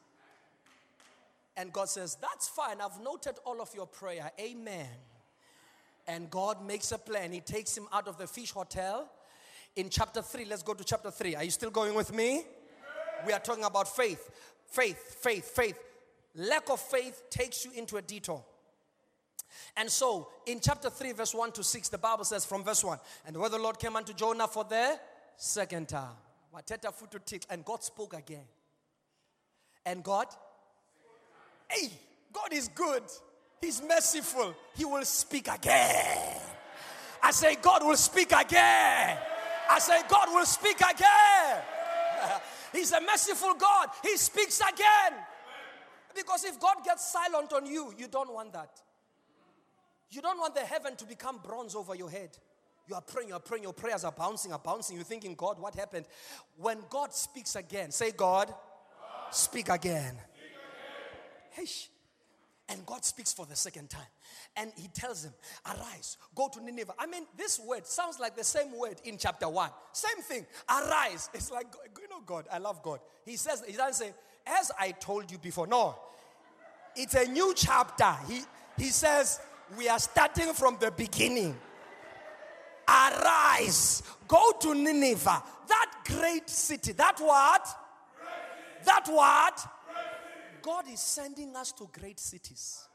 And 1.57 1.71
God 1.71 1.89
says, 1.89 2.17
That's 2.21 2.47
fine. 2.47 2.81
I've 2.81 2.99
noted 3.01 3.35
all 3.45 3.61
of 3.61 3.73
your 3.73 3.87
prayer. 3.87 4.31
Amen. 4.39 4.89
And 6.07 6.29
God 6.29 6.65
makes 6.65 6.91
a 6.91 6.97
plan. 6.97 7.31
He 7.31 7.39
takes 7.39 7.75
him 7.75 7.87
out 7.91 8.07
of 8.07 8.17
the 8.17 8.27
fish 8.27 8.51
hotel. 8.51 9.09
In 9.75 9.89
chapter 9.89 10.21
3, 10.21 10.45
let's 10.45 10.63
go 10.63 10.73
to 10.73 10.83
chapter 10.83 11.11
3. 11.11 11.35
Are 11.35 11.43
you 11.43 11.51
still 11.51 11.71
going 11.71 11.95
with 11.95 12.13
me? 12.13 12.43
We 13.25 13.33
are 13.33 13.39
talking 13.39 13.63
about 13.63 13.93
faith. 13.93 14.29
Faith, 14.67 15.17
faith, 15.21 15.45
faith. 15.55 15.79
Lack 16.35 16.69
of 16.69 16.79
faith 16.79 17.23
takes 17.29 17.65
you 17.65 17.71
into 17.71 17.97
a 17.97 18.01
detour. 18.01 18.43
And 19.77 19.89
so, 19.89 20.29
in 20.45 20.59
chapter 20.59 20.89
3, 20.89 21.13
verse 21.13 21.33
1 21.33 21.51
to 21.53 21.63
6, 21.63 21.89
the 21.89 21.97
Bible 21.97 22.25
says 22.25 22.45
from 22.45 22.63
verse 22.63 22.83
1 22.83 22.97
And 23.27 23.37
where 23.37 23.49
the 23.49 23.57
Lord 23.57 23.79
came 23.79 23.95
unto 23.95 24.13
Jonah 24.13 24.47
for 24.47 24.63
the 24.63 24.99
second 25.37 25.89
time. 25.89 26.15
And 27.49 27.65
God 27.65 27.83
spoke 27.83 28.13
again. 28.13 28.45
And 29.85 30.03
God, 30.03 30.27
hey, 31.69 31.89
God 32.33 32.53
is 32.53 32.69
good. 32.69 33.03
He's 33.61 33.81
merciful. 33.81 34.55
He 34.75 34.85
will 34.85 35.05
speak 35.05 35.47
again. 35.47 36.39
I 37.21 37.31
say, 37.31 37.55
God 37.61 37.83
will 37.83 37.97
speak 37.97 38.31
again. 38.31 39.17
I 39.69 39.79
say, 39.79 40.01
God 40.07 40.27
will 40.31 40.45
speak 40.45 40.77
again. 40.77 41.61
He's 42.71 42.91
a 42.91 43.01
merciful 43.01 43.55
God. 43.55 43.89
He 44.03 44.17
speaks 44.17 44.59
again. 44.59 45.19
Because 46.15 46.45
if 46.45 46.59
God 46.59 46.77
gets 46.83 47.11
silent 47.11 47.51
on 47.53 47.65
you, 47.65 47.93
you 47.97 48.07
don't 48.07 48.31
want 48.33 48.53
that. 48.53 48.81
You 50.09 50.21
don't 50.21 50.39
want 50.39 50.55
the 50.55 50.61
heaven 50.61 50.95
to 50.97 51.05
become 51.05 51.39
bronze 51.43 51.75
over 51.75 51.95
your 51.95 52.09
head. 52.09 52.37
You 52.87 52.95
are 52.95 53.01
praying, 53.01 53.29
you 53.29 53.35
are 53.35 53.39
praying, 53.39 53.63
your 53.63 53.73
prayers 53.73 54.03
are 54.03 54.11
bouncing, 54.11 54.53
are 54.53 54.59
bouncing. 54.59 54.95
You're 54.95 55.05
thinking, 55.05 55.33
God, 55.35 55.59
what 55.59 55.73
happened? 55.73 56.05
When 56.57 56.77
God 56.89 57.13
speaks 57.13 57.55
again, 57.55 57.91
say, 57.91 58.11
God, 58.11 58.47
God 58.47 58.55
speak 59.31 59.69
again. 59.69 60.15
Hey, 61.51 61.65
and 62.67 62.85
God 62.85 63.05
speaks 63.05 63.31
for 63.31 63.45
the 63.45 63.55
second 63.55 63.89
time. 63.89 64.07
And 64.55 64.71
he 64.75 64.87
tells 64.87 65.23
him, 65.23 65.33
Arise, 65.65 66.17
go 66.33 66.49
to 66.49 66.63
Nineveh. 66.63 66.93
I 66.97 67.05
mean, 67.05 67.25
this 67.37 67.59
word 67.59 67.85
sounds 67.85 68.19
like 68.19 68.35
the 68.35 68.43
same 68.43 68.77
word 68.77 68.99
in 69.03 69.17
chapter 69.17 69.47
one. 69.47 69.69
Same 69.91 70.21
thing. 70.23 70.45
Arise. 70.69 71.29
It's 71.33 71.51
like, 71.51 71.67
you 72.01 72.09
know, 72.09 72.21
God, 72.25 72.47
I 72.51 72.57
love 72.57 72.81
God. 72.81 72.99
He 73.25 73.35
says, 73.35 73.63
He 73.67 73.75
doesn't 73.75 73.93
say, 73.93 74.13
As 74.47 74.71
I 74.79 74.91
told 74.91 75.31
you 75.31 75.37
before. 75.37 75.67
No. 75.67 75.95
It's 76.95 77.13
a 77.13 77.25
new 77.25 77.53
chapter. 77.55 78.15
He, 78.27 78.41
he 78.77 78.89
says, 78.89 79.39
we 79.77 79.89
are 79.89 79.99
starting 79.99 80.53
from 80.53 80.77
the 80.79 80.91
beginning. 80.91 81.55
Arise, 82.87 84.03
go 84.27 84.51
to 84.61 84.75
Nineveh, 84.75 85.43
that 85.67 85.91
great 86.05 86.49
city. 86.49 86.91
That 86.91 87.17
what? 87.19 87.67
That 88.85 89.07
what? 89.07 89.67
God 90.61 90.85
is 90.91 90.99
sending 90.99 91.55
us 91.55 91.71
to 91.73 91.89
great 91.91 92.19
cities. 92.19 92.87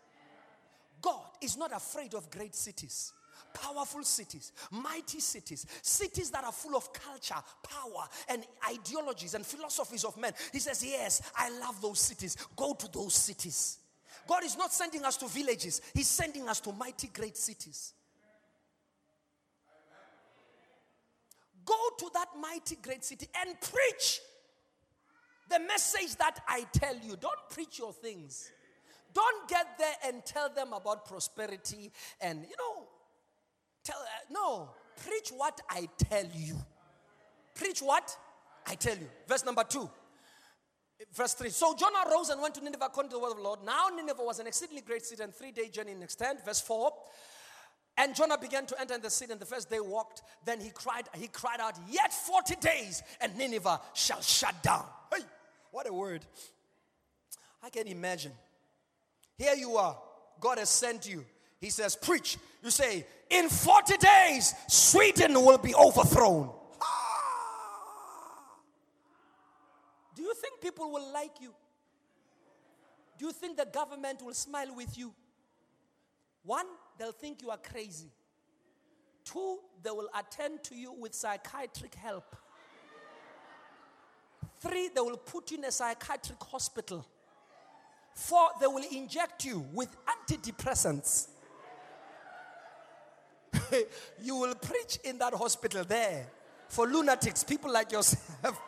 God 1.03 1.27
is 1.41 1.57
not 1.57 1.75
afraid 1.75 2.15
of 2.15 2.31
great 2.31 2.55
cities 2.55 3.13
powerful 3.53 4.03
cities, 4.03 4.53
mighty 4.71 5.21
cities, 5.21 5.67
cities 5.83 6.31
that 6.31 6.45
are 6.45 6.53
full 6.53 6.77
of 6.77 6.93
culture, 6.93 7.35
power, 7.63 8.07
and 8.29 8.45
ideologies 8.71 9.35
and 9.35 9.45
philosophies 9.45 10.05
of 10.05 10.17
men. 10.17 10.33
He 10.53 10.59
says, 10.59 10.85
Yes, 10.85 11.23
I 11.37 11.51
love 11.59 11.81
those 11.81 12.01
cities. 12.01 12.37
Go 12.57 12.75
to 12.75 12.89
those 12.93 13.15
cities. 13.15 13.79
God 14.31 14.45
is 14.45 14.57
not 14.57 14.73
sending 14.73 15.05
us 15.05 15.17
to 15.17 15.27
villages, 15.27 15.81
He's 15.93 16.07
sending 16.07 16.49
us 16.49 16.61
to 16.61 16.73
mighty 16.73 17.09
great 17.09 17.37
cities. 17.37 17.95
Go 21.65 21.77
to 21.99 22.11
that 22.15 22.29
mighty 22.41 22.77
great 22.81 23.05
city 23.05 23.27
and 23.41 23.57
preach 23.61 24.21
the 25.49 25.59
message 25.59 26.15
that 26.17 26.39
I 26.47 26.65
tell 26.73 26.95
you. 26.95 27.17
Don't 27.21 27.41
preach 27.51 27.81
your 27.81 27.93
things. 27.93 28.53
Don't 29.13 29.49
get 29.49 29.67
there 29.79 29.95
and 30.07 30.25
tell 30.25 30.49
them 30.49 30.73
about 30.75 31.07
prosperity 31.07 31.91
and, 32.21 32.43
you 32.43 32.57
know, 32.57 32.87
tell, 33.83 33.99
uh, 33.99 34.33
no, 34.33 34.71
preach 35.05 35.31
what 35.31 35.61
I 35.69 35.89
tell 35.99 36.27
you. 36.35 36.55
Preach 37.57 37.83
what 37.83 38.17
I 38.65 38.77
tell 38.77 38.97
you. 38.97 39.09
Verse 39.27 39.45
number 39.45 39.65
two. 39.65 39.91
Verse 41.15 41.35
3. 41.35 41.49
So 41.51 41.75
Jonah 41.75 42.11
rose 42.11 42.29
and 42.29 42.41
went 42.41 42.55
to 42.57 42.65
Nineveh 42.65 42.87
according 42.87 43.11
to 43.11 43.17
the 43.17 43.23
word 43.23 43.31
of 43.31 43.37
the 43.39 43.43
Lord. 43.43 43.61
Now 43.65 43.89
Nineveh 43.95 44.23
was 44.23 44.39
an 44.39 44.47
exceedingly 44.47 44.83
great 44.83 45.05
city 45.05 45.23
and 45.23 45.35
three 45.35 45.51
day 45.51 45.69
journey 45.69 45.93
in 45.93 46.03
extent. 46.03 46.45
Verse 46.45 46.61
4. 46.61 46.93
And 47.97 48.15
Jonah 48.15 48.39
began 48.39 48.67
to 48.67 48.81
enter 48.81 48.95
in 48.95 49.03
the 49.03 49.11
city, 49.11 49.33
and 49.33 49.41
the 49.41 49.47
first 49.47 49.69
day 49.69 49.81
walked. 49.81 50.23
Then 50.47 50.61
he 50.61 50.71
cried, 50.71 51.09
he 51.15 51.29
cried 51.29 51.61
out, 51.61 51.75
Yet 51.91 52.13
40 52.13 52.57
days, 52.57 53.03
and 53.21 53.37
Nineveh 53.37 53.81
shall 53.93 54.23
shut 54.23 54.63
down. 54.63 54.87
Hey, 55.13 55.23
what 55.71 55.89
a 55.89 55.93
word. 55.93 56.25
I 57.63 57.69
can 57.69 57.87
imagine. 57.87 58.33
Here 59.37 59.55
you 59.55 59.77
are. 59.77 59.99
God 60.41 60.59
has 60.59 60.71
sent 60.71 61.09
you. 61.09 61.25
He 61.61 61.69
says, 61.69 61.95
Preach. 61.95 62.39
You 62.63 62.71
say, 62.71 63.05
In 63.29 63.49
40 63.49 63.97
days, 63.99 64.55
Sweden 64.69 65.35
will 65.35 65.59
be 65.59 65.75
overthrown. 65.75 66.51
Do 70.21 70.27
you 70.27 70.35
think 70.35 70.61
people 70.61 70.93
will 70.93 71.11
like 71.15 71.41
you? 71.41 71.51
Do 73.19 73.25
you 73.25 73.33
think 73.33 73.57
the 73.57 73.65
government 73.65 74.21
will 74.23 74.35
smile 74.35 74.77
with 74.77 74.99
you? 74.99 75.15
One, 76.45 76.67
they'll 76.99 77.11
think 77.11 77.41
you 77.41 77.49
are 77.49 77.57
crazy. 77.57 78.11
Two, 79.25 79.61
they 79.83 79.89
will 79.89 80.11
attend 80.15 80.63
to 80.65 80.75
you 80.75 80.93
with 80.93 81.15
psychiatric 81.15 81.95
help. 81.95 82.37
Three, 84.59 84.91
they 84.95 85.01
will 85.01 85.17
put 85.17 85.53
you 85.53 85.57
in 85.57 85.65
a 85.65 85.73
psychiatric 85.73 86.43
hospital. 86.43 87.07
Four, 88.13 88.51
they 88.61 88.67
will 88.67 88.85
inject 88.93 89.47
you 89.47 89.65
with 89.73 89.89
antidepressants. 90.05 91.29
you 94.23 94.37
will 94.37 94.55
preach 94.55 94.99
in 95.03 95.17
that 95.17 95.33
hospital 95.33 95.83
there 95.83 96.27
for 96.69 96.87
lunatics, 96.87 97.43
people 97.43 97.73
like 97.73 97.91
yourself. 97.91 98.61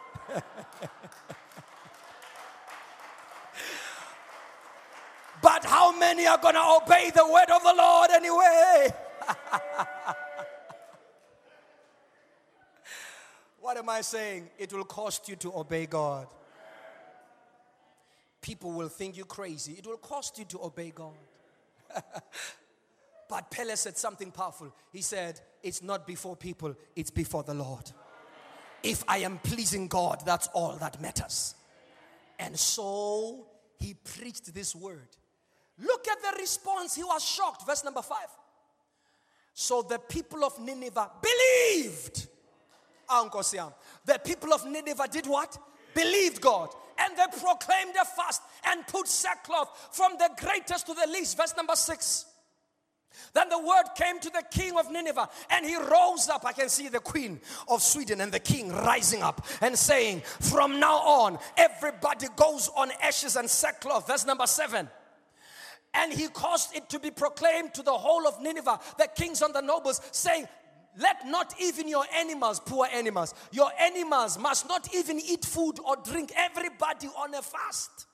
but 5.43 5.65
how 5.65 5.97
many 6.15 6.27
are 6.27 6.39
going 6.39 6.55
to 6.55 6.79
obey 6.83 7.11
the 7.15 7.27
word 7.27 7.51
of 7.51 7.63
the 7.63 7.75
Lord 7.77 8.11
anyway? 8.11 8.89
what 13.61 13.77
am 13.79 13.89
I 13.89 14.03
saying? 14.03 14.51
It 14.59 14.73
will 14.73 14.85
cost 14.85 15.29
you 15.29 15.37
to 15.37 15.57
obey 15.57 15.87
God. 15.87 16.27
People 18.43 18.73
will 18.73 18.89
think 18.89 19.17
you 19.17 19.25
crazy. 19.25 19.73
It 19.79 19.87
will 19.87 19.97
cost 19.97 20.39
you 20.39 20.45
to 20.47 20.65
obey 20.65 20.93
God. 20.95 21.15
but 23.29 23.51
Pele 23.51 23.75
said 23.77 23.97
something 23.97 24.31
powerful. 24.33 24.75
He 24.93 25.01
said, 25.01 25.41
It's 25.63 25.83
not 25.83 26.07
before 26.07 26.37
people, 26.37 26.75
it's 26.95 27.11
before 27.11 27.43
the 27.45 27.55
Lord. 27.55 27.91
If 28.83 29.03
I 29.09 29.19
am 29.19 29.39
pleasing 29.39 29.89
God, 29.89 30.23
that's 30.27 30.49
all 30.49 30.77
that 30.77 31.01
matters. 31.01 31.55
And 32.39 32.59
so 32.59 33.47
he 33.79 33.95
preached 33.95 34.53
this 34.53 34.75
word. 34.75 35.09
Look 35.79 36.07
at 36.09 36.23
the 36.23 36.41
response. 36.41 36.95
He 36.95 37.05
was 37.05 37.25
shocked. 37.25 37.67
Verse 37.67 37.85
number 37.85 38.03
five. 38.03 38.29
So 39.55 39.83
the 39.83 39.99
people 39.99 40.45
of 40.45 40.59
Nineveh 40.59 41.11
believed. 41.21 42.27
Ah, 43.09 43.29
the 44.07 44.19
people 44.25 44.55
of 44.55 44.65
Nineveh 44.65 45.09
did 45.11 45.27
what? 45.27 45.59
Believed 45.95 46.41
God. 46.41 46.71
And 46.99 47.17
they 47.17 47.25
proclaimed 47.39 47.95
a 48.01 48.05
fast 48.05 48.43
and 48.65 48.87
put 48.87 49.09
sackcloth 49.09 49.91
from 49.93 50.13
the 50.19 50.31
greatest 50.39 50.87
to 50.87 50.95
the 50.95 51.07
least. 51.11 51.37
Verse 51.37 51.55
number 51.57 51.75
six. 51.75 52.27
Then 53.35 53.49
the 53.51 53.59
word 53.59 53.85
came 53.95 54.19
to 54.21 54.31
the 54.31 54.43
king 54.51 54.77
of 54.79 54.91
Nineveh, 54.91 55.29
and 55.51 55.67
he 55.67 55.77
rose 55.77 56.29
up. 56.31 56.47
I 56.47 56.53
can 56.53 56.71
see 56.71 56.89
the 56.89 57.01
queen 57.01 57.41
of 57.69 57.83
Sweden 57.83 58.23
and 58.23 58.33
the 58.33 58.39
king 58.39 58.71
rising 58.71 59.23
up 59.23 59.45
and 59.61 59.77
saying, 59.77 60.23
From 60.41 60.81
now 60.81 60.97
on, 60.97 61.39
everybody 61.57 62.29
goes 62.37 62.71
on 62.75 62.91
ashes 63.03 63.37
and 63.37 63.49
sackcloth. 63.49 64.07
Verse 64.07 64.25
number 64.25 64.47
seven. 64.47 64.89
And 65.95 66.13
he 66.13 66.29
caused 66.29 66.75
it 66.75 66.89
to 66.91 66.99
be 66.99 67.11
proclaimed 67.11 67.75
to 67.75 67.83
the 67.83 67.93
whole 67.93 68.27
of 68.27 68.41
Nineveh, 68.41 68.81
the 68.99 69.09
kings 69.15 69.43
and 69.43 69.55
the 69.55 69.61
nobles, 69.61 70.01
saying, 70.11 70.49
let 70.99 71.27
not 71.27 71.55
even 71.61 71.89
your 71.89 72.05
animals, 72.15 72.61
poor 72.61 72.87
animals, 72.93 73.35
your 73.51 73.71
animals 73.81 74.39
must 74.39 74.69
not 74.69 74.95
even 74.95 75.19
eat 75.19 75.45
food 75.45 75.79
or 75.85 75.97
drink. 75.97 76.33
Everybody 76.37 77.09
on 77.09 77.35
a 77.35 77.43
fast. 77.43 78.07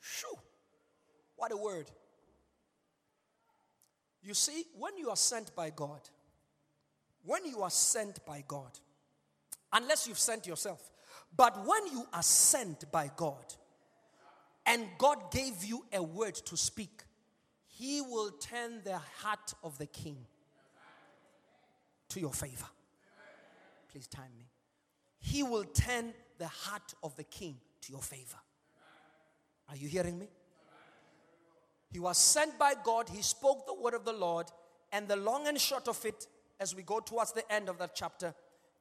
Shoo. 0.00 0.34
What 1.36 1.52
a 1.52 1.56
word. 1.56 1.90
You 4.22 4.34
see, 4.34 4.64
when 4.76 4.96
you 4.96 5.10
are 5.10 5.16
sent 5.16 5.54
by 5.54 5.70
God, 5.70 6.00
when 7.24 7.44
you 7.44 7.62
are 7.62 7.70
sent 7.70 8.24
by 8.24 8.44
God, 8.46 8.70
unless 9.72 10.06
you've 10.06 10.18
sent 10.18 10.46
yourself, 10.46 10.90
but 11.36 11.56
when 11.66 11.86
you 11.88 12.06
are 12.12 12.22
sent 12.22 12.90
by 12.90 13.10
God 13.16 13.44
and 14.68 14.86
God 14.98 15.30
gave 15.30 15.64
you 15.64 15.84
a 15.92 16.02
word 16.02 16.34
to 16.34 16.56
speak, 16.56 17.02
He 17.66 18.02
will 18.02 18.30
turn 18.32 18.82
the 18.84 18.98
heart 19.22 19.54
of 19.64 19.78
the 19.78 19.86
king 19.86 20.18
to 22.10 22.20
your 22.20 22.32
favor. 22.32 22.66
Please 23.90 24.06
time 24.06 24.30
me. 24.36 24.44
He 25.20 25.42
will 25.42 25.64
turn 25.64 26.12
the 26.36 26.46
heart 26.46 26.94
of 27.02 27.16
the 27.16 27.24
king 27.24 27.56
to 27.80 27.92
your 27.92 28.02
favor. 28.02 28.36
Are 29.70 29.76
you 29.76 29.88
hearing 29.88 30.18
me? 30.18 30.28
He 31.90 31.98
was 31.98 32.18
sent 32.18 32.58
by 32.58 32.74
God, 32.84 33.08
he 33.08 33.22
spoke 33.22 33.66
the 33.66 33.74
word 33.74 33.94
of 33.94 34.04
the 34.04 34.12
Lord, 34.12 34.46
and 34.92 35.08
the 35.08 35.16
long 35.16 35.48
and 35.48 35.58
short 35.58 35.88
of 35.88 36.04
it, 36.04 36.26
as 36.60 36.74
we 36.74 36.82
go 36.82 37.00
towards 37.00 37.32
the 37.32 37.50
end 37.50 37.70
of 37.70 37.78
that 37.78 37.94
chapter, 37.94 38.34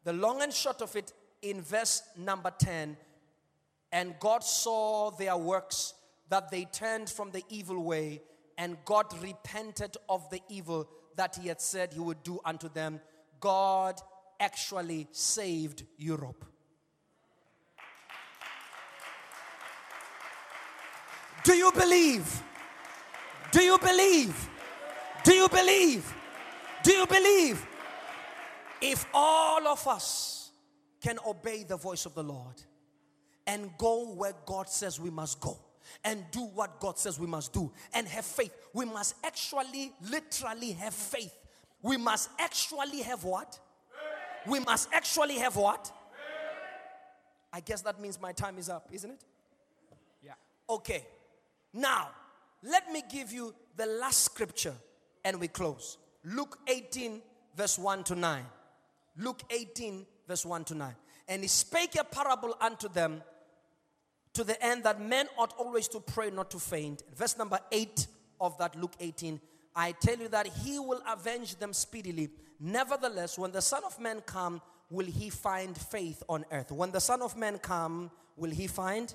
the 0.04 0.12
long 0.12 0.42
and 0.42 0.54
short 0.54 0.82
of 0.82 0.94
it 0.98 1.14
in 1.42 1.62
verse 1.62 2.04
number 2.18 2.52
10 2.60 2.98
and 3.92 4.16
God 4.20 4.44
saw 4.44 5.12
their 5.12 5.38
works, 5.38 5.94
that 6.30 6.52
they 6.52 6.66
turned 6.66 7.10
from 7.10 7.32
the 7.32 7.44
evil 7.50 7.84
way, 7.84 8.22
and 8.58 8.78
God 8.86 9.06
repented 9.22 9.96
of 10.10 10.30
the 10.30 10.42
evil 10.50 10.90
that 11.16 11.38
He 11.42 11.48
had 11.48 11.62
said 11.62 11.94
He 11.94 12.00
would 12.00 12.24
do 12.24 12.40
unto 12.44 12.70
them. 12.70 13.00
God 13.40 14.00
actually 14.40 15.08
saved 15.12 15.84
Europe. 15.98 16.46
Do 21.44 21.54
you 21.54 21.72
believe? 21.72 22.44
Do 23.52 23.62
you 23.62 23.78
believe? 23.78 24.50
Do 25.24 25.34
you 25.34 25.48
believe? 25.48 26.14
Do 26.84 26.92
you 26.92 27.08
believe? 27.08 27.66
If 28.82 29.06
all 29.14 29.66
of 29.68 29.88
us 29.88 30.52
can 31.02 31.18
obey 31.26 31.64
the 31.64 31.78
voice 31.78 32.06
of 32.06 32.14
the 32.16 32.24
Lord 32.24 32.62
and 33.48 33.72
go 33.78 34.14
where 34.14 34.34
God 34.46 34.70
says 34.70 35.00
we 35.00 35.10
must 35.10 35.40
go 35.40 35.58
and 36.04 36.24
do 36.32 36.42
what 36.42 36.80
God 36.80 37.00
says 37.00 37.20
we 37.20 37.28
must 37.28 37.54
do 37.54 37.72
and 37.94 38.08
have 38.08 38.26
faith, 38.26 38.54
we 38.74 38.86
must 38.86 39.16
actually, 39.24 39.94
literally 40.10 40.74
have 40.74 40.94
faith. 40.94 41.34
We 41.82 41.98
must 41.98 42.30
actually 42.40 43.02
have 43.02 43.24
what? 43.24 43.60
We 44.46 44.60
must 44.60 44.90
actually 44.94 45.36
have 45.40 45.56
what? 45.56 45.92
I 47.52 47.62
guess 47.62 47.82
that 47.82 48.00
means 48.00 48.20
my 48.20 48.34
time 48.34 48.58
is 48.58 48.70
up, 48.70 48.90
isn't 48.92 49.12
it? 49.12 49.24
Yeah. 50.24 50.34
Okay. 50.70 51.06
Now, 51.74 52.10
let 52.64 52.92
me 52.92 53.04
give 53.10 53.32
you 53.32 53.54
the 53.76 53.86
last 53.86 54.24
scripture 54.24 54.74
and 55.24 55.40
we 55.40 55.48
close. 55.48 55.98
Luke 56.24 56.58
18, 56.68 57.22
verse 57.56 57.80
1 57.80 58.04
to 58.06 58.16
9. 58.16 58.46
Luke 59.18 59.42
18, 59.50 60.06
verse 60.28 60.46
1 60.46 60.66
to 60.66 60.76
9. 60.76 60.96
And 61.30 61.42
he 61.42 61.48
spake 61.48 61.96
a 62.00 62.04
parable 62.04 62.56
unto 62.60 62.90
them 62.90 63.22
to 64.38 64.44
the 64.44 64.64
end 64.64 64.84
that 64.84 65.02
men 65.02 65.28
ought 65.36 65.52
always 65.58 65.88
to 65.88 66.00
pray, 66.00 66.30
not 66.30 66.52
to 66.52 66.60
faint. 66.60 67.02
Verse 67.16 67.40
number 67.40 67.60
8 67.72 68.06
of 68.40 68.56
that 68.60 68.76
Luke 68.76 68.94
18. 69.00 69.42
I 69.76 69.94
tell 69.94 70.16
you 70.16 70.28
that 70.28 70.46
he 70.46 70.78
will 70.78 71.02
avenge 71.12 71.56
them 71.56 71.74
speedily. 71.74 72.30
Nevertheless, 72.60 73.40
when 73.40 73.52
the 73.52 73.64
Son 73.64 73.82
of 73.84 74.00
Man 74.00 74.22
come, 74.28 74.62
will 74.92 75.08
he 75.08 75.32
find 75.32 75.76
faith 75.76 76.22
on 76.30 76.46
earth? 76.52 76.72
When 76.72 76.92
the 76.92 77.00
Son 77.00 77.24
of 77.24 77.36
Man 77.36 77.58
come, 77.58 78.12
will 78.36 78.52
he 78.52 78.68
find 78.68 79.12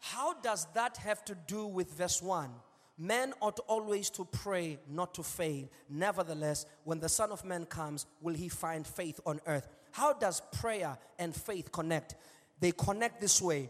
how 0.00 0.34
does 0.40 0.66
that 0.74 0.96
have 0.96 1.24
to 1.26 1.36
do 1.46 1.64
with 1.64 1.96
verse 1.96 2.20
1? 2.20 2.50
Men 2.98 3.32
ought 3.40 3.60
always 3.68 4.10
to 4.10 4.24
pray, 4.24 4.80
not 4.90 5.14
to 5.14 5.22
fail. 5.22 5.68
Nevertheless, 5.88 6.66
when 6.82 6.98
the 6.98 7.08
Son 7.08 7.30
of 7.30 7.44
Man 7.44 7.66
comes, 7.66 8.06
will 8.20 8.34
he 8.34 8.48
find 8.48 8.84
faith 8.84 9.20
on 9.24 9.40
earth? 9.46 9.68
How 9.92 10.14
does 10.14 10.42
prayer 10.50 10.98
and 11.20 11.32
faith 11.32 11.70
connect? 11.70 12.16
They 12.62 12.70
connect 12.70 13.20
this 13.20 13.42
way. 13.42 13.68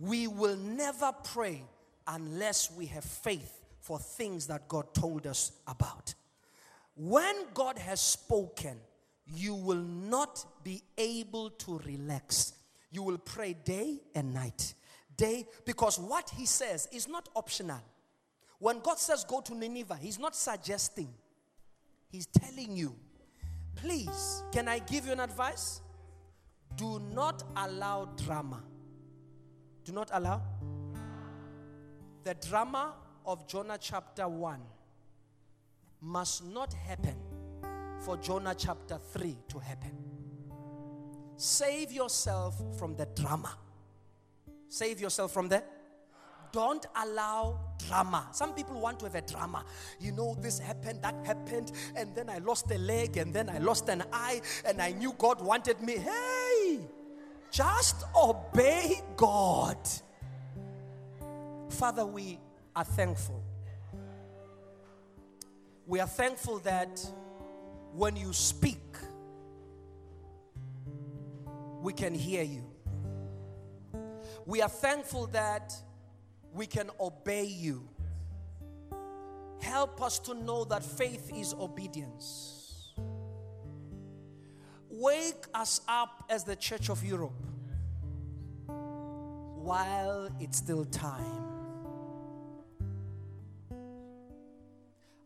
We 0.00 0.26
will 0.26 0.56
never 0.56 1.12
pray 1.22 1.62
unless 2.08 2.72
we 2.72 2.86
have 2.86 3.04
faith 3.04 3.60
for 3.78 4.00
things 4.00 4.48
that 4.48 4.66
God 4.66 4.92
told 4.92 5.28
us 5.28 5.52
about. 5.68 6.12
When 6.96 7.36
God 7.54 7.78
has 7.78 8.00
spoken, 8.00 8.78
you 9.32 9.54
will 9.54 9.76
not 9.76 10.44
be 10.64 10.82
able 10.98 11.50
to 11.50 11.78
relax. 11.86 12.54
You 12.90 13.04
will 13.04 13.18
pray 13.18 13.54
day 13.64 14.00
and 14.12 14.34
night 14.34 14.74
day 15.16 15.46
because 15.64 15.96
what 15.96 16.28
he 16.30 16.46
says 16.46 16.88
is 16.92 17.06
not 17.06 17.28
optional. 17.36 17.80
When 18.58 18.80
God 18.80 18.98
says 18.98 19.24
go 19.24 19.40
to 19.42 19.54
Nineveh, 19.54 19.98
he's 20.00 20.18
not 20.18 20.34
suggesting, 20.34 21.14
he's 22.08 22.26
telling 22.26 22.76
you. 22.76 22.92
Please, 23.76 24.42
can 24.50 24.66
I 24.66 24.80
give 24.80 25.06
you 25.06 25.12
an 25.12 25.20
advice? 25.20 25.80
Do 26.76 27.00
not 27.12 27.42
allow 27.56 28.04
drama. 28.16 28.62
Do 29.84 29.92
not 29.92 30.10
allow 30.12 30.42
the 32.26 32.34
drama 32.34 32.94
of 33.24 33.46
Jonah 33.46 33.78
chapter 33.80 34.28
1 34.28 34.60
must 36.00 36.44
not 36.44 36.72
happen 36.72 37.14
for 38.00 38.16
Jonah 38.16 38.54
chapter 38.56 38.98
3 39.12 39.36
to 39.48 39.58
happen. 39.60 39.92
Save 41.36 41.92
yourself 41.92 42.60
from 42.76 42.96
the 42.96 43.06
drama. 43.14 43.56
Save 44.68 45.00
yourself 45.00 45.32
from 45.32 45.48
that. 45.50 45.70
Don't 46.50 46.86
allow 47.02 47.60
drama. 47.86 48.28
Some 48.32 48.54
people 48.54 48.80
want 48.80 48.98
to 49.00 49.04
have 49.04 49.14
a 49.14 49.20
drama. 49.20 49.64
You 50.00 50.12
know, 50.12 50.34
this 50.40 50.58
happened, 50.58 51.02
that 51.02 51.14
happened, 51.24 51.72
and 51.94 52.14
then 52.14 52.28
I 52.28 52.38
lost 52.38 52.70
a 52.70 52.78
leg, 52.78 53.18
and 53.18 53.32
then 53.32 53.48
I 53.48 53.58
lost 53.58 53.88
an 53.88 54.02
eye, 54.12 54.40
and 54.64 54.80
I 54.80 54.92
knew 54.92 55.14
God 55.18 55.40
wanted 55.40 55.80
me. 55.80 55.98
Hey, 55.98 56.35
just 57.56 58.04
obey 58.14 59.00
God. 59.16 59.78
Father, 61.70 62.04
we 62.04 62.38
are 62.74 62.84
thankful. 62.84 63.42
We 65.86 66.00
are 66.00 66.06
thankful 66.06 66.58
that 66.60 67.00
when 67.94 68.14
you 68.14 68.34
speak, 68.34 68.82
we 71.80 71.94
can 71.94 72.12
hear 72.14 72.42
you. 72.42 72.62
We 74.44 74.60
are 74.60 74.68
thankful 74.68 75.28
that 75.28 75.72
we 76.52 76.66
can 76.66 76.90
obey 77.00 77.44
you. 77.44 77.88
Help 79.62 80.02
us 80.02 80.18
to 80.18 80.34
know 80.34 80.64
that 80.64 80.84
faith 80.84 81.32
is 81.34 81.54
obedience. 81.54 82.92
Wake 84.90 85.46
us 85.54 85.80
up 85.88 86.24
as 86.28 86.44
the 86.44 86.56
Church 86.56 86.90
of 86.90 87.02
Europe 87.02 87.45
while 89.66 90.28
it's 90.38 90.58
still 90.58 90.84
time. 90.84 91.42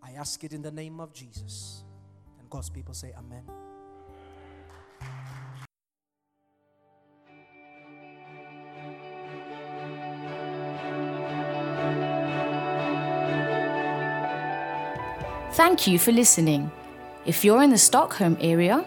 I 0.03 0.12
ask 0.12 0.43
it 0.43 0.55
in 0.55 0.62
the 0.62 0.70
name 0.70 0.99
of 0.99 1.12
Jesus. 1.12 1.84
And 2.38 2.49
God's 2.49 2.70
people 2.70 2.95
say, 2.95 3.12
Amen. 3.18 3.45
Thank 15.53 15.86
you 15.86 15.99
for 15.99 16.12
listening. 16.12 16.70
If 17.26 17.45
you're 17.45 17.62
in 17.62 17.68
the 17.68 17.76
Stockholm 17.76 18.38
area, 18.41 18.86